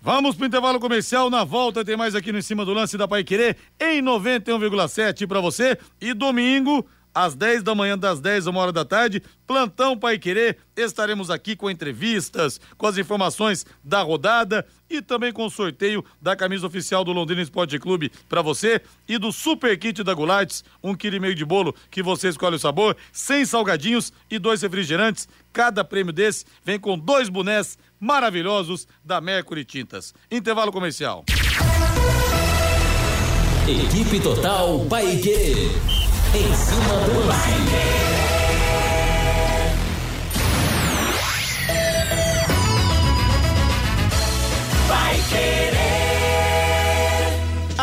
Vamos 0.00 0.34
pro 0.34 0.46
intervalo 0.46 0.80
comercial, 0.80 1.30
na 1.30 1.44
volta 1.44 1.84
tem 1.84 1.96
mais 1.96 2.14
aqui 2.14 2.32
no 2.32 2.38
Em 2.38 2.42
Cima 2.42 2.64
do 2.64 2.72
Lance 2.72 2.96
da 2.96 3.06
Pai 3.06 3.22
Querer, 3.22 3.56
em 3.78 4.02
91,7 4.02 5.28
para 5.28 5.40
você, 5.40 5.78
e 6.00 6.12
domingo 6.12 6.84
às 7.14 7.34
10 7.34 7.62
da 7.62 7.74
manhã, 7.74 7.96
das 7.96 8.20
10 8.20 8.46
uma 8.46 8.60
hora 8.60 8.72
da 8.72 8.84
tarde, 8.84 9.22
plantão 9.46 9.98
Pai 9.98 10.18
Querer. 10.18 10.58
Estaremos 10.76 11.30
aqui 11.30 11.54
com 11.54 11.70
entrevistas, 11.70 12.60
com 12.76 12.86
as 12.86 12.96
informações 12.96 13.66
da 13.84 14.02
rodada 14.02 14.66
e 14.88 15.00
também 15.00 15.32
com 15.32 15.46
o 15.46 15.50
sorteio 15.50 16.04
da 16.20 16.36
camisa 16.36 16.66
oficial 16.66 17.04
do 17.04 17.12
Londrina 17.12 17.42
Esporte 17.42 17.78
Clube 17.78 18.10
para 18.28 18.42
você 18.42 18.80
e 19.08 19.18
do 19.18 19.32
super 19.32 19.78
kit 19.78 20.02
da 20.02 20.14
Gulates, 20.14 20.64
um 20.82 20.94
quilo 20.94 21.16
e 21.16 21.20
meio 21.20 21.34
de 21.34 21.44
bolo 21.44 21.74
que 21.90 22.02
você 22.02 22.28
escolhe 22.28 22.56
o 22.56 22.58
sabor, 22.58 22.96
sem 23.12 23.44
salgadinhos 23.44 24.12
e 24.30 24.38
dois 24.38 24.62
refrigerantes. 24.62 25.28
Cada 25.52 25.84
prêmio 25.84 26.12
desse 26.12 26.44
vem 26.64 26.78
com 26.78 26.98
dois 26.98 27.28
bonés 27.28 27.78
maravilhosos 28.00 28.86
da 29.04 29.20
Mercury 29.20 29.64
Tintas. 29.64 30.14
Intervalo 30.30 30.72
comercial. 30.72 31.24
Equipe 33.68 34.18
Total 34.20 34.84
Paique. 34.86 35.70
Em 36.34 36.56
cima 36.56 36.94
do 36.94 37.26
lance. 37.26 37.52
Vai 44.88 45.16
querer. 45.28 45.82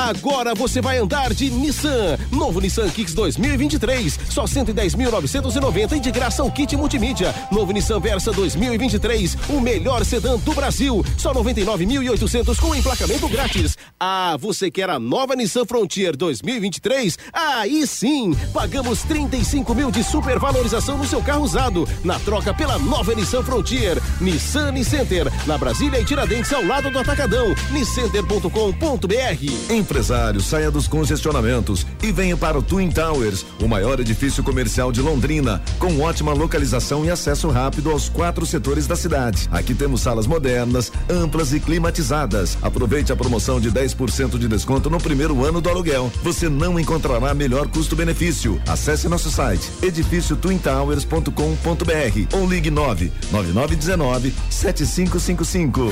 Agora 0.09 0.55
você 0.55 0.81
vai 0.81 0.97
andar 0.97 1.35
de 1.35 1.51
Nissan. 1.51 2.17
Novo 2.31 2.59
Nissan 2.59 2.89
Kicks 2.89 3.13
2023, 3.13 4.19
só 4.27 4.45
110.990 4.45 5.97
e 5.97 5.99
de 5.99 6.09
graça 6.09 6.43
o 6.43 6.51
kit 6.51 6.75
multimídia. 6.75 7.31
Novo 7.51 7.71
Nissan 7.71 7.99
Versa 7.99 8.31
2023, 8.31 9.37
o 9.49 9.61
melhor 9.61 10.03
sedã 10.03 10.35
do 10.37 10.51
Brasil, 10.55 11.05
só 11.15 11.31
99.800 11.31 12.59
com 12.59 12.73
emplacamento 12.73 13.29
grátis. 13.29 13.77
Ah, 13.99 14.35
você 14.39 14.71
quer 14.71 14.89
a 14.89 14.97
nova 14.97 15.35
Nissan 15.35 15.63
Frontier 15.63 16.17
2023? 16.17 17.15
Aí 17.31 17.85
sim, 17.85 18.35
pagamos 18.51 19.03
35 19.03 19.75
mil 19.75 19.91
de 19.91 20.03
supervalorização 20.03 20.97
no 20.97 21.05
seu 21.05 21.21
carro 21.21 21.43
usado, 21.43 21.87
na 22.03 22.17
troca 22.17 22.51
pela 22.51 22.79
nova 22.79 23.13
Nissan 23.13 23.43
Frontier. 23.43 24.01
Nissan 24.19 24.73
Center, 24.83 25.31
na 25.45 25.55
Brasília 25.55 25.99
e 25.99 26.05
Tiradentes 26.05 26.51
ao 26.51 26.65
lado 26.65 26.89
do 26.89 26.97
Atacadão. 26.97 27.53
Niscenter.com.br. 27.69 29.98
Empresário, 29.99 30.39
saia 30.39 30.71
dos 30.71 30.87
congestionamentos 30.87 31.85
e 32.01 32.09
venha 32.09 32.37
para 32.37 32.57
o 32.57 32.61
Twin 32.61 32.89
Towers, 32.89 33.45
o 33.61 33.67
maior 33.67 33.99
edifício 33.99 34.41
comercial 34.41 34.93
de 34.93 35.01
Londrina, 35.01 35.61
com 35.77 35.99
ótima 35.99 36.31
localização 36.31 37.03
e 37.03 37.11
acesso 37.11 37.49
rápido 37.49 37.91
aos 37.91 38.07
quatro 38.07 38.45
setores 38.45 38.87
da 38.87 38.95
cidade. 38.95 39.49
Aqui 39.51 39.75
temos 39.75 39.99
salas 39.99 40.25
modernas, 40.25 40.89
amplas 41.09 41.51
e 41.51 41.59
climatizadas. 41.59 42.57
Aproveite 42.61 43.11
a 43.11 43.15
promoção 43.15 43.59
de 43.59 43.69
10% 43.69 44.37
de 44.37 44.47
desconto 44.47 44.89
no 44.89 44.99
primeiro 44.99 45.43
ano 45.43 45.59
do 45.59 45.69
aluguel. 45.69 46.09
Você 46.23 46.47
não 46.47 46.79
encontrará 46.79 47.33
melhor 47.33 47.67
custo-benefício. 47.67 48.57
Acesse 48.69 49.09
nosso 49.09 49.29
site 49.29 49.69
edifíciotwintowers.com.br 49.83 52.37
ou 52.37 52.47
ligue 52.47 52.71
9 52.71 53.11
9919 53.33 54.33
7555. 54.49 55.89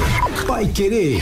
Vai 0.48 0.66
querer 0.66 1.22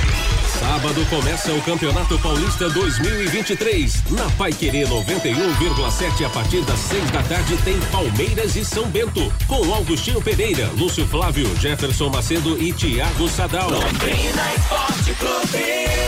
Sábado 0.81 1.05
começa 1.11 1.53
o 1.53 1.61
Campeonato 1.61 2.17
Paulista 2.17 2.67
2023. 2.67 4.03
Na 4.09 4.27
Pai 4.31 4.51
Querer 4.51 4.87
91,7 4.87 6.25
a 6.25 6.29
partir 6.31 6.61
das 6.61 6.79
6 6.79 7.11
da 7.11 7.21
tarde 7.21 7.55
tem 7.57 7.79
Palmeiras 7.91 8.55
e 8.55 8.65
São 8.65 8.87
Bento. 8.87 9.31
Com 9.47 9.71
Augustinho 9.75 10.19
Pereira, 10.23 10.71
Lúcio 10.75 11.05
Flávio, 11.05 11.55
Jefferson 11.59 12.09
Macedo 12.09 12.59
e 12.59 12.73
Thiago 12.73 13.29
Sadal. 13.29 13.69
Londrina 13.69 14.53
Esporte 14.57 15.13
Clube. 15.19 16.01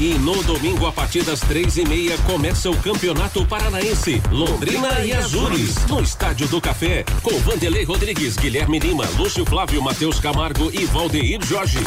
E 0.00 0.14
no 0.14 0.44
domingo, 0.44 0.86
a 0.86 0.92
partir 0.92 1.24
das 1.24 1.40
três 1.40 1.76
e 1.76 1.84
meia, 1.84 2.16
começa 2.18 2.70
o 2.70 2.76
Campeonato 2.76 3.44
Paranaense. 3.46 4.22
Londrina 4.30 5.04
e 5.04 5.12
Azures, 5.12 5.74
no 5.88 6.00
Estádio 6.00 6.46
do 6.46 6.60
Café, 6.60 7.04
com 7.20 7.36
Vanderlei 7.40 7.82
Rodrigues, 7.82 8.36
Guilherme 8.36 8.78
Lima, 8.78 9.04
Lúcio 9.16 9.44
Flávio, 9.44 9.82
Matheus 9.82 10.20
Camargo 10.20 10.70
e 10.72 10.84
Valdeir 10.84 11.44
Jorge. 11.44 11.80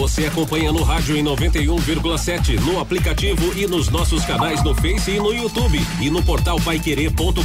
Você 0.00 0.24
acompanha 0.24 0.72
no 0.72 0.82
rádio 0.82 1.14
em 1.14 1.22
91,7, 1.22 2.58
no 2.60 2.80
aplicativo 2.80 3.52
e 3.54 3.66
nos 3.66 3.90
nossos 3.90 4.24
canais 4.24 4.64
no 4.64 4.74
Face 4.74 5.10
e 5.10 5.18
no 5.18 5.30
YouTube. 5.30 5.78
E 6.00 6.08
no 6.08 6.22
portal 6.22 6.58
paiquerê.com.br. 6.58 7.44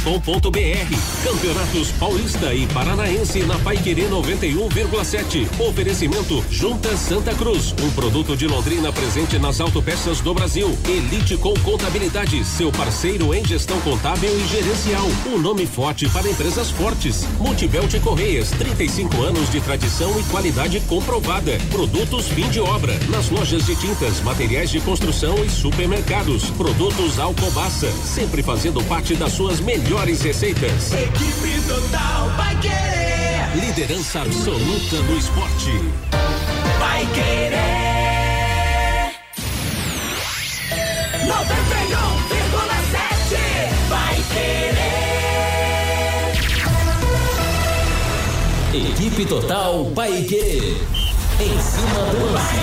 Campeonatos 1.22 1.92
Paulista 2.00 2.54
e 2.54 2.66
Paranaense 2.68 3.40
na 3.40 3.58
Paiquerê 3.58 4.08
91,7. 4.08 5.46
Oferecimento 5.68 6.42
Junta 6.50 6.96
Santa 6.96 7.34
Cruz, 7.34 7.74
um 7.78 7.90
produto 7.90 8.34
de 8.34 8.46
Londrina 8.46 8.90
presente 8.90 9.38
nas 9.38 9.60
autopeças 9.60 10.22
do 10.22 10.32
Brasil. 10.32 10.78
Elite 10.88 11.36
com 11.36 11.52
Contabilidade, 11.60 12.42
seu 12.42 12.72
parceiro 12.72 13.34
em 13.34 13.44
gestão 13.44 13.78
contábil 13.82 14.30
e 14.34 14.46
gerencial. 14.48 15.06
Um 15.26 15.38
nome 15.38 15.66
forte 15.66 16.08
para 16.08 16.26
empresas 16.26 16.70
fortes. 16.70 17.26
Multibelt 17.38 18.00
Correias, 18.00 18.48
35 18.52 19.22
anos 19.22 19.50
de 19.50 19.60
tradição 19.60 20.18
e 20.18 20.22
qualidade 20.24 20.80
comprovada. 20.88 21.58
Produtos 21.70 22.28
fim 22.46 22.50
de 22.50 22.60
obra, 22.60 22.92
nas 23.08 23.30
lojas 23.30 23.64
de 23.66 23.74
tintas, 23.76 24.20
materiais 24.20 24.68
de 24.70 24.80
construção 24.80 25.44
e 25.44 25.50
supermercados. 25.50 26.48
Produtos 26.50 27.18
Alcobaça, 27.18 27.90
sempre 27.90 28.40
fazendo 28.42 28.82
parte 28.84 29.16
das 29.16 29.32
suas 29.32 29.58
melhores 29.60 30.22
receitas. 30.22 30.92
Equipe 30.92 31.60
Total 31.66 32.30
vai 32.36 32.54
querer. 32.60 33.56
Liderança 33.56 34.20
absoluta 34.22 35.02
no 35.02 35.18
esporte. 35.18 35.72
Vai 36.78 37.04
querer. 37.06 37.56
91,7 41.26 43.36
vai 43.88 44.22
querer. 44.32 44.76
Equipe 48.90 49.26
Total 49.26 49.84
Paique. 49.94 50.95
Em 51.38 51.60
cima 51.60 52.14
do 52.18 52.32
lance. 52.32 52.56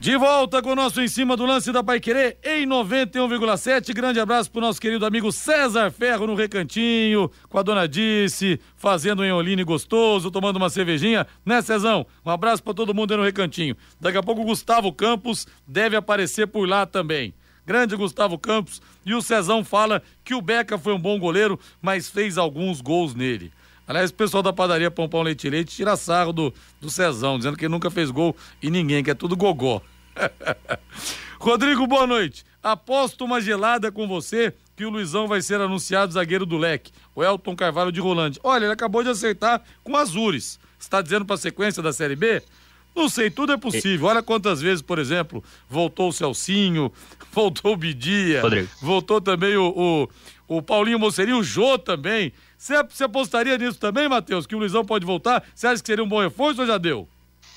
De 0.00 0.16
volta 0.16 0.60
com 0.60 0.70
o 0.70 0.74
nosso 0.74 1.00
Em 1.00 1.06
Cima 1.06 1.36
do 1.36 1.46
Lance 1.46 1.70
da 1.70 1.82
Pai 1.82 2.00
Querer 2.00 2.36
em 2.44 2.66
91,7. 2.66 3.94
Grande 3.94 4.18
abraço 4.18 4.50
pro 4.50 4.60
nosso 4.60 4.80
querido 4.80 5.06
amigo 5.06 5.30
César 5.30 5.92
Ferro 5.92 6.26
no 6.26 6.34
Recantinho, 6.34 7.30
com 7.48 7.58
a 7.58 7.62
dona 7.62 7.86
Dice, 7.86 8.60
fazendo 8.76 9.22
um 9.22 9.24
enholine 9.24 9.62
gostoso, 9.62 10.30
tomando 10.30 10.56
uma 10.56 10.70
cervejinha, 10.70 11.24
né, 11.44 11.62
Cezão? 11.62 12.04
Um 12.24 12.30
abraço 12.30 12.64
para 12.64 12.74
todo 12.74 12.94
mundo 12.94 13.12
aí 13.12 13.16
no 13.16 13.24
Recantinho. 13.24 13.76
Daqui 14.00 14.18
a 14.18 14.22
pouco 14.22 14.42
o 14.42 14.46
Gustavo 14.46 14.92
Campos 14.92 15.46
deve 15.66 15.96
aparecer 15.96 16.48
por 16.48 16.68
lá 16.68 16.84
também. 16.84 17.32
Grande 17.64 17.96
Gustavo 17.96 18.38
Campos. 18.38 18.80
E 19.04 19.14
o 19.14 19.22
Cezão 19.22 19.64
fala 19.64 20.02
que 20.24 20.34
o 20.34 20.40
Beca 20.40 20.78
foi 20.78 20.94
um 20.94 21.00
bom 21.00 21.18
goleiro, 21.18 21.58
mas 21.82 22.08
fez 22.08 22.38
alguns 22.38 22.80
gols 22.80 23.14
nele. 23.14 23.52
Aliás, 23.86 24.10
o 24.10 24.14
pessoal 24.14 24.42
da 24.42 24.52
padaria 24.52 24.90
Pão 24.90 25.08
Pão 25.08 25.22
Leite 25.22 25.48
Leite 25.48 25.76
tira 25.76 25.96
sarro 25.96 26.32
do, 26.32 26.52
do 26.80 26.90
Cezão, 26.90 27.38
dizendo 27.38 27.56
que 27.56 27.68
nunca 27.68 27.90
fez 27.90 28.10
gol 28.10 28.36
e 28.62 28.70
ninguém, 28.70 29.04
que 29.04 29.10
é 29.10 29.14
tudo 29.14 29.36
gogó. 29.36 29.80
Rodrigo, 31.38 31.86
boa 31.86 32.06
noite. 32.06 32.44
Aposto 32.62 33.24
uma 33.24 33.40
gelada 33.40 33.92
com 33.92 34.08
você 34.08 34.52
que 34.74 34.84
o 34.84 34.90
Luizão 34.90 35.28
vai 35.28 35.40
ser 35.40 35.60
anunciado 35.60 36.12
zagueiro 36.12 36.44
do 36.44 36.58
leque, 36.58 36.92
o 37.14 37.22
Elton 37.22 37.54
Carvalho 37.54 37.92
de 37.92 38.00
Rolândia. 38.00 38.40
Olha, 38.44 38.64
ele 38.64 38.72
acabou 38.72 39.02
de 39.02 39.08
acertar 39.08 39.62
com 39.82 39.96
Azures. 39.96 40.58
Está 40.78 41.00
dizendo 41.00 41.24
para 41.24 41.34
a 41.34 41.38
sequência 41.38 41.82
da 41.82 41.92
Série 41.92 42.16
B? 42.16 42.42
Não 42.94 43.08
sei, 43.08 43.30
tudo 43.30 43.52
é 43.52 43.56
possível. 43.56 44.06
Olha 44.06 44.22
quantas 44.22 44.60
vezes, 44.60 44.82
por 44.82 44.98
exemplo, 44.98 45.44
voltou 45.68 46.08
o 46.08 46.12
Celcinho, 46.12 46.90
voltou 47.32 47.74
o 47.74 47.76
Bidia, 47.76 48.42
Rodrigo. 48.42 48.68
voltou 48.80 49.20
também 49.20 49.56
o, 49.56 50.08
o, 50.48 50.56
o 50.56 50.62
Paulinho 50.62 50.98
Mocerinho, 50.98 51.38
o 51.38 51.44
Jô 51.44 51.78
também. 51.78 52.32
Você 52.58 53.04
apostaria 53.04 53.56
nisso 53.58 53.78
também, 53.78 54.08
Matheus, 54.08 54.46
que 54.46 54.54
o 54.54 54.58
Luizão 54.58 54.84
pode 54.84 55.04
voltar? 55.04 55.42
Você 55.54 55.66
acha 55.66 55.82
que 55.82 55.86
seria 55.86 56.02
um 56.04 56.08
bom 56.08 56.20
reforço 56.22 56.60
ou 56.62 56.66
já 56.66 56.78
deu? 56.78 57.08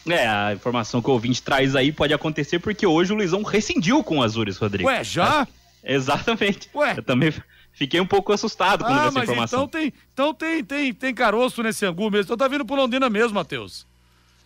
É, 0.08 0.28
a 0.28 0.54
informação 0.54 1.02
que 1.02 1.10
o 1.10 1.14
ouvinte 1.14 1.42
traz 1.42 1.76
aí 1.76 1.92
pode 1.92 2.14
acontecer 2.14 2.60
porque 2.60 2.86
hoje 2.86 3.12
o 3.14 3.16
Luizão 3.16 3.44
rescindiu 3.44 4.04
com 4.04 4.20
o 4.20 4.24
Azures, 4.24 4.58
Rodrigo. 4.58 4.90
Ué, 4.90 5.04
já? 5.04 5.48
É, 5.84 5.94
exatamente. 5.96 6.70
Ué. 6.74 6.96
Eu 6.98 7.04
também 7.04 7.34
fiquei 7.74 8.00
um 8.00 8.06
pouco 8.06 8.32
assustado 8.34 8.84
quando 8.84 8.94
vi 8.94 9.00
Ah, 9.00 9.08
essa 9.08 9.20
mas 9.20 9.24
informação. 9.30 9.64
então 9.66 9.80
tem, 9.82 9.94
então 10.14 10.34
tem, 10.34 10.64
tem, 10.64 10.94
tem 10.94 11.14
caroço 11.14 11.62
nesse 11.64 11.86
angu 11.86 12.10
mesmo. 12.10 12.24
Então 12.26 12.38
tá 12.38 12.48
vindo 12.48 12.66
pro 12.66 12.76
Londrina 12.76 13.10
mesmo, 13.10 13.34
Matheus. 13.36 13.86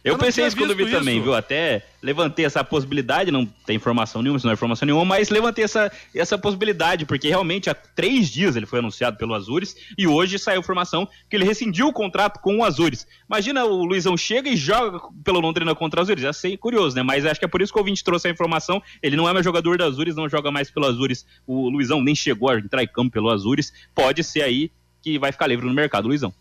Eu, 0.03 0.13
Eu 0.13 0.19
pensei 0.19 0.45
isso 0.45 0.57
quando 0.57 0.75
vi 0.75 0.83
visto 0.83 0.97
também, 0.97 1.15
isso. 1.15 1.23
viu? 1.23 1.33
Até 1.33 1.85
levantei 2.01 2.43
essa 2.43 2.61
possibilidade, 2.61 3.31
não 3.31 3.45
tem 3.45 3.77
informação 3.77 4.21
nenhuma, 4.21 4.35
isso 4.35 4.45
não 4.45 4.51
é 4.51 4.53
informação 4.53 4.85
nenhuma, 4.85 5.05
mas 5.05 5.29
levantei 5.29 5.63
essa, 5.63 5.89
essa 6.13 6.37
possibilidade, 6.37 7.05
porque 7.05 7.29
realmente 7.29 7.69
há 7.69 7.73
três 7.73 8.29
dias 8.29 8.57
ele 8.57 8.65
foi 8.65 8.79
anunciado 8.79 9.15
pelo 9.15 9.33
Azures 9.33 9.75
e 9.97 10.05
hoje 10.05 10.37
saiu 10.37 10.59
informação 10.59 11.07
que 11.29 11.37
ele 11.37 11.45
rescindiu 11.45 11.87
o 11.87 11.93
contrato 11.93 12.41
com 12.41 12.57
o 12.57 12.65
Azures. 12.65 13.07
Imagina 13.29 13.63
o 13.63 13.85
Luizão 13.85 14.17
chega 14.17 14.49
e 14.49 14.57
joga 14.57 14.99
pelo 15.23 15.39
Londrina 15.39 15.73
contra 15.73 16.01
o 16.01 16.03
Azures, 16.03 16.21
já 16.21 16.33
sei, 16.33 16.57
curioso, 16.57 16.95
né? 16.97 17.01
Mas 17.01 17.25
acho 17.25 17.39
que 17.39 17.45
é 17.45 17.49
por 17.49 17.61
isso 17.61 17.71
que 17.71 17.79
o 17.79 17.81
ouvinte 17.81 18.03
trouxe 18.03 18.27
a 18.27 18.31
informação. 18.31 18.83
Ele 19.01 19.15
não 19.15 19.29
é 19.29 19.31
mais 19.31 19.45
jogador 19.45 19.77
do 19.77 19.85
Azures, 19.85 20.15
não 20.17 20.27
joga 20.27 20.51
mais 20.51 20.69
pelo 20.69 20.85
Azures. 20.85 21.25
O 21.47 21.69
Luizão 21.69 22.03
nem 22.03 22.13
chegou 22.13 22.49
a 22.49 22.59
entrar 22.59 22.83
em 22.83 22.87
campo 22.87 23.11
pelo 23.11 23.29
Azures. 23.29 23.71
Pode 23.95 24.21
ser 24.21 24.41
aí 24.41 24.69
que 25.01 25.17
vai 25.17 25.31
ficar 25.31 25.47
livre 25.47 25.65
no 25.65 25.73
mercado, 25.73 26.07
Luizão. 26.07 26.33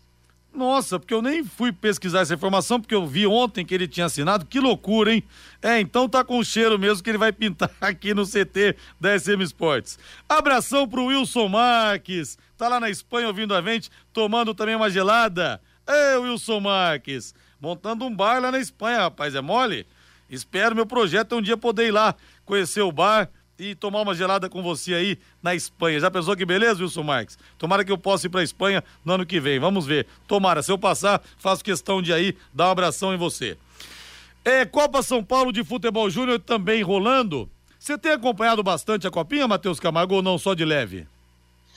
Nossa, 0.53 0.99
porque 0.99 1.13
eu 1.13 1.21
nem 1.21 1.43
fui 1.43 1.71
pesquisar 1.71 2.21
essa 2.21 2.35
informação, 2.35 2.79
porque 2.79 2.93
eu 2.93 3.07
vi 3.07 3.25
ontem 3.25 3.65
que 3.65 3.73
ele 3.73 3.87
tinha 3.87 4.05
assinado. 4.05 4.45
Que 4.45 4.59
loucura, 4.59 5.11
hein? 5.11 5.23
É, 5.61 5.79
então 5.79 6.07
tá 6.07 6.23
com 6.23 6.43
cheiro 6.43 6.77
mesmo 6.77 7.03
que 7.03 7.09
ele 7.09 7.17
vai 7.17 7.31
pintar 7.31 7.71
aqui 7.81 8.13
no 8.13 8.23
CT 8.23 8.75
da 8.99 9.17
SM 9.17 9.41
Sports. 9.41 9.97
Abração 10.29 10.87
pro 10.87 11.05
Wilson 11.05 11.47
Marques. 11.47 12.37
Tá 12.55 12.69
lá 12.69 12.79
na 12.79 12.89
Espanha 12.89 13.27
ouvindo 13.27 13.55
a 13.55 13.61
gente, 13.61 13.89
tomando 14.13 14.53
também 14.53 14.75
uma 14.75 14.91
gelada. 14.91 15.59
Ê, 15.87 16.17
Wilson 16.17 16.59
Marques. 16.59 17.33
Montando 17.59 18.05
um 18.05 18.15
bar 18.15 18.39
lá 18.39 18.51
na 18.51 18.59
Espanha, 18.59 18.99
rapaz. 18.99 19.33
É 19.33 19.41
mole? 19.41 19.87
Espero 20.29 20.75
meu 20.75 20.85
projeto 20.85 21.33
é 21.33 21.37
um 21.37 21.41
dia 21.41 21.57
poder 21.57 21.87
ir 21.87 21.91
lá 21.91 22.15
conhecer 22.45 22.81
o 22.81 22.91
bar 22.91 23.29
e 23.57 23.75
tomar 23.75 24.01
uma 24.01 24.15
gelada 24.15 24.49
com 24.49 24.61
você 24.63 24.93
aí 24.93 25.17
na 25.41 25.53
Espanha. 25.55 25.99
Já 25.99 26.09
pensou 26.09 26.35
que 26.35 26.45
beleza, 26.45 26.81
Wilson 26.83 27.03
Marques? 27.03 27.37
Tomara 27.57 27.83
que 27.85 27.91
eu 27.91 27.97
possa 27.97 28.27
ir 28.27 28.29
pra 28.29 28.43
Espanha 28.43 28.83
no 29.05 29.13
ano 29.13 29.25
que 29.25 29.39
vem. 29.39 29.59
Vamos 29.59 29.85
ver. 29.85 30.07
Tomara, 30.27 30.61
se 30.63 30.71
eu 30.71 30.77
passar, 30.77 31.21
faço 31.37 31.63
questão 31.63 32.01
de 32.01 32.11
aí 32.11 32.35
dar 32.53 32.67
um 32.67 32.71
abração 32.71 33.13
em 33.13 33.17
você. 33.17 33.57
É, 34.43 34.65
Copa 34.65 35.01
São 35.01 35.23
Paulo 35.23 35.51
de 35.53 35.63
Futebol 35.63 36.09
Júnior 36.09 36.39
também 36.39 36.81
rolando. 36.81 37.49
Você 37.79 37.97
tem 37.97 38.11
acompanhado 38.13 38.63
bastante 38.63 39.05
a 39.07 39.11
Copinha, 39.11 39.47
Matheus 39.47 39.79
Camargo, 39.79 40.15
ou 40.15 40.21
não 40.21 40.37
só 40.37 40.53
de 40.53 40.65
leve? 40.65 41.05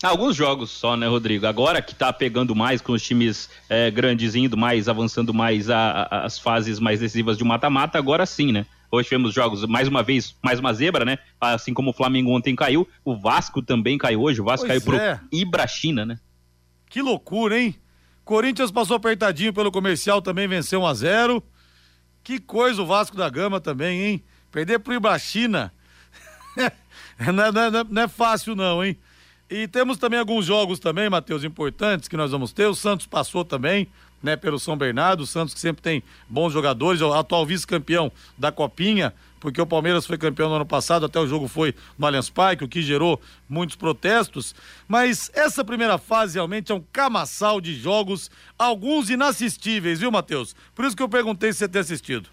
Alguns 0.02 0.36
jogos 0.36 0.70
só, 0.70 0.94
né, 0.96 1.06
Rodrigo? 1.06 1.46
Agora 1.46 1.80
que 1.80 1.94
tá 1.94 2.12
pegando 2.12 2.54
mais 2.54 2.80
com 2.82 2.92
os 2.92 3.02
times 3.02 3.48
é, 3.68 3.90
grandes 3.90 4.34
indo 4.34 4.56
mais, 4.56 4.88
avançando 4.88 5.32
mais 5.32 5.70
a- 5.70 6.06
a- 6.10 6.24
as 6.26 6.38
fases 6.38 6.78
mais 6.78 7.00
decisivas 7.00 7.38
de 7.38 7.44
mata-mata, 7.44 7.96
agora 7.98 8.26
sim, 8.26 8.52
né? 8.52 8.66
Hoje 8.90 9.08
tivemos 9.08 9.34
jogos, 9.34 9.64
mais 9.66 9.88
uma 9.88 10.02
vez, 10.02 10.36
mais 10.42 10.58
uma 10.60 10.72
zebra, 10.72 11.04
né? 11.04 11.18
Assim 11.40 11.74
como 11.74 11.90
o 11.90 11.92
Flamengo 11.92 12.30
ontem 12.30 12.54
caiu, 12.54 12.88
o 13.04 13.16
Vasco 13.16 13.60
também 13.62 13.98
caiu 13.98 14.22
hoje, 14.22 14.40
o 14.40 14.44
Vasco 14.44 14.66
Pois 14.66 14.82
caiu 14.84 14.98
é. 15.00 15.16
pro 15.16 15.28
Ibrachina, 15.32 16.06
né? 16.06 16.18
Que 16.88 17.02
loucura, 17.02 17.58
hein? 17.60 17.74
Corinthians 18.24 18.70
passou 18.70 18.96
apertadinho 18.96 19.52
pelo 19.52 19.70
comercial, 19.72 20.20
também 20.22 20.48
venceu 20.48 20.80
1 20.82 20.86
a 20.86 20.94
0 20.94 21.42
Que 22.24 22.38
coisa 22.40 22.82
o 22.82 22.86
Vasco 22.86 23.16
da 23.16 23.28
Gama 23.28 23.60
também, 23.60 24.02
hein? 24.02 24.24
Perder 24.50 24.78
pro 24.80 24.94
Ibrachina. 24.94 25.72
não, 27.32 27.44
é, 27.44 27.52
não 27.52 27.62
é- 27.62 27.70
não 27.70 27.80
é- 27.80 27.84
não 27.90 28.02
é 28.02 28.08
fácil, 28.08 28.54
não, 28.56 28.84
hein? 28.84 28.96
E 29.48 29.68
temos 29.68 29.96
também 29.98 30.18
alguns 30.18 30.44
jogos 30.46 30.80
também, 30.80 31.08
Matheus, 31.08 31.44
importantes 31.44 32.08
que 32.08 32.16
nós 32.16 32.32
vamos 32.32 32.52
ter. 32.52 32.66
O 32.66 32.74
Santos 32.74 33.06
passou 33.06 33.44
também, 33.44 33.86
né, 34.26 34.36
pelo 34.36 34.58
São 34.58 34.76
Bernardo. 34.76 35.22
O 35.22 35.26
Santos 35.26 35.54
que 35.54 35.60
sempre 35.60 35.80
tem 35.80 36.02
bons 36.28 36.52
jogadores, 36.52 37.00
o 37.00 37.12
atual 37.12 37.46
vice-campeão 37.46 38.10
da 38.36 38.50
Copinha, 38.50 39.14
porque 39.38 39.60
o 39.60 39.66
Palmeiras 39.66 40.04
foi 40.04 40.18
campeão 40.18 40.48
no 40.48 40.56
ano 40.56 40.66
passado, 40.66 41.06
até 41.06 41.20
o 41.20 41.26
jogo 41.26 41.46
foi 41.46 41.74
no 41.96 42.04
Allianz 42.04 42.28
Parque, 42.28 42.64
o 42.64 42.68
que 42.68 42.82
gerou 42.82 43.20
muitos 43.48 43.76
protestos. 43.76 44.54
Mas 44.88 45.30
essa 45.32 45.64
primeira 45.64 45.96
fase 45.96 46.34
realmente 46.34 46.72
é 46.72 46.74
um 46.74 46.82
camaçal 46.92 47.60
de 47.60 47.74
jogos, 47.74 48.30
alguns 48.58 49.08
inassistíveis, 49.08 50.00
viu, 50.00 50.10
Matheus? 50.10 50.56
Por 50.74 50.84
isso 50.84 50.96
que 50.96 51.02
eu 51.02 51.08
perguntei 51.08 51.52
se 51.52 51.60
você 51.60 51.68
tem 51.68 51.80
assistido. 51.80 52.28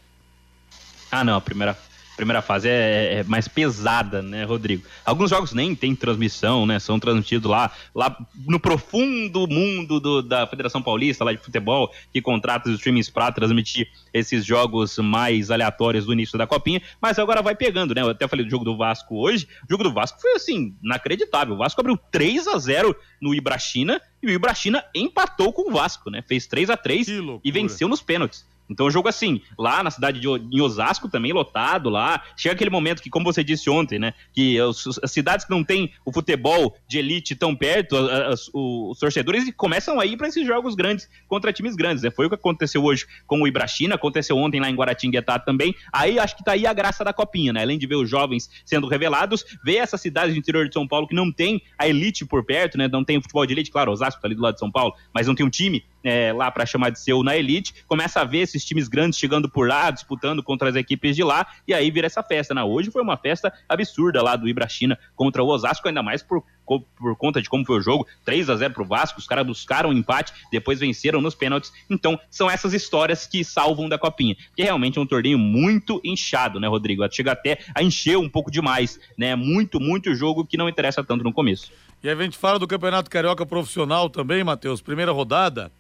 Ah, 1.12 1.24
não, 1.24 1.36
a 1.36 1.42
primeira, 1.42 1.78
primeira 2.16 2.42
fase 2.42 2.68
é, 2.70 3.20
é 3.20 3.24
mais 3.24 3.48
pesada, 3.48 4.22
né, 4.22 4.44
Rodrigo? 4.44 4.84
Alguns 5.06 5.30
jogos 5.30 5.54
nem 5.54 5.74
tem 5.76 5.96
transmissão, 5.96 6.66
né? 6.66 6.80
São 6.80 7.00
transmitidos 7.00 7.50
lá, 7.50 7.72
lá 7.94 8.16
no 8.48 8.60
profundo 8.60 9.48
mundo 9.48 10.00
do- 10.00 10.22
da 10.22 10.46
Federação 10.48 10.82
Paulista, 10.82 11.24
lá 11.24 11.32
de 11.32 11.38
futebol, 11.40 11.92
que 12.12 12.22
contrata 12.22 12.70
os 12.70 12.76
streamings 12.76 13.10
para 13.10 13.32
transmitir 13.32 13.88
esses 14.14 14.46
jogos 14.46 14.98
mais 15.00 15.50
aleatórios 15.52 16.06
do 16.06 16.14
início 16.14 16.38
da 16.38 16.46
Copinha, 16.46 16.82
mas 17.02 17.18
agora 17.20 17.42
vai 17.42 17.56
pegando, 17.56 17.94
né? 17.96 18.02
Eu 18.02 18.10
até 18.10 18.28
falei 18.28 18.46
do 18.46 18.52
jogo 18.52 18.64
do 18.66 18.78
Vasco 18.78 19.16
hoje. 19.20 19.48
O 19.64 19.68
jogo 19.72 19.84
do 19.84 19.94
Vasco 19.94 20.20
foi 20.22 20.34
assim, 20.34 20.76
inacreditável. 20.84 21.56
O 21.56 21.58
Vasco 21.58 21.80
abriu 21.82 21.98
3 22.12 22.48
a 22.48 22.58
0 22.58 22.96
no 23.22 23.34
Ibrachina 23.34 24.00
e 24.22 24.28
o 24.28 24.30
Ibrachina 24.30 24.84
empatou 24.94 25.52
com 25.52 25.70
o 25.70 25.74
Vasco, 25.74 26.10
né? 26.10 26.22
Fez 26.28 26.46
3 26.48 26.70
a 26.70 26.78
3 26.78 27.08
e 27.44 27.52
venceu 27.52 27.88
nos 27.88 28.02
pênaltis. 28.02 28.46
Então, 28.70 28.86
o 28.88 28.92
jogo 28.92 29.08
assim, 29.08 29.42
lá 29.58 29.84
na 29.84 29.92
cidade 29.92 30.20
de 30.20 30.62
Osasco 30.62 31.10
também 31.10 31.34
lotado 31.34 31.90
lá. 31.90 32.22
Chega 32.36 32.56
aquele 32.56 32.70
momento 32.70 33.02
que, 33.02 33.10
como 33.10 33.26
você 33.26 33.44
disse 33.44 33.70
ontem, 33.70 34.00
né? 34.00 34.14
Que 34.34 34.60
os- 34.62 35.00
as 35.04 35.12
cidades 35.12 35.46
que 35.46 35.52
não 35.52 35.64
têm 35.64 35.92
o 36.06 36.12
futebol 36.14 36.76
de 36.88 36.98
elite 36.98 37.36
tão 37.36 37.56
perto, 37.56 37.96
as- 37.98 38.50
os 38.54 38.98
torcedores 39.00 39.52
começam 39.56 40.00
a 40.00 40.06
ir 40.06 40.18
para 40.18 40.28
esses 40.28 40.46
jogos 40.48 40.76
grandes 40.76 41.10
contra 41.28 41.52
times 41.54 41.76
grandes, 41.76 42.04
né? 42.04 42.10
Foi 42.12 42.26
o 42.26 42.30
que 42.30 42.36
aconteceu 42.36 42.84
hoje 42.84 43.06
com 43.28 43.42
o 43.42 43.48
Ibrachina, 43.48 43.96
aconteceu 43.96 44.38
ontem 44.38 44.60
lá 44.60 44.70
em 44.70 44.76
Guaratinguetá 44.76 45.38
também. 45.40 45.76
Aí 45.92 46.18
acho 46.18 46.36
que 46.38 46.44
tá 46.44 46.54
aí 46.54 46.66
a 46.66 46.74
graça 46.74 47.04
da 47.04 47.14
copinha, 47.14 47.52
né? 47.54 47.62
Além 47.62 47.78
de 47.78 47.86
ver 47.86 47.96
os 47.96 48.10
jovens 48.10 48.50
sendo 48.66 48.88
revelados, 48.88 49.44
ver 49.64 49.78
essas 49.78 50.00
cidades 50.02 50.34
do 50.34 50.40
interior 50.40 50.68
de 50.68 50.74
São 50.74 50.88
Paulo 50.88 51.08
que 51.08 51.16
não 51.16 51.32
tem 51.32 51.62
a 51.78 51.88
elite 51.88 52.26
por 52.26 52.44
perto, 52.46 52.78
né? 52.78 52.88
Não 52.88 53.04
tem 53.04 53.18
o 53.18 53.22
futebol 53.22 53.46
de 53.46 53.54
elite, 53.54 53.72
claro, 53.72 53.92
Osasco 53.92 54.22
tá 54.22 54.28
ali 54.28 54.36
do 54.36 54.42
lado 54.42 54.54
de 54.54 54.60
São 54.60 54.72
Paulo, 54.72 54.94
mas 55.14 55.28
não 55.28 55.36
tem 55.36 55.46
um 55.46 55.50
time 55.50 55.84
é, 56.04 56.34
lá 56.34 56.52
para 56.52 56.66
chamar 56.66 56.90
de 56.90 57.00
seu 57.00 57.24
na 57.24 57.36
elite, 57.38 57.74
começa 57.88 58.22
a 58.22 58.24
ver 58.24 58.40
esses 58.40 58.64
times 58.66 58.88
grandes 58.88 59.18
chegando 59.18 59.50
por 59.50 59.68
lá, 59.68 59.90
disputando 59.90 60.44
contra 60.44 60.70
as 60.70 60.76
equipes 60.76 61.16
de 61.16 61.24
lá, 61.24 61.48
e 61.68 61.74
aí 61.74 61.90
vira 61.90 62.08
essa 62.08 62.22
festa, 62.22 62.54
né? 62.54 62.64
Hoje 62.64 62.92
foi 62.92 63.02
uma 63.02 63.18
festa 63.18 63.54
absurda 63.68 64.22
lá 64.22 64.36
do 64.36 64.48
Ibrachina 64.48 64.98
contra 65.16 65.44
o 65.44 65.48
Osasco, 65.48 65.88
ainda 65.88 66.04
mais 66.04 66.22
por, 66.22 66.44
por 66.66 67.16
conta 67.18 67.42
de 67.42 67.50
como 67.50 67.66
foi 67.66 67.78
o 67.78 67.82
jogo, 67.82 68.08
3 68.26 68.50
a 68.50 68.56
0 68.56 68.74
pro 68.74 68.86
Vasco, 68.86 69.20
os 69.20 69.28
caras 69.28 69.46
buscaram 69.46 69.90
um 69.90 69.94
empate, 69.94 70.34
depois 70.52 70.80
venceram 70.80 71.22
nos 71.22 71.36
pênaltis, 71.36 71.72
então 71.90 72.20
são 72.30 72.50
essas 72.50 72.74
histórias 72.74 73.26
que 73.26 73.44
salvam 73.44 73.88
da 73.88 73.98
Copinha, 73.98 74.36
que 74.56 74.64
realmente 74.64 74.98
é 74.98 75.02
um 75.02 75.06
torneio 75.06 75.38
muito 75.38 76.02
inchado, 76.04 76.60
né, 76.60 76.68
Rodrigo? 76.68 77.04
Chega 77.12 77.32
até 77.32 77.60
a 77.76 77.84
encher 77.84 78.18
um 78.18 78.30
pouco 78.30 78.50
demais, 78.50 79.00
né? 79.18 79.36
Muito, 79.36 79.80
muito 79.80 80.14
jogo 80.16 80.46
que 80.46 80.58
não 80.58 80.70
interessa 80.70 81.04
tanto 81.04 81.24
no 81.24 81.34
começo. 81.34 81.72
E 82.04 82.10
aí 82.10 82.18
a 82.18 82.22
gente 82.22 82.38
fala 82.38 82.60
do 82.60 82.68
Campeonato 82.68 83.10
Carioca 83.10 83.46
Profissional 83.46 84.10
também, 84.10 84.44
Matheus. 84.44 84.82
Primeira 84.82 85.12
rodada. 85.14 85.72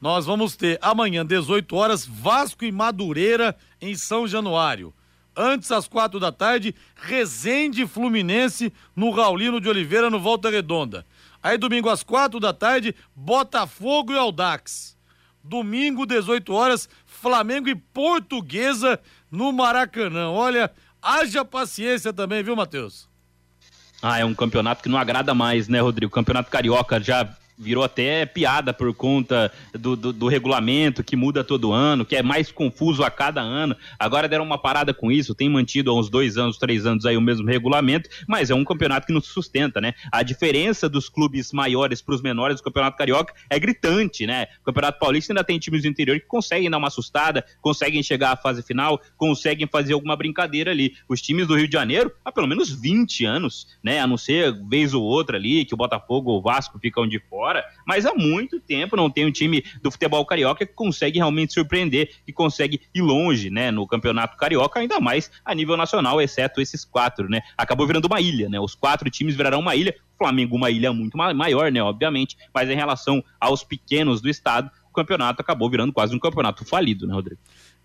Nós 0.00 0.26
vamos 0.26 0.54
ter 0.54 0.78
amanhã, 0.80 1.26
18 1.26 1.74
horas, 1.74 2.06
Vasco 2.06 2.64
e 2.64 2.70
Madureira 2.70 3.56
em 3.80 3.96
São 3.96 4.28
Januário. 4.28 4.94
Antes, 5.36 5.70
às 5.70 5.88
quatro 5.88 6.18
da 6.20 6.32
tarde, 6.32 6.74
Resende 6.96 7.86
Fluminense 7.86 8.72
no 8.94 9.10
Raulino 9.10 9.60
de 9.60 9.68
Oliveira, 9.68 10.10
no 10.10 10.20
Volta 10.20 10.50
Redonda. 10.50 11.04
Aí, 11.42 11.56
domingo, 11.56 11.88
às 11.88 12.02
quatro 12.02 12.40
da 12.40 12.52
tarde, 12.52 12.94
Botafogo 13.14 14.12
e 14.12 14.18
Aldax. 14.18 14.96
Domingo, 15.42 16.04
18 16.04 16.52
horas, 16.52 16.88
Flamengo 17.06 17.68
e 17.68 17.74
Portuguesa 17.74 19.00
no 19.30 19.52
Maracanã. 19.52 20.30
Olha, 20.30 20.70
haja 21.00 21.44
paciência 21.44 22.12
também, 22.12 22.42
viu, 22.42 22.56
Matheus? 22.56 23.08
Ah, 24.02 24.18
é 24.18 24.24
um 24.24 24.34
campeonato 24.34 24.82
que 24.82 24.88
não 24.88 24.98
agrada 24.98 25.34
mais, 25.34 25.68
né, 25.68 25.80
Rodrigo? 25.80 26.12
Campeonato 26.12 26.50
carioca 26.50 27.00
já 27.00 27.28
virou 27.58 27.82
até 27.82 28.24
piada 28.24 28.72
por 28.72 28.94
conta 28.94 29.52
do, 29.72 29.96
do, 29.96 30.12
do 30.12 30.28
regulamento 30.28 31.02
que 31.02 31.16
muda 31.16 31.42
todo 31.42 31.72
ano, 31.72 32.04
que 32.04 32.14
é 32.14 32.22
mais 32.22 32.52
confuso 32.52 33.02
a 33.02 33.10
cada 33.10 33.40
ano. 33.40 33.76
Agora 33.98 34.28
deram 34.28 34.44
uma 34.44 34.58
parada 34.58 34.94
com 34.94 35.10
isso, 35.10 35.34
tem 35.34 35.48
mantido 35.48 35.90
há 35.90 35.94
uns 35.98 36.08
dois 36.08 36.36
anos, 36.36 36.56
três 36.56 36.86
anos 36.86 37.04
aí 37.04 37.16
o 37.16 37.20
mesmo 37.20 37.46
regulamento, 37.46 38.08
mas 38.26 38.50
é 38.50 38.54
um 38.54 38.64
campeonato 38.64 39.06
que 39.06 39.12
não 39.12 39.20
se 39.20 39.28
sustenta, 39.28 39.80
né? 39.80 39.94
A 40.12 40.22
diferença 40.22 40.88
dos 40.88 41.08
clubes 41.08 41.52
maiores 41.52 42.00
para 42.00 42.14
os 42.14 42.22
menores 42.22 42.58
do 42.58 42.62
campeonato 42.62 42.96
carioca 42.96 43.34
é 43.50 43.58
gritante, 43.58 44.26
né? 44.26 44.46
O 44.62 44.64
campeonato 44.66 44.98
paulista 44.98 45.32
ainda 45.32 45.44
tem 45.44 45.58
times 45.58 45.82
do 45.82 45.88
interior 45.88 46.18
que 46.20 46.26
conseguem 46.26 46.70
dar 46.70 46.78
uma 46.78 46.88
assustada, 46.88 47.44
conseguem 47.60 48.02
chegar 48.02 48.32
à 48.32 48.36
fase 48.36 48.62
final, 48.62 49.00
conseguem 49.16 49.66
fazer 49.66 49.94
alguma 49.94 50.16
brincadeira 50.16 50.70
ali. 50.70 50.94
Os 51.08 51.20
times 51.20 51.46
do 51.46 51.56
Rio 51.56 51.66
de 51.66 51.72
Janeiro, 51.72 52.12
há 52.24 52.30
pelo 52.30 52.46
menos 52.46 52.70
20 52.70 53.24
anos, 53.24 53.66
né? 53.82 54.00
A 54.00 54.06
não 54.06 54.16
ser 54.16 54.52
vez 54.68 54.94
ou 54.94 55.02
outra 55.02 55.36
ali, 55.36 55.64
que 55.64 55.74
o 55.74 55.76
Botafogo 55.76 56.30
ou 56.30 56.38
o 56.38 56.42
Vasco 56.42 56.78
ficam 56.78 57.06
de 57.06 57.18
fora, 57.18 57.47
mas 57.86 58.06
há 58.06 58.14
muito 58.14 58.60
tempo 58.60 58.96
não 58.96 59.10
tem 59.10 59.26
um 59.26 59.30
time 59.32 59.64
do 59.82 59.90
futebol 59.90 60.24
carioca 60.26 60.66
que 60.66 60.72
consegue 60.72 61.18
realmente 61.18 61.52
surpreender, 61.52 62.10
que 62.24 62.32
consegue 62.32 62.80
ir 62.94 63.00
longe, 63.00 63.50
né? 63.50 63.70
No 63.70 63.86
campeonato 63.86 64.36
carioca, 64.36 64.80
ainda 64.80 65.00
mais 65.00 65.30
a 65.44 65.54
nível 65.54 65.76
nacional, 65.76 66.20
exceto 66.20 66.60
esses 66.60 66.84
quatro, 66.84 67.28
né? 67.28 67.40
Acabou 67.56 67.86
virando 67.86 68.06
uma 68.06 68.20
ilha, 68.20 68.48
né? 68.48 68.58
Os 68.60 68.74
quatro 68.74 69.08
times 69.10 69.34
virarão 69.36 69.60
uma 69.60 69.74
ilha. 69.74 69.94
O 70.14 70.18
Flamengo, 70.18 70.56
uma 70.56 70.70
ilha 70.70 70.92
muito 70.92 71.16
ma- 71.16 71.32
maior, 71.32 71.70
né? 71.70 71.82
Obviamente, 71.82 72.36
mas 72.52 72.68
em 72.68 72.74
relação 72.74 73.22
aos 73.40 73.62
pequenos 73.62 74.20
do 74.20 74.28
estado, 74.28 74.70
o 74.90 74.92
campeonato 74.92 75.40
acabou 75.40 75.70
virando 75.70 75.92
quase 75.92 76.14
um 76.14 76.18
campeonato 76.18 76.64
falido, 76.64 77.06
né, 77.06 77.14
Rodrigo? 77.14 77.40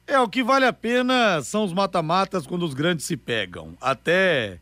É, 0.05 0.19
o 0.19 0.27
que 0.27 0.43
vale 0.43 0.65
a 0.65 0.73
pena 0.73 1.41
são 1.41 1.63
os 1.63 1.71
mata-matas 1.71 2.45
quando 2.45 2.63
os 2.63 2.73
grandes 2.73 3.05
se 3.05 3.15
pegam. 3.15 3.73
Até. 3.79 4.59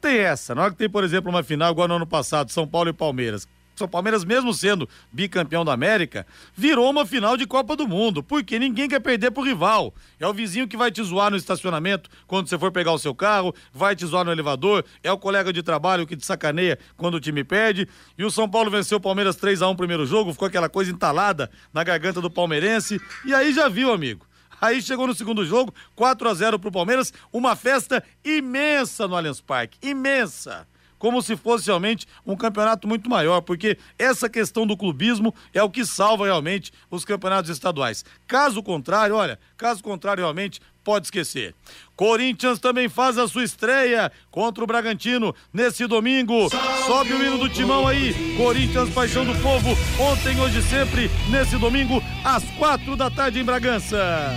Tem 0.00 0.18
essa. 0.18 0.54
Na 0.54 0.62
hora 0.62 0.70
que 0.72 0.78
tem, 0.78 0.90
por 0.90 1.04
exemplo, 1.04 1.30
uma 1.30 1.42
final 1.42 1.70
igual 1.72 1.86
no 1.88 1.94
ano 1.94 2.06
passado, 2.06 2.50
São 2.50 2.66
Paulo 2.66 2.90
e 2.90 2.92
Palmeiras. 2.92 3.48
São 3.76 3.86
Palmeiras, 3.86 4.24
mesmo 4.24 4.54
sendo 4.54 4.88
bicampeão 5.12 5.64
da 5.64 5.72
América, 5.72 6.26
virou 6.54 6.88
uma 6.88 7.04
final 7.04 7.36
de 7.36 7.46
Copa 7.46 7.76
do 7.76 7.86
Mundo, 7.86 8.22
porque 8.22 8.58
ninguém 8.58 8.88
quer 8.88 9.00
perder 9.00 9.30
pro 9.30 9.42
rival. 9.42 9.94
É 10.18 10.26
o 10.26 10.32
vizinho 10.32 10.66
que 10.66 10.78
vai 10.78 10.90
te 10.90 11.02
zoar 11.02 11.30
no 11.30 11.36
estacionamento 11.36 12.08
quando 12.26 12.48
você 12.48 12.58
for 12.58 12.72
pegar 12.72 12.92
o 12.92 12.98
seu 12.98 13.14
carro, 13.14 13.54
vai 13.72 13.94
te 13.94 14.06
zoar 14.06 14.24
no 14.24 14.32
elevador, 14.32 14.82
é 15.02 15.12
o 15.12 15.18
colega 15.18 15.52
de 15.52 15.62
trabalho 15.62 16.06
que 16.06 16.16
te 16.16 16.24
sacaneia 16.24 16.78
quando 16.96 17.16
o 17.16 17.20
time 17.20 17.44
perde. 17.44 17.86
E 18.16 18.24
o 18.24 18.30
São 18.30 18.48
Paulo 18.48 18.70
venceu 18.70 18.96
o 18.96 19.00
Palmeiras 19.00 19.36
3 19.36 19.60
a 19.60 19.68
1 19.68 19.70
no 19.70 19.76
primeiro 19.76 20.06
jogo, 20.06 20.32
ficou 20.32 20.48
aquela 20.48 20.70
coisa 20.70 20.90
entalada 20.90 21.50
na 21.72 21.84
garganta 21.84 22.20
do 22.20 22.30
palmeirense. 22.30 22.98
E 23.26 23.34
aí 23.34 23.52
já 23.52 23.68
viu, 23.68 23.92
amigo. 23.92 24.26
Aí 24.58 24.80
chegou 24.80 25.06
no 25.06 25.14
segundo 25.14 25.44
jogo, 25.44 25.74
4 25.94 26.28
a 26.30 26.34
0 26.34 26.58
pro 26.58 26.72
Palmeiras, 26.72 27.12
uma 27.30 27.54
festa 27.54 28.02
imensa 28.24 29.06
no 29.06 29.14
Allianz 29.14 29.38
Parque, 29.38 29.78
imensa 29.86 30.66
como 31.06 31.22
se 31.22 31.36
fosse 31.36 31.66
realmente 31.66 32.04
um 32.26 32.34
campeonato 32.34 32.88
muito 32.88 33.08
maior, 33.08 33.40
porque 33.40 33.78
essa 33.96 34.28
questão 34.28 34.66
do 34.66 34.76
clubismo 34.76 35.32
é 35.54 35.62
o 35.62 35.70
que 35.70 35.86
salva 35.86 36.24
realmente 36.24 36.72
os 36.90 37.04
campeonatos 37.04 37.48
estaduais. 37.48 38.04
Caso 38.26 38.60
contrário, 38.60 39.14
olha, 39.14 39.38
caso 39.56 39.84
contrário, 39.84 40.24
realmente 40.24 40.60
pode 40.82 41.06
esquecer. 41.06 41.54
Corinthians 41.94 42.58
também 42.58 42.88
faz 42.88 43.18
a 43.18 43.28
sua 43.28 43.44
estreia 43.44 44.10
contra 44.32 44.64
o 44.64 44.66
Bragantino 44.66 45.32
nesse 45.52 45.86
domingo. 45.86 46.50
Sobe 46.88 47.12
o 47.12 47.24
hino 47.24 47.38
do 47.38 47.48
timão 47.48 47.86
aí. 47.86 48.12
Corinthians, 48.36 48.90
paixão 48.90 49.24
do 49.24 49.34
povo. 49.40 49.78
Ontem, 50.00 50.40
hoje, 50.40 50.60
sempre, 50.60 51.08
nesse 51.30 51.56
domingo, 51.56 52.02
às 52.24 52.42
quatro 52.58 52.96
da 52.96 53.08
tarde 53.08 53.38
em 53.38 53.44
Bragança. 53.44 54.32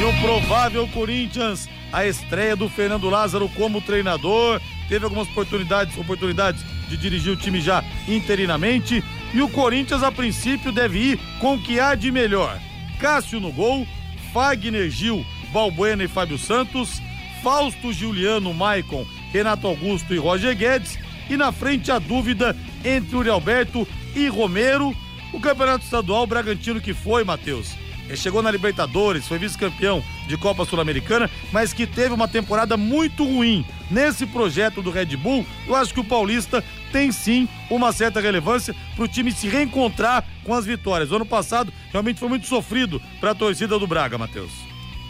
E 0.00 0.02
o 0.02 0.20
provável 0.20 0.88
Corinthians, 0.88 1.68
a 1.92 2.04
estreia 2.04 2.56
do 2.56 2.68
Fernando 2.68 3.08
Lázaro 3.08 3.48
como 3.50 3.80
treinador. 3.80 4.60
Teve 4.88 5.04
algumas 5.04 5.28
oportunidades, 5.28 5.96
oportunidades 5.98 6.64
de 6.88 6.96
dirigir 6.96 7.32
o 7.32 7.36
time 7.36 7.60
já 7.60 7.82
interinamente. 8.06 9.02
E 9.34 9.42
o 9.42 9.48
Corinthians, 9.48 10.02
a 10.02 10.12
princípio, 10.12 10.72
deve 10.72 10.98
ir 10.98 11.20
com 11.40 11.54
o 11.54 11.62
que 11.62 11.80
há 11.80 11.94
de 11.94 12.10
melhor. 12.12 12.58
Cássio 12.98 13.40
no 13.40 13.52
gol, 13.52 13.86
Fagner 14.32 14.88
Gil, 14.90 15.24
Balbuena 15.52 16.04
e 16.04 16.08
Fábio 16.08 16.38
Santos, 16.38 17.02
Fausto 17.42 17.92
Juliano, 17.92 18.54
Maicon, 18.54 19.06
Renato 19.32 19.66
Augusto 19.66 20.14
e 20.14 20.18
Roger 20.18 20.56
Guedes. 20.56 20.98
E 21.28 21.36
na 21.36 21.50
frente 21.50 21.90
a 21.90 21.98
dúvida 21.98 22.56
entre 22.84 23.16
Uri 23.16 23.28
Alberto 23.28 23.86
e 24.14 24.28
Romero. 24.28 24.94
O 25.32 25.40
campeonato 25.40 25.84
estadual 25.84 26.26
Bragantino 26.26 26.80
que 26.80 26.94
foi, 26.94 27.24
Matheus. 27.24 27.74
Chegou 28.14 28.42
na 28.42 28.50
Libertadores, 28.50 29.26
foi 29.26 29.38
vice-campeão 29.38 30.02
de 30.26 30.36
Copa 30.36 30.64
Sul-Americana, 30.64 31.30
mas 31.52 31.72
que 31.72 31.86
teve 31.86 32.14
uma 32.14 32.28
temporada 32.28 32.76
muito 32.76 33.24
ruim. 33.24 33.64
Nesse 33.90 34.26
projeto 34.26 34.82
do 34.82 34.90
Red 34.90 35.16
Bull, 35.16 35.46
eu 35.66 35.74
acho 35.74 35.94
que 35.94 36.00
o 36.00 36.04
Paulista 36.04 36.62
tem 36.92 37.10
sim 37.10 37.48
uma 37.70 37.92
certa 37.92 38.20
relevância 38.20 38.74
para 38.94 39.04
o 39.04 39.08
time 39.08 39.32
se 39.32 39.48
reencontrar 39.48 40.24
com 40.44 40.54
as 40.54 40.64
vitórias. 40.66 41.10
O 41.10 41.16
ano 41.16 41.26
passado 41.26 41.72
realmente 41.90 42.20
foi 42.20 42.28
muito 42.28 42.46
sofrido 42.46 43.00
para 43.20 43.32
a 43.32 43.34
torcida 43.34 43.78
do 43.78 43.86
Braga, 43.86 44.18
Matheus. 44.18 44.65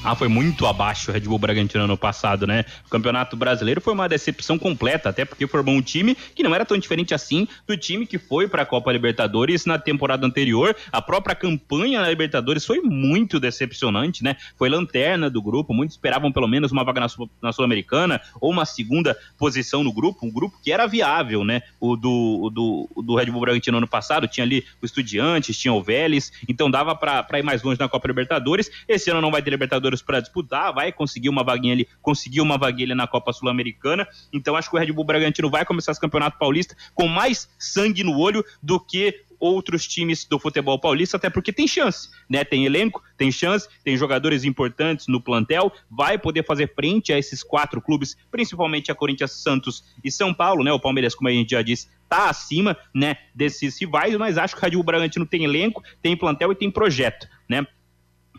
Ah, 0.07 0.14
foi 0.14 0.28
muito 0.28 0.68
abaixo 0.68 1.11
o 1.11 1.12
Red 1.12 1.22
Bull 1.22 1.36
Bragantino 1.36 1.82
ano 1.82 1.98
passado, 1.98 2.46
né? 2.46 2.64
O 2.86 2.88
Campeonato 2.88 3.36
Brasileiro 3.36 3.80
foi 3.80 3.92
uma 3.92 4.09
decepção 4.09 4.57
completa, 4.57 5.09
até 5.09 5.24
porque 5.24 5.48
formou 5.48 5.74
um 5.74 5.82
time 5.82 6.16
que 6.32 6.44
não 6.44 6.54
era 6.54 6.64
tão 6.64 6.78
diferente 6.78 7.12
assim 7.12 7.48
do 7.66 7.76
time 7.76 8.07
que 8.07 8.16
foi 8.16 8.46
para 8.46 8.62
a 8.62 8.64
Copa 8.64 8.92
Libertadores 8.92 9.66
na 9.66 9.80
temporada 9.80 10.24
anterior. 10.24 10.76
A 10.92 11.02
própria 11.02 11.34
campanha 11.34 12.00
na 12.00 12.09
Libertadores 12.09 12.64
foi 12.64 12.80
muito 12.80 13.40
decepcionante, 13.40 14.22
né? 14.22 14.36
Foi 14.57 14.68
lanterna 14.68 15.28
do 15.28 15.42
grupo, 15.42 15.74
muitos 15.74 15.96
esperavam 15.96 16.30
pelo 16.30 16.46
menos 16.46 16.70
uma 16.70 16.84
vaga 16.84 17.04
na 17.42 17.52
Sul-Americana 17.52 18.20
ou 18.40 18.52
uma 18.52 18.64
segunda 18.64 19.18
posição 19.36 19.82
no 19.82 19.92
grupo, 19.92 20.24
um 20.24 20.30
grupo 20.30 20.57
que 20.62 20.70
era 20.70 20.86
viável, 20.86 21.42
né? 21.42 21.62
O 21.80 21.96
do, 21.96 22.42
o 22.44 22.48
do, 22.48 22.88
o 22.94 23.02
do 23.02 23.16
Red 23.16 23.26
Bull 23.26 23.40
Bragantino 23.40 23.78
ano 23.78 23.88
passado 23.88 24.28
tinha 24.28 24.44
ali 24.44 24.64
o 24.80 24.86
Estudiantes, 24.86 25.59
tinha 25.59 25.74
o 25.74 25.82
Vélez, 25.82 26.32
então 26.48 26.70
dava 26.70 26.94
para 26.94 27.40
ir 27.40 27.42
mais 27.42 27.64
longe 27.64 27.80
na 27.80 27.88
Copa 27.88 28.07
Libertadores. 28.07 28.70
Esse 28.86 29.11
ano 29.11 29.20
não 29.20 29.32
vai 29.32 29.42
ter 29.42 29.50
Libertadores 29.50 29.95
para 30.03 30.20
disputar, 30.20 30.72
vai 30.72 30.92
conseguir 30.92 31.28
uma 31.28 31.44
vaguinha 31.44 31.74
ali, 31.74 31.88
conseguir 32.03 32.40
uma 32.40 32.59
vaguinha 32.59 32.94
na 32.94 33.07
Copa 33.07 33.32
Sul-Americana. 33.32 34.07
Então 34.32 34.57
acho 34.57 34.70
que 34.70 34.76
o 34.76 34.78
Red 34.78 34.92
Bull 34.92 35.05
Bragantino 35.05 35.51
vai 35.51 35.64
começar 35.64 35.92
esse 35.92 36.01
Campeonato 36.01 36.38
Paulista 36.38 36.76
com 36.94 37.09
mais 37.09 37.49
sangue 37.59 38.03
no 38.03 38.18
olho 38.18 38.44
do 38.62 38.78
que 38.78 39.26
outros 39.38 39.86
times 39.86 40.24
do 40.24 40.38
futebol 40.38 40.78
paulista, 40.78 41.16
até 41.16 41.30
porque 41.30 41.53
tem 41.53 41.68
chance, 41.68 42.09
né? 42.28 42.44
Tem 42.44 42.64
elenco, 42.64 43.03
tem 43.16 43.30
chance, 43.30 43.68
tem 43.84 43.97
jogadores 43.97 44.44
importantes 44.44 45.07
no 45.07 45.20
plantel, 45.20 45.72
vai 45.90 46.18
poder 46.18 46.44
fazer 46.44 46.72
frente 46.74 47.12
a 47.12 47.18
esses 47.18 47.42
quatro 47.42 47.80
clubes, 47.80 48.16
principalmente 48.30 48.90
a 48.90 48.94
Corinthians, 48.94 49.32
Santos 49.32 49.84
e 50.03 50.11
São 50.11 50.32
Paulo, 50.32 50.64
né? 50.64 50.72
O 50.72 50.80
Palmeiras, 50.80 51.14
como 51.14 51.28
a 51.28 51.32
gente 51.32 51.51
já 51.51 51.62
disse, 51.62 51.88
tá 52.09 52.30
acima, 52.30 52.76
né, 52.94 53.16
desses 53.34 53.80
rivais, 53.80 54.16
mas 54.16 54.38
acho 54.38 54.55
que 54.55 54.61
o 54.61 54.64
Red 54.64 54.70
Bull 54.70 54.84
Bragantino 54.84 55.26
tem 55.26 55.44
elenco, 55.44 55.82
tem 56.01 56.16
plantel 56.16 56.53
e 56.53 56.55
tem 56.55 56.70
projeto, 56.70 57.28
né? 57.49 57.66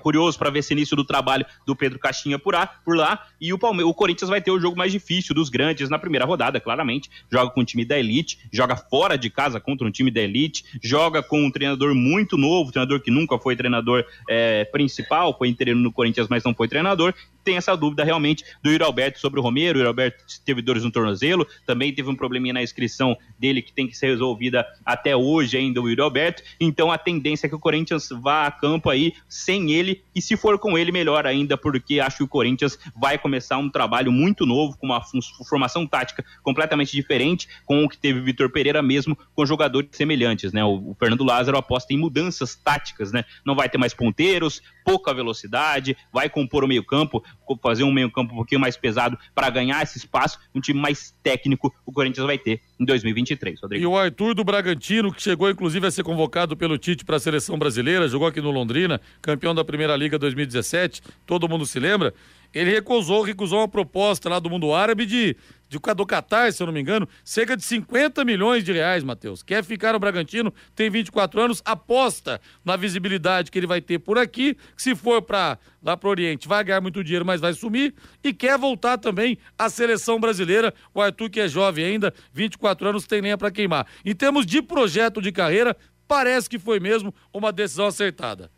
Curioso 0.07 0.39
para 0.39 0.49
ver 0.49 0.59
esse 0.59 0.71
início 0.71 0.95
do 0.95 1.03
trabalho 1.03 1.45
do 1.65 1.75
Pedro 1.75 1.99
Caixinha 1.99 2.39
por, 2.39 2.53
lá, 2.53 2.65
por 2.65 2.95
lá. 2.95 3.27
E 3.41 3.51
o, 3.51 3.59
Palme 3.59 3.83
o 3.83 3.93
Corinthians 3.93 4.29
vai 4.29 4.41
ter 4.41 4.51
o 4.51 4.59
jogo 4.59 4.77
mais 4.77 4.89
difícil 4.89 5.35
dos 5.35 5.49
grandes 5.49 5.89
na 5.89 5.99
primeira 5.99 6.25
rodada, 6.25 6.61
claramente. 6.61 7.09
Joga 7.29 7.51
com 7.51 7.59
um 7.59 7.65
time 7.65 7.83
da 7.83 7.99
elite, 7.99 8.39
joga 8.49 8.77
fora 8.77 9.17
de 9.17 9.29
casa 9.29 9.59
contra 9.59 9.85
um 9.85 9.91
time 9.91 10.09
da 10.09 10.21
elite, 10.21 10.63
joga 10.81 11.21
com 11.21 11.43
um 11.43 11.51
treinador 11.51 11.93
muito 11.93 12.37
novo, 12.37 12.71
treinador 12.71 13.01
que 13.01 13.11
nunca 13.11 13.37
foi 13.37 13.57
treinador 13.57 14.05
é, 14.29 14.63
principal, 14.63 15.37
foi 15.37 15.49
interino 15.49 15.81
no 15.81 15.91
Corinthians, 15.91 16.29
mas 16.29 16.41
não 16.41 16.55
foi 16.55 16.69
treinador. 16.69 17.13
Tem 17.47 17.55
essa 17.55 17.77
dúvida 17.77 18.03
realmente 18.03 18.43
do 18.61 18.69
Yuri 18.69 18.83
Alberto 18.83 19.21
sobre 19.21 19.39
o 19.39 19.43
Romero. 19.43 19.77
O 19.77 19.79
Yuri 19.79 19.87
Alberto 19.87 20.21
teve 20.43 20.61
dores 20.61 20.83
no 20.83 20.91
tornozelo, 20.91 21.47
também 21.65 21.93
teve 21.93 22.09
um 22.09 22.15
probleminha 22.15 22.53
na 22.53 22.61
inscrição 22.61 23.15
dele 23.39 23.61
que 23.61 23.71
tem 23.71 23.87
que 23.87 23.95
ser 23.95 24.07
resolvida 24.07 24.67
até 24.85 25.15
hoje 25.15 25.55
ainda, 25.55 25.81
o 25.81 25.87
Yuri 25.87 26.01
Alberto. 26.01 26.43
Então 26.59 26.91
a 26.91 26.97
tendência 26.97 27.47
é 27.47 27.49
que 27.49 27.55
o 27.55 27.59
Corinthians 27.59 28.09
vá 28.11 28.47
a 28.47 28.51
campo 28.51 28.89
aí 28.89 29.13
sem 29.29 29.71
ele 29.71 30.03
e 30.13 30.21
se 30.21 30.35
for 30.35 30.59
com 30.59 30.77
ele, 30.77 30.91
melhor 30.91 31.25
ainda, 31.25 31.57
porque 31.57 32.01
acho 32.01 32.17
que 32.17 32.23
o 32.23 32.27
Corinthians 32.27 32.77
vai 32.93 33.17
começar 33.17 33.57
um 33.57 33.69
trabalho 33.69 34.11
muito 34.11 34.45
novo, 34.45 34.77
com 34.77 34.87
uma 34.87 35.01
formação 35.47 35.87
tática 35.87 36.25
completamente 36.43 36.91
diferente, 36.91 37.47
com 37.65 37.85
o 37.85 37.87
que 37.87 37.97
teve 37.97 38.19
o 38.19 38.23
Vitor 38.25 38.49
Pereira 38.49 38.81
mesmo, 38.81 39.17
com 39.33 39.45
jogadores 39.45 39.89
semelhantes, 39.93 40.51
né? 40.51 40.65
O, 40.65 40.91
o 40.91 40.97
Fernando 40.99 41.23
Lázaro 41.23 41.57
aposta 41.57 41.93
em 41.93 41.97
mudanças 41.97 42.55
táticas, 42.55 43.13
né? 43.13 43.23
Não 43.45 43.55
vai 43.55 43.69
ter 43.69 43.77
mais 43.77 43.93
ponteiros, 43.93 44.61
pouca 44.83 45.13
velocidade, 45.13 45.95
vai 46.11 46.29
compor 46.29 46.65
o 46.65 46.67
meio-campo, 46.67 47.23
fazer 47.61 47.83
um 47.83 47.91
meio-campo 47.91 48.33
um 48.33 48.37
pouquinho 48.37 48.59
mais 48.59 48.75
pesado 48.75 49.17
para 49.33 49.49
ganhar 49.49 49.81
esse 49.81 49.97
espaço, 49.97 50.37
um 50.53 50.59
time 50.59 50.79
mais 50.79 51.15
técnico 51.23 51.73
o 51.85 51.91
Corinthians 51.91 52.25
vai 52.25 52.37
ter 52.37 52.61
em 52.79 52.85
2023, 52.85 53.61
Rodrigo. 53.61 53.83
E 53.83 53.87
o 53.87 53.97
Arthur 53.97 54.33
do 54.33 54.43
Bragantino, 54.43 55.13
que 55.13 55.21
chegou 55.21 55.49
inclusive 55.49 55.87
a 55.87 55.91
ser 55.91 56.03
convocado 56.03 56.57
pelo 56.57 56.77
Tite 56.77 57.05
para 57.05 57.15
a 57.15 57.19
seleção 57.19 57.57
brasileira, 57.57 58.07
jogou 58.07 58.27
aqui 58.27 58.41
no 58.41 58.51
Londrina, 58.51 58.99
campeão 59.21 59.55
da 59.55 59.63
Primeira 59.63 59.95
Liga 59.95 60.19
2017, 60.19 61.01
todo 61.25 61.47
mundo 61.47 61.65
se 61.65 61.79
lembra. 61.79 62.13
Ele 62.53 62.71
recusou, 62.71 63.21
recusou 63.21 63.59
uma 63.59 63.67
proposta 63.67 64.29
lá 64.29 64.39
do 64.39 64.49
mundo 64.49 64.73
árabe 64.73 65.05
de, 65.05 65.35
de 65.69 65.77
do 65.95 66.05
Qatar, 66.05 66.51
se 66.51 66.61
eu 66.61 66.67
não 66.67 66.73
me 66.73 66.79
engano, 66.79 67.07
cerca 67.23 67.55
de 67.55 67.63
50 67.63 68.23
milhões 68.23 68.63
de 68.63 68.71
reais, 68.71 69.03
Matheus. 69.03 69.43
Quer 69.43 69.63
ficar 69.63 69.93
no 69.93 69.99
Bragantino, 69.99 70.53
tem 70.75 70.89
24 70.89 71.41
anos, 71.41 71.61
aposta 71.65 72.39
na 72.63 72.75
visibilidade 72.75 73.51
que 73.51 73.59
ele 73.59 73.67
vai 73.67 73.81
ter 73.81 73.99
por 73.99 74.17
aqui, 74.17 74.53
que 74.53 74.81
se 74.81 74.95
for 74.95 75.21
para 75.21 75.57
lá 75.83 75.95
para 75.95 76.07
o 76.07 76.11
Oriente 76.11 76.47
vai 76.47 76.63
ganhar 76.63 76.81
muito 76.81 77.03
dinheiro, 77.03 77.25
mas 77.25 77.39
vai 77.39 77.53
sumir, 77.53 77.93
e 78.23 78.33
quer 78.33 78.57
voltar 78.57 78.97
também 78.97 79.37
à 79.57 79.69
seleção 79.69 80.19
brasileira. 80.19 80.73
O 80.93 81.01
Arthur, 81.01 81.29
que 81.29 81.39
é 81.39 81.47
jovem 81.47 81.85
ainda, 81.85 82.13
24 82.33 82.89
anos, 82.89 83.07
tem 83.07 83.21
lenha 83.21 83.37
para 83.37 83.51
queimar. 83.51 83.87
Em 84.03 84.13
termos 84.13 84.45
de 84.45 84.61
projeto 84.61 85.21
de 85.21 85.31
carreira, 85.31 85.75
parece 86.07 86.49
que 86.49 86.59
foi 86.59 86.79
mesmo 86.79 87.13
uma 87.33 87.51
decisão 87.51 87.87
acertada. 87.87 88.51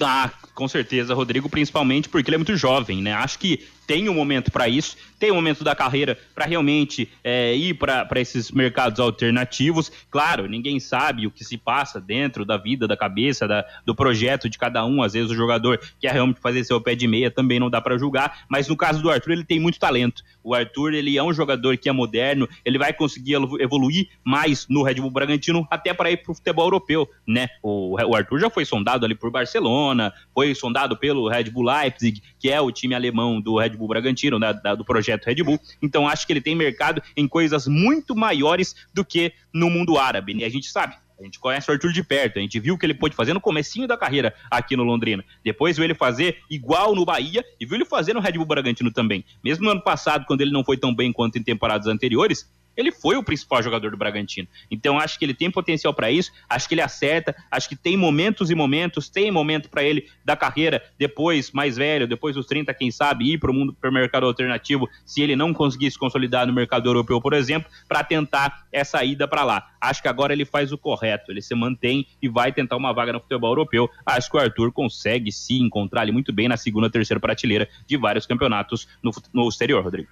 Ah, 0.00 0.30
com 0.54 0.66
certeza, 0.66 1.14
Rodrigo, 1.14 1.48
principalmente 1.48 2.08
porque 2.08 2.28
ele 2.28 2.34
é 2.34 2.38
muito 2.38 2.56
jovem, 2.56 3.00
né? 3.00 3.12
Acho 3.12 3.38
que 3.38 3.64
tem 3.86 4.08
um 4.08 4.14
momento 4.14 4.50
para 4.50 4.68
isso, 4.68 4.96
tem 5.18 5.30
um 5.30 5.36
momento 5.36 5.64
da 5.64 5.74
carreira 5.74 6.18
para 6.34 6.44
realmente 6.44 7.08
é, 7.22 7.54
ir 7.54 7.74
para 7.74 8.20
esses 8.20 8.50
mercados 8.50 9.00
alternativos. 9.00 9.90
Claro, 10.10 10.46
ninguém 10.46 10.78
sabe 10.80 11.26
o 11.26 11.30
que 11.30 11.44
se 11.44 11.56
passa 11.56 12.00
dentro 12.00 12.44
da 12.44 12.56
vida, 12.56 12.86
da 12.86 12.96
cabeça, 12.96 13.46
da, 13.46 13.64
do 13.84 13.94
projeto 13.94 14.48
de 14.48 14.58
cada 14.58 14.84
um. 14.84 15.02
Às 15.02 15.12
vezes 15.12 15.30
o 15.30 15.34
jogador 15.34 15.80
quer 16.00 16.12
realmente 16.12 16.40
fazer 16.40 16.64
seu 16.64 16.80
pé 16.80 16.94
de 16.94 17.06
meia, 17.06 17.30
também 17.30 17.58
não 17.58 17.70
dá 17.70 17.80
para 17.80 17.98
julgar. 17.98 18.44
Mas 18.48 18.68
no 18.68 18.76
caso 18.76 19.02
do 19.02 19.10
Arthur, 19.10 19.32
ele 19.32 19.44
tem 19.44 19.60
muito 19.60 19.78
talento. 19.78 20.22
O 20.42 20.54
Arthur, 20.54 20.94
ele 20.94 21.16
é 21.16 21.22
um 21.22 21.32
jogador 21.32 21.76
que 21.76 21.88
é 21.88 21.92
moderno, 21.92 22.48
ele 22.64 22.78
vai 22.78 22.92
conseguir 22.92 23.34
evoluir 23.60 24.08
mais 24.22 24.66
no 24.68 24.82
Red 24.82 24.94
Bull 24.94 25.10
Bragantino, 25.10 25.66
até 25.70 25.94
para 25.94 26.10
ir 26.10 26.18
para 26.18 26.32
o 26.32 26.34
futebol 26.34 26.66
europeu, 26.66 27.08
né? 27.26 27.48
O, 27.62 27.96
o 27.96 28.14
Arthur 28.14 28.40
já 28.40 28.50
foi 28.50 28.64
sondado 28.64 29.04
ali 29.04 29.14
por 29.14 29.30
Barcelona, 29.30 30.12
foi 30.34 30.54
sondado 30.54 30.96
pelo 30.96 31.28
Red 31.28 31.44
Bull 31.44 31.64
Leipzig, 31.64 32.22
que 32.38 32.50
é 32.50 32.60
o 32.60 32.70
time 32.70 32.94
alemão 32.94 33.40
do 33.40 33.58
Red 33.58 33.73
Red 33.74 33.76
Bull 33.76 33.88
Bragantino, 33.88 34.38
da, 34.38 34.52
da, 34.52 34.74
do 34.74 34.84
projeto 34.84 35.26
Red 35.26 35.42
Bull. 35.42 35.58
Então 35.82 36.08
acho 36.08 36.26
que 36.26 36.32
ele 36.32 36.40
tem 36.40 36.54
mercado 36.54 37.02
em 37.16 37.26
coisas 37.26 37.66
muito 37.66 38.14
maiores 38.14 38.74
do 38.92 39.04
que 39.04 39.32
no 39.52 39.68
mundo 39.68 39.98
árabe. 39.98 40.34
E 40.34 40.44
a 40.44 40.48
gente 40.48 40.68
sabe, 40.68 40.94
A 41.18 41.22
gente 41.22 41.38
conhece 41.38 41.70
o 41.70 41.72
Arthur 41.72 41.92
de 41.92 42.02
perto, 42.02 42.38
a 42.38 42.42
gente 42.42 42.58
viu 42.58 42.74
o 42.74 42.78
que 42.78 42.84
ele 42.84 42.94
pôde 42.94 43.14
fazer 43.14 43.32
no 43.32 43.40
comecinho 43.40 43.86
da 43.86 43.96
carreira 43.96 44.34
aqui 44.50 44.76
no 44.76 44.82
Londrina. 44.82 45.24
Depois 45.44 45.76
viu 45.76 45.84
ele 45.84 45.94
fazer 45.94 46.38
igual 46.50 46.94
no 46.94 47.04
Bahia 47.04 47.44
e 47.60 47.64
viu 47.64 47.76
ele 47.76 47.84
fazer 47.84 48.14
no 48.14 48.20
Red 48.20 48.32
Bull 48.32 48.46
Bragantino 48.46 48.90
também. 48.90 49.24
Mesmo 49.42 49.64
no 49.64 49.70
ano 49.70 49.82
passado, 49.82 50.24
quando 50.26 50.40
ele 50.40 50.50
não 50.50 50.64
foi 50.64 50.76
tão 50.76 50.94
bem 50.94 51.12
quanto 51.12 51.38
em 51.38 51.42
temporadas 51.42 51.86
anteriores, 51.86 52.50
ele 52.76 52.92
foi 52.92 53.16
o 53.16 53.22
principal 53.22 53.62
jogador 53.62 53.90
do 53.90 53.96
Bragantino. 53.96 54.48
Então 54.70 54.98
acho 54.98 55.18
que 55.18 55.24
ele 55.24 55.34
tem 55.34 55.50
potencial 55.50 55.92
para 55.92 56.10
isso, 56.10 56.32
acho 56.48 56.68
que 56.68 56.74
ele 56.74 56.82
acerta, 56.82 57.34
acho 57.50 57.68
que 57.68 57.76
tem 57.76 57.96
momentos 57.96 58.50
e 58.50 58.54
momentos, 58.54 59.08
tem 59.08 59.30
momento 59.30 59.68
para 59.68 59.82
ele 59.82 60.08
da 60.24 60.36
carreira 60.36 60.82
depois 60.98 61.50
mais 61.52 61.76
velho, 61.76 62.06
depois 62.06 62.34
dos 62.34 62.46
30, 62.46 62.72
quem 62.74 62.90
sabe, 62.90 63.32
ir 63.32 63.38
para 63.38 63.50
o 63.50 63.54
mundo 63.54 63.72
para 63.72 63.90
o 63.90 63.92
mercado 63.92 64.26
alternativo, 64.26 64.88
se 65.04 65.22
ele 65.22 65.36
não 65.36 65.52
conseguir 65.52 65.90
se 65.90 65.98
consolidar 65.98 66.46
no 66.46 66.52
mercado 66.52 66.88
europeu, 66.88 67.20
por 67.20 67.32
exemplo, 67.32 67.70
para 67.88 68.02
tentar 68.02 68.66
essa 68.72 69.02
ida 69.04 69.26
para 69.26 69.44
lá. 69.44 69.70
Acho 69.80 70.02
que 70.02 70.08
agora 70.08 70.32
ele 70.32 70.44
faz 70.44 70.72
o 70.72 70.78
correto, 70.78 71.30
ele 71.30 71.42
se 71.42 71.54
mantém 71.54 72.06
e 72.20 72.28
vai 72.28 72.52
tentar 72.52 72.76
uma 72.76 72.92
vaga 72.92 73.12
no 73.12 73.20
futebol 73.20 73.50
europeu. 73.50 73.88
Acho 74.04 74.30
que 74.30 74.36
o 74.36 74.40
Arthur 74.40 74.72
consegue 74.72 75.30
se 75.30 75.54
encontrar 75.58 76.02
ali 76.02 76.12
muito 76.12 76.32
bem 76.32 76.48
na 76.48 76.56
segunda, 76.56 76.90
terceira 76.90 77.20
prateleira 77.20 77.68
de 77.86 77.96
vários 77.96 78.26
campeonatos 78.26 78.88
no, 79.02 79.10
no 79.32 79.48
exterior, 79.48 79.82
Rodrigo. 79.82 80.08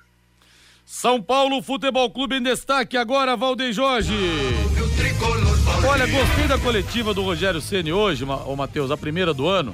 São 0.95 1.22
Paulo 1.22 1.62
Futebol 1.62 2.11
Clube 2.11 2.36
em 2.36 2.43
destaque 2.43 2.99
agora, 2.99 3.34
Valdeir 3.34 3.72
Jorge. 3.72 4.12
Olha, 5.88 6.07
gostei 6.07 6.47
da 6.47 6.59
coletiva 6.59 7.14
do 7.14 7.22
Rogério 7.22 7.62
Ceni 7.62 7.90
hoje, 7.90 8.24
o 8.24 8.55
Matheus, 8.55 8.90
a 8.90 8.97
primeira 8.97 9.32
do 9.32 9.49
ano. 9.49 9.72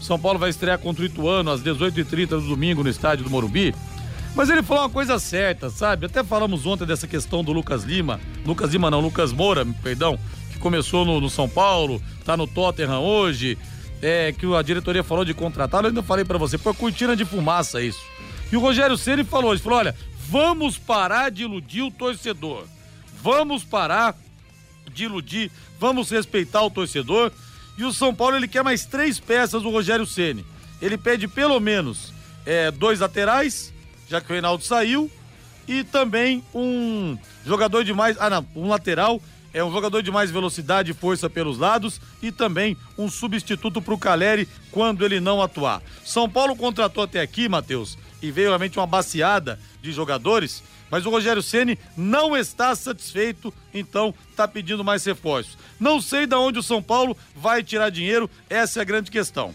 São 0.00 0.18
Paulo 0.18 0.40
vai 0.40 0.50
estrear 0.50 0.76
contra 0.80 1.04
o 1.04 1.06
Ituano 1.06 1.52
às 1.52 1.62
18h30 1.62 2.26
do 2.26 2.48
domingo 2.48 2.82
no 2.82 2.90
estádio 2.90 3.22
do 3.22 3.30
Morumbi. 3.30 3.72
Mas 4.34 4.50
ele 4.50 4.60
falou 4.60 4.82
uma 4.82 4.90
coisa 4.90 5.20
certa, 5.20 5.70
sabe? 5.70 6.06
Até 6.06 6.24
falamos 6.24 6.66
ontem 6.66 6.84
dessa 6.84 7.06
questão 7.06 7.44
do 7.44 7.52
Lucas 7.52 7.84
Lima. 7.84 8.18
Lucas 8.44 8.72
Lima 8.72 8.90
não, 8.90 9.00
Lucas 9.00 9.32
Moura, 9.32 9.64
perdão, 9.84 10.18
que 10.52 10.58
começou 10.58 11.04
no, 11.04 11.20
no 11.20 11.30
São 11.30 11.48
Paulo, 11.48 12.02
tá 12.24 12.36
no 12.36 12.44
Tottenham 12.44 13.00
hoje. 13.02 13.56
É, 14.02 14.32
que 14.32 14.52
a 14.52 14.62
diretoria 14.62 15.04
falou 15.04 15.24
de 15.24 15.32
contratar, 15.32 15.84
eu 15.84 15.88
ainda 15.88 16.02
falei 16.02 16.24
para 16.24 16.36
você, 16.36 16.58
foi 16.58 16.74
cortina 16.74 17.14
de 17.14 17.24
fumaça 17.24 17.80
isso. 17.80 18.00
E 18.50 18.56
o 18.56 18.60
Rogério 18.60 18.96
Ceni 18.96 19.24
falou, 19.24 19.52
ele 19.52 19.62
falou, 19.62 19.78
olha, 19.78 19.94
Vamos 20.28 20.76
parar 20.76 21.30
de 21.30 21.42
iludir 21.44 21.82
o 21.82 21.90
torcedor. 21.90 22.64
Vamos 23.22 23.64
parar 23.64 24.14
de 24.92 25.04
iludir, 25.04 25.50
vamos 25.78 26.10
respeitar 26.10 26.62
o 26.62 26.70
torcedor. 26.70 27.32
E 27.78 27.84
o 27.84 27.92
São 27.92 28.14
Paulo 28.14 28.36
ele 28.36 28.48
quer 28.48 28.64
mais 28.64 28.86
três 28.86 29.20
peças 29.20 29.62
do 29.62 29.70
Rogério 29.70 30.06
Ceni. 30.06 30.44
Ele 30.80 30.96
pede 30.96 31.28
pelo 31.28 31.60
menos 31.60 32.12
é, 32.44 32.70
dois 32.70 33.00
laterais, 33.00 33.72
já 34.08 34.20
que 34.20 34.30
o 34.30 34.32
Reinaldo 34.32 34.64
saiu, 34.64 35.10
e 35.68 35.84
também 35.84 36.42
um 36.54 37.18
jogador 37.44 37.84
de 37.84 37.92
mais, 37.92 38.16
ah 38.20 38.30
não, 38.30 38.46
um 38.54 38.68
lateral 38.68 39.20
é 39.52 39.64
um 39.64 39.72
jogador 39.72 40.02
de 40.02 40.10
mais 40.10 40.30
velocidade 40.30 40.90
e 40.90 40.94
força 40.94 41.30
pelos 41.30 41.58
lados 41.58 42.00
e 42.22 42.30
também 42.30 42.76
um 42.98 43.08
substituto 43.08 43.80
para 43.80 43.94
o 43.94 43.98
Caleri 43.98 44.46
quando 44.70 45.04
ele 45.04 45.18
não 45.18 45.40
atuar. 45.40 45.82
São 46.04 46.28
Paulo 46.28 46.54
contratou 46.54 47.02
até 47.02 47.20
aqui, 47.20 47.48
Matheus, 47.48 47.96
e 48.22 48.30
veio 48.30 48.48
realmente 48.48 48.78
uma 48.78 48.86
baseada 48.86 49.58
de 49.82 49.92
jogadores, 49.92 50.62
mas 50.90 51.04
o 51.04 51.10
Rogério 51.10 51.42
Ceni 51.42 51.78
não 51.96 52.36
está 52.36 52.74
satisfeito, 52.74 53.52
então 53.74 54.14
está 54.30 54.46
pedindo 54.46 54.84
mais 54.84 55.04
reforços. 55.04 55.58
Não 55.78 56.00
sei 56.00 56.26
de 56.26 56.34
onde 56.34 56.58
o 56.58 56.62
São 56.62 56.82
Paulo 56.82 57.16
vai 57.34 57.62
tirar 57.62 57.90
dinheiro, 57.90 58.30
essa 58.48 58.80
é 58.80 58.82
a 58.82 58.84
grande 58.84 59.10
questão. 59.10 59.54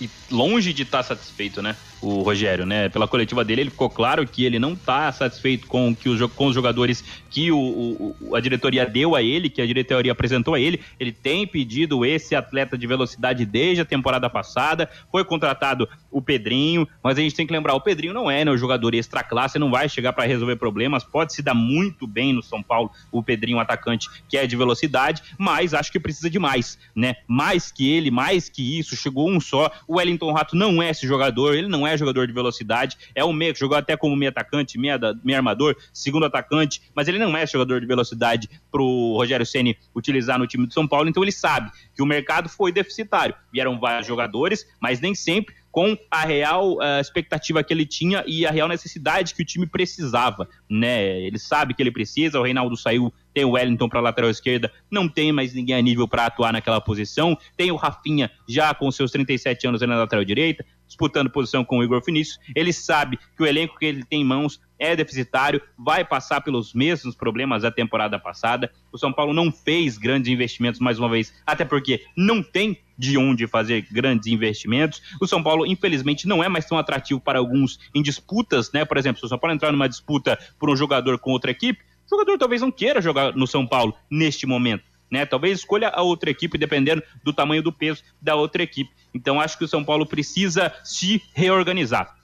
E 0.00 0.08
longe 0.34 0.72
de 0.72 0.82
estar 0.82 0.98
tá 0.98 1.04
satisfeito, 1.04 1.62
né? 1.62 1.76
o 2.04 2.22
Rogério, 2.22 2.66
né? 2.66 2.88
Pela 2.88 3.08
coletiva 3.08 3.44
dele, 3.44 3.62
ele 3.62 3.70
ficou 3.70 3.88
claro 3.88 4.26
que 4.26 4.44
ele 4.44 4.58
não 4.58 4.74
está 4.74 5.10
satisfeito 5.10 5.66
com, 5.66 5.94
que 5.94 6.08
o, 6.08 6.28
com 6.28 6.46
os 6.46 6.54
jogadores 6.54 7.02
que 7.30 7.50
o, 7.50 7.58
o, 7.58 8.36
a 8.36 8.40
diretoria 8.40 8.86
deu 8.86 9.16
a 9.16 9.22
ele, 9.22 9.48
que 9.48 9.62
a 9.62 9.66
diretoria 9.66 10.12
apresentou 10.12 10.54
a 10.54 10.60
ele. 10.60 10.80
Ele 11.00 11.10
tem 11.10 11.46
pedido 11.46 12.04
esse 12.04 12.34
atleta 12.34 12.76
de 12.76 12.86
velocidade 12.86 13.46
desde 13.46 13.80
a 13.80 13.84
temporada 13.84 14.28
passada. 14.28 14.88
Foi 15.10 15.24
contratado 15.24 15.88
o 16.10 16.20
Pedrinho, 16.20 16.86
mas 17.02 17.18
a 17.18 17.22
gente 17.22 17.34
tem 17.34 17.46
que 17.46 17.52
lembrar: 17.52 17.74
o 17.74 17.80
Pedrinho 17.80 18.12
não 18.12 18.30
é 18.30 18.44
né, 18.44 18.50
o 18.50 18.56
jogador 18.56 18.94
extra 18.94 19.22
classe, 19.22 19.58
não 19.58 19.70
vai 19.70 19.88
chegar 19.88 20.12
para 20.12 20.24
resolver 20.24 20.56
problemas. 20.56 21.02
Pode 21.02 21.32
se 21.32 21.42
dar 21.42 21.54
muito 21.54 22.06
bem 22.06 22.32
no 22.32 22.42
São 22.42 22.62
Paulo, 22.62 22.90
o 23.10 23.22
Pedrinho, 23.22 23.58
atacante 23.58 24.08
que 24.28 24.36
é 24.36 24.46
de 24.46 24.56
velocidade, 24.56 25.22
mas 25.38 25.72
acho 25.72 25.90
que 25.90 25.98
precisa 25.98 26.28
de 26.28 26.38
mais, 26.38 26.78
né? 26.94 27.16
Mais 27.26 27.72
que 27.72 27.90
ele, 27.90 28.10
mais 28.10 28.48
que 28.48 28.78
isso, 28.78 28.94
chegou 28.96 29.30
um 29.30 29.40
só. 29.40 29.70
O 29.88 29.96
Wellington 29.96 30.23
Rato 30.32 30.56
não 30.56 30.82
é 30.82 30.90
esse 30.90 31.06
jogador, 31.06 31.54
ele 31.54 31.68
não 31.68 31.86
é 31.86 31.96
jogador 31.96 32.26
de 32.26 32.32
velocidade, 32.32 32.96
é 33.14 33.24
um 33.24 33.32
meia 33.32 33.52
que 33.52 33.58
jogou 33.58 33.76
até 33.76 33.96
como 33.96 34.16
meia 34.16 34.30
atacante, 34.30 34.78
meia, 34.78 34.98
meia 35.22 35.38
armador, 35.38 35.76
segundo 35.92 36.26
atacante, 36.26 36.82
mas 36.94 37.08
ele 37.08 37.18
não 37.18 37.36
é 37.36 37.46
jogador 37.46 37.80
de 37.80 37.86
velocidade 37.86 38.48
pro 38.70 39.14
Rogério 39.16 39.46
Ceni 39.46 39.76
utilizar 39.94 40.38
no 40.38 40.46
time 40.46 40.66
do 40.66 40.72
São 40.72 40.86
Paulo, 40.86 41.08
então 41.08 41.22
ele 41.22 41.32
sabe 41.32 41.70
que 41.94 42.02
o 42.02 42.06
mercado 42.06 42.48
foi 42.48 42.72
deficitário. 42.72 43.34
Vieram 43.52 43.78
vários 43.78 44.06
jogadores, 44.06 44.66
mas 44.80 45.00
nem 45.00 45.14
sempre 45.14 45.54
com 45.74 45.98
a 46.08 46.24
real 46.24 46.74
uh, 46.74 47.00
expectativa 47.00 47.64
que 47.64 47.74
ele 47.74 47.84
tinha 47.84 48.22
e 48.28 48.46
a 48.46 48.50
real 48.52 48.68
necessidade 48.68 49.34
que 49.34 49.42
o 49.42 49.44
time 49.44 49.66
precisava, 49.66 50.48
né? 50.70 51.20
Ele 51.20 51.36
sabe 51.36 51.74
que 51.74 51.82
ele 51.82 51.90
precisa, 51.90 52.38
o 52.38 52.44
Reinaldo 52.44 52.76
saiu, 52.76 53.12
tem 53.34 53.44
o 53.44 53.50
Wellington 53.50 53.88
para 53.88 54.00
lateral 54.00 54.30
esquerda, 54.30 54.72
não 54.90 55.08
tem 55.08 55.32
mais 55.32 55.52
ninguém 55.52 55.74
a 55.74 55.82
nível 55.82 56.06
para 56.06 56.26
atuar 56.26 56.52
naquela 56.52 56.80
posição, 56.80 57.36
tem 57.56 57.72
o 57.72 57.76
Rafinha 57.76 58.30
já 58.48 58.72
com 58.72 58.90
seus 58.90 59.10
37 59.10 59.66
anos 59.66 59.80
na 59.80 59.96
lateral 59.96 60.24
direita, 60.24 60.64
disputando 60.86 61.28
posição 61.28 61.64
com 61.64 61.78
o 61.78 61.84
Igor 61.84 62.00
Vinícius. 62.04 62.38
Ele 62.54 62.72
sabe 62.72 63.18
que 63.36 63.42
o 63.42 63.46
elenco 63.46 63.78
que 63.78 63.84
ele 63.84 64.04
tem 64.04 64.20
em 64.20 64.24
mãos 64.24 64.60
é 64.78 64.94
deficitário, 64.94 65.60
vai 65.78 66.04
passar 66.04 66.40
pelos 66.40 66.74
mesmos 66.74 67.14
problemas 67.14 67.62
da 67.62 67.70
temporada 67.70 68.18
passada. 68.18 68.70
O 68.92 68.98
São 68.98 69.12
Paulo 69.12 69.32
não 69.32 69.50
fez 69.50 69.96
grandes 69.96 70.30
investimentos 70.30 70.80
mais 70.80 70.98
uma 70.98 71.08
vez, 71.08 71.34
até 71.46 71.64
porque 71.64 72.04
não 72.16 72.42
tem 72.42 72.78
de 72.96 73.18
onde 73.18 73.46
fazer 73.46 73.86
grandes 73.90 74.26
investimentos. 74.26 75.02
O 75.20 75.26
São 75.26 75.42
Paulo, 75.42 75.66
infelizmente, 75.66 76.28
não 76.28 76.44
é 76.44 76.48
mais 76.48 76.66
tão 76.66 76.78
atrativo 76.78 77.20
para 77.20 77.38
alguns 77.38 77.78
em 77.94 78.02
disputas, 78.02 78.70
né? 78.72 78.84
Por 78.84 78.96
exemplo, 78.96 79.20
se 79.20 79.26
o 79.26 79.28
São 79.28 79.38
Paulo 79.38 79.54
entrar 79.54 79.72
numa 79.72 79.88
disputa 79.88 80.38
por 80.58 80.70
um 80.70 80.76
jogador 80.76 81.18
com 81.18 81.32
outra 81.32 81.50
equipe, 81.50 81.82
o 82.06 82.10
jogador 82.10 82.38
talvez 82.38 82.60
não 82.60 82.70
queira 82.70 83.00
jogar 83.00 83.34
no 83.34 83.46
São 83.46 83.66
Paulo 83.66 83.94
neste 84.10 84.46
momento. 84.46 84.84
Né? 85.10 85.24
Talvez 85.24 85.60
escolha 85.60 85.88
a 85.88 86.02
outra 86.02 86.30
equipe 86.30 86.58
dependendo 86.58 87.02
do 87.22 87.32
tamanho 87.32 87.62
do 87.62 87.72
peso 87.72 88.02
da 88.20 88.34
outra 88.34 88.62
equipe. 88.62 88.90
Então 89.14 89.40
acho 89.40 89.56
que 89.56 89.64
o 89.64 89.68
São 89.68 89.84
Paulo 89.84 90.06
precisa 90.06 90.72
se 90.82 91.22
reorganizar, 91.32 92.16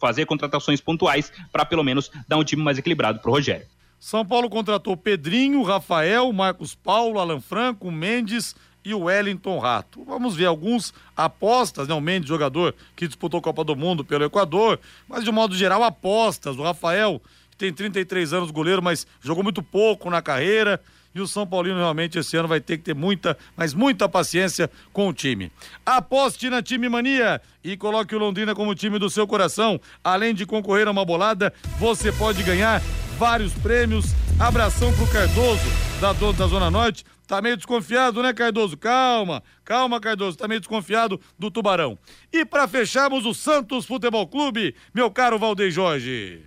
fazer 0.00 0.26
contratações 0.26 0.80
pontuais 0.80 1.32
para 1.52 1.64
pelo 1.64 1.84
menos 1.84 2.10
dar 2.26 2.36
um 2.36 2.44
time 2.44 2.62
mais 2.62 2.78
equilibrado 2.78 3.20
para 3.20 3.30
o 3.30 3.34
Rogério. 3.34 3.66
São 3.98 4.24
Paulo 4.24 4.50
contratou 4.50 4.96
Pedrinho, 4.96 5.62
Rafael, 5.62 6.32
Marcos 6.32 6.74
Paulo, 6.74 7.18
Alan 7.18 7.40
Franco, 7.40 7.90
Mendes 7.90 8.54
e 8.84 8.94
o 8.94 9.00
Wellington 9.00 9.58
Rato. 9.58 10.04
Vamos 10.04 10.36
ver 10.36 10.46
alguns 10.46 10.94
apostas, 11.16 11.88
né? 11.88 11.94
O 11.94 12.00
Mendes, 12.00 12.28
jogador 12.28 12.74
que 12.94 13.06
disputou 13.06 13.38
a 13.38 13.42
Copa 13.42 13.64
do 13.64 13.74
Mundo 13.74 14.04
pelo 14.04 14.24
Equador, 14.24 14.78
mas 15.08 15.24
de 15.24 15.32
modo 15.32 15.56
geral 15.56 15.82
apostas. 15.82 16.56
O 16.56 16.62
Rafael, 16.62 17.20
tem 17.56 17.72
33 17.72 18.32
anos, 18.32 18.50
goleiro, 18.50 18.82
mas 18.82 19.06
jogou 19.20 19.42
muito 19.42 19.62
pouco 19.62 20.10
na 20.10 20.20
carreira. 20.20 20.80
E 21.14 21.20
o 21.20 21.26
São 21.26 21.46
Paulino 21.46 21.78
realmente 21.78 22.18
esse 22.18 22.36
ano 22.36 22.46
vai 22.46 22.60
ter 22.60 22.76
que 22.76 22.84
ter 22.84 22.94
muita, 22.94 23.38
mas 23.56 23.72
muita 23.72 24.06
paciência 24.06 24.70
com 24.92 25.08
o 25.08 25.14
time. 25.14 25.50
Aposte 25.84 26.50
na 26.50 26.62
Time 26.62 26.90
Mania 26.90 27.40
e 27.64 27.74
coloque 27.74 28.14
o 28.14 28.18
Londrina 28.18 28.54
como 28.54 28.74
time 28.74 28.98
do 28.98 29.08
seu 29.08 29.26
coração. 29.26 29.80
Além 30.04 30.34
de 30.34 30.44
concorrer 30.44 30.86
a 30.86 30.90
uma 30.90 31.06
bolada, 31.06 31.54
você 31.78 32.12
pode 32.12 32.42
ganhar 32.42 32.82
vários 33.16 33.54
prêmios. 33.54 34.14
Abração 34.38 34.92
pro 34.92 35.06
Cardoso, 35.06 35.64
da, 36.02 36.12
da 36.12 36.46
Zona 36.46 36.70
Norte. 36.70 37.02
Tá 37.26 37.40
meio 37.40 37.56
desconfiado, 37.56 38.22
né, 38.22 38.34
Cardoso? 38.34 38.76
Calma, 38.76 39.42
calma, 39.64 39.98
Cardoso. 39.98 40.36
Tá 40.36 40.46
meio 40.46 40.60
desconfiado 40.60 41.18
do 41.38 41.50
Tubarão. 41.50 41.98
E 42.30 42.44
para 42.44 42.68
fecharmos 42.68 43.24
o 43.24 43.32
Santos 43.32 43.86
Futebol 43.86 44.26
Clube, 44.26 44.74
meu 44.94 45.10
caro 45.10 45.38
Valdeir 45.38 45.70
Jorge. 45.70 46.44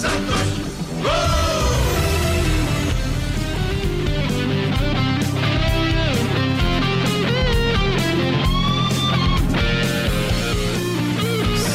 Santos, 0.00 0.16
gol! 1.02 1.60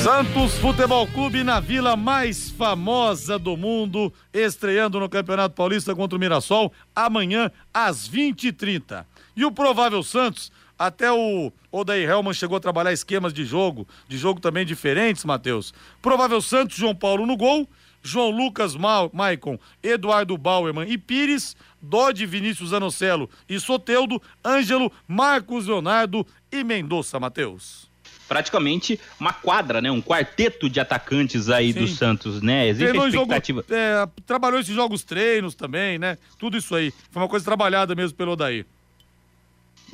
Santos 0.01 0.57
Futebol 0.57 1.05
Clube 1.05 1.43
na 1.43 1.59
vila 1.59 1.95
mais 1.95 2.49
famosa 2.49 3.38
do 3.38 3.55
mundo, 3.55 4.11
estreando 4.34 4.99
no 4.99 5.07
Campeonato 5.07 5.53
Paulista 5.53 5.93
contra 5.93 6.17
o 6.17 6.19
Mirassol 6.19 6.73
amanhã 6.95 7.51
às 7.71 8.09
20h30. 8.09 9.05
E 9.36 9.45
o 9.45 9.51
provável 9.51 10.01
Santos, 10.01 10.51
até 10.80 11.11
o 11.11 11.53
Odair 11.71 12.09
Helman 12.09 12.34
chegou 12.34 12.57
a 12.57 12.59
trabalhar 12.59 12.91
esquemas 12.91 13.32
de 13.32 13.45
jogo, 13.45 13.88
de 14.07 14.17
jogo 14.17 14.39
também 14.39 14.65
diferentes, 14.65 15.23
Matheus. 15.23 15.76
Provável 16.01 16.41
Santos, 16.41 16.76
João 16.76 16.95
Paulo 16.95 17.28
no 17.28 17.38
gol, 17.38 17.69
João 18.05 18.29
Lucas 18.29 18.75
Ma 18.75 19.09
Maicon, 19.11 19.57
Eduardo 19.81 20.37
Bauerman 20.37 20.87
e 20.87 20.95
Pires, 20.95 21.55
Dodge 21.81 22.25
Vinícius 22.25 22.71
Anocelo 22.71 23.27
e 23.49 23.59
Soteudo, 23.59 24.21
Ângelo, 24.45 24.91
Marcos 25.07 25.65
Leonardo 25.65 26.25
e 26.51 26.63
Mendonça, 26.63 27.19
Matheus. 27.19 27.89
praticamente 28.27 28.99
uma 29.19 29.33
quadra, 29.33 29.81
né? 29.81 29.91
Um 29.91 30.01
quarteto 30.01 30.69
de 30.69 30.79
atacantes 30.79 31.49
aí 31.49 31.73
Sim. 31.73 31.79
do 31.79 31.87
Santos, 31.87 32.41
né? 32.41 32.67
Existe 32.67 32.89
Treinou 32.89 33.05
a 33.05 33.09
expectativa. 33.09 33.65
Jogo, 33.67 33.73
é, 33.75 34.07
trabalhou 34.25 34.59
esses 34.59 34.73
jogos 34.73 35.03
treinos 35.03 35.55
também, 35.55 35.97
né? 35.99 36.17
Tudo 36.37 36.57
isso 36.57 36.75
aí. 36.75 36.91
Foi 37.11 37.21
uma 37.21 37.29
coisa 37.29 37.45
trabalhada 37.45 37.95
mesmo 37.95 38.15
pelo 38.17 38.31
Odair. 38.31 38.65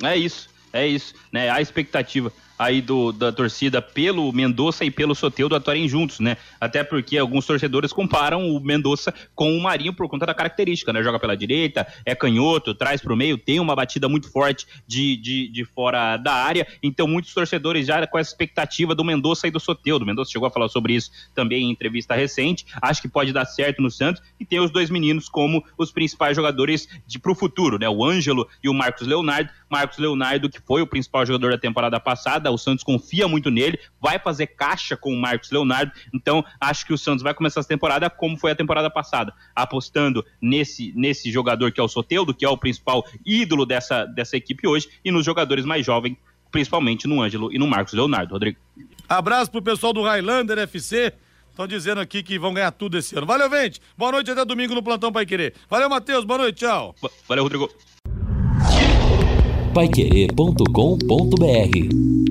É 0.02 0.16
isso, 0.16 0.48
é 0.72 0.86
isso, 0.86 1.14
né? 1.30 1.50
A 1.50 1.60
expectativa 1.60 2.32
aí 2.64 2.80
do, 2.80 3.12
da 3.12 3.32
torcida 3.32 3.80
pelo 3.80 4.32
Mendonça 4.32 4.84
e 4.84 4.90
pelo 4.90 5.14
Soteudo 5.14 5.54
atuarem 5.54 5.88
juntos, 5.88 6.20
né? 6.20 6.36
Até 6.60 6.84
porque 6.84 7.18
alguns 7.18 7.46
torcedores 7.46 7.92
comparam 7.92 8.48
o 8.48 8.60
Mendonça 8.60 9.12
com 9.34 9.56
o 9.56 9.62
Marinho 9.62 9.94
por 9.94 10.08
conta 10.08 10.26
da 10.26 10.34
característica, 10.34 10.92
né? 10.92 11.02
Joga 11.02 11.18
pela 11.18 11.36
direita, 11.36 11.86
é 12.04 12.14
canhoto, 12.14 12.74
traz 12.74 13.00
para 13.00 13.12
o 13.12 13.16
meio, 13.16 13.36
tem 13.38 13.60
uma 13.60 13.74
batida 13.74 14.08
muito 14.08 14.30
forte 14.30 14.66
de, 14.86 15.16
de, 15.16 15.48
de 15.48 15.64
fora 15.64 16.16
da 16.16 16.32
área, 16.32 16.66
então 16.82 17.06
muitos 17.06 17.34
torcedores 17.34 17.86
já 17.86 18.06
com 18.06 18.18
essa 18.18 18.30
expectativa 18.30 18.94
do 18.94 19.04
Mendonça 19.04 19.46
e 19.46 19.50
do 19.50 19.60
Soteudo. 19.60 20.04
O 20.04 20.06
Mendonça 20.06 20.30
chegou 20.30 20.46
a 20.46 20.50
falar 20.50 20.68
sobre 20.68 20.94
isso 20.94 21.10
também 21.34 21.64
em 21.64 21.70
entrevista 21.70 22.14
recente, 22.14 22.66
acho 22.80 23.02
que 23.02 23.08
pode 23.08 23.32
dar 23.32 23.44
certo 23.44 23.82
no 23.82 23.90
Santos 23.90 24.22
e 24.38 24.44
tem 24.44 24.60
os 24.60 24.70
dois 24.70 24.90
meninos 24.90 25.28
como 25.28 25.64
os 25.76 25.90
principais 25.90 26.36
jogadores 26.36 26.88
de 27.06 27.18
pro 27.18 27.34
futuro, 27.34 27.78
né? 27.78 27.88
O 27.88 28.04
Ângelo 28.04 28.48
e 28.62 28.68
o 28.68 28.74
Marcos 28.74 29.06
Leonardo. 29.06 29.50
Marcos 29.70 29.98
Leonardo, 29.98 30.50
que 30.50 30.60
foi 30.60 30.82
o 30.82 30.86
principal 30.86 31.24
jogador 31.24 31.52
da 31.52 31.58
temporada 31.58 31.98
passada, 31.98 32.51
o 32.52 32.58
Santos 32.58 32.84
confia 32.84 33.26
muito 33.26 33.50
nele, 33.50 33.78
vai 34.00 34.18
fazer 34.18 34.48
caixa 34.48 34.96
com 34.96 35.12
o 35.12 35.20
Marcos 35.20 35.50
Leonardo, 35.50 35.92
então 36.12 36.44
acho 36.60 36.86
que 36.86 36.92
o 36.92 36.98
Santos 36.98 37.22
vai 37.22 37.34
começar 37.34 37.60
essa 37.60 37.68
temporada 37.68 38.08
como 38.08 38.36
foi 38.36 38.52
a 38.52 38.56
temporada 38.56 38.90
passada, 38.90 39.32
apostando 39.54 40.24
nesse, 40.40 40.92
nesse 40.94 41.30
jogador 41.30 41.72
que 41.72 41.80
é 41.80 41.82
o 41.82 41.88
Soteudo, 41.88 42.34
que 42.34 42.44
é 42.44 42.48
o 42.48 42.56
principal 42.56 43.04
ídolo 43.24 43.66
dessa, 43.66 44.04
dessa 44.04 44.36
equipe 44.36 44.66
hoje, 44.66 44.88
e 45.04 45.10
nos 45.10 45.24
jogadores 45.24 45.64
mais 45.64 45.84
jovens, 45.84 46.16
principalmente 46.50 47.08
no 47.08 47.22
Ângelo 47.22 47.52
e 47.52 47.58
no 47.58 47.66
Marcos 47.66 47.94
Leonardo, 47.94 48.32
Rodrigo. 48.32 48.58
Abraço 49.08 49.50
pro 49.50 49.62
pessoal 49.62 49.92
do 49.92 50.02
Highlander 50.02 50.58
FC, 50.58 51.12
Estão 51.52 51.66
dizendo 51.66 52.00
aqui 52.00 52.22
que 52.22 52.38
vão 52.38 52.54
ganhar 52.54 52.72
tudo 52.72 52.96
esse 52.96 53.14
ano. 53.14 53.26
Valeu, 53.26 53.48
Vente. 53.48 53.78
Boa 53.96 54.10
noite 54.10 54.30
até 54.30 54.42
domingo 54.42 54.74
no 54.74 54.82
Plantão 54.82 55.12
Pai 55.12 55.26
Querer. 55.26 55.52
Valeu, 55.68 55.90
Matheus. 55.90 56.24
Boa 56.24 56.38
noite. 56.38 56.60
Tchau. 56.60 56.94
Valeu, 57.28 57.44
Rodrigo. 57.44 57.70
Paiquerê.com.br 59.74 62.21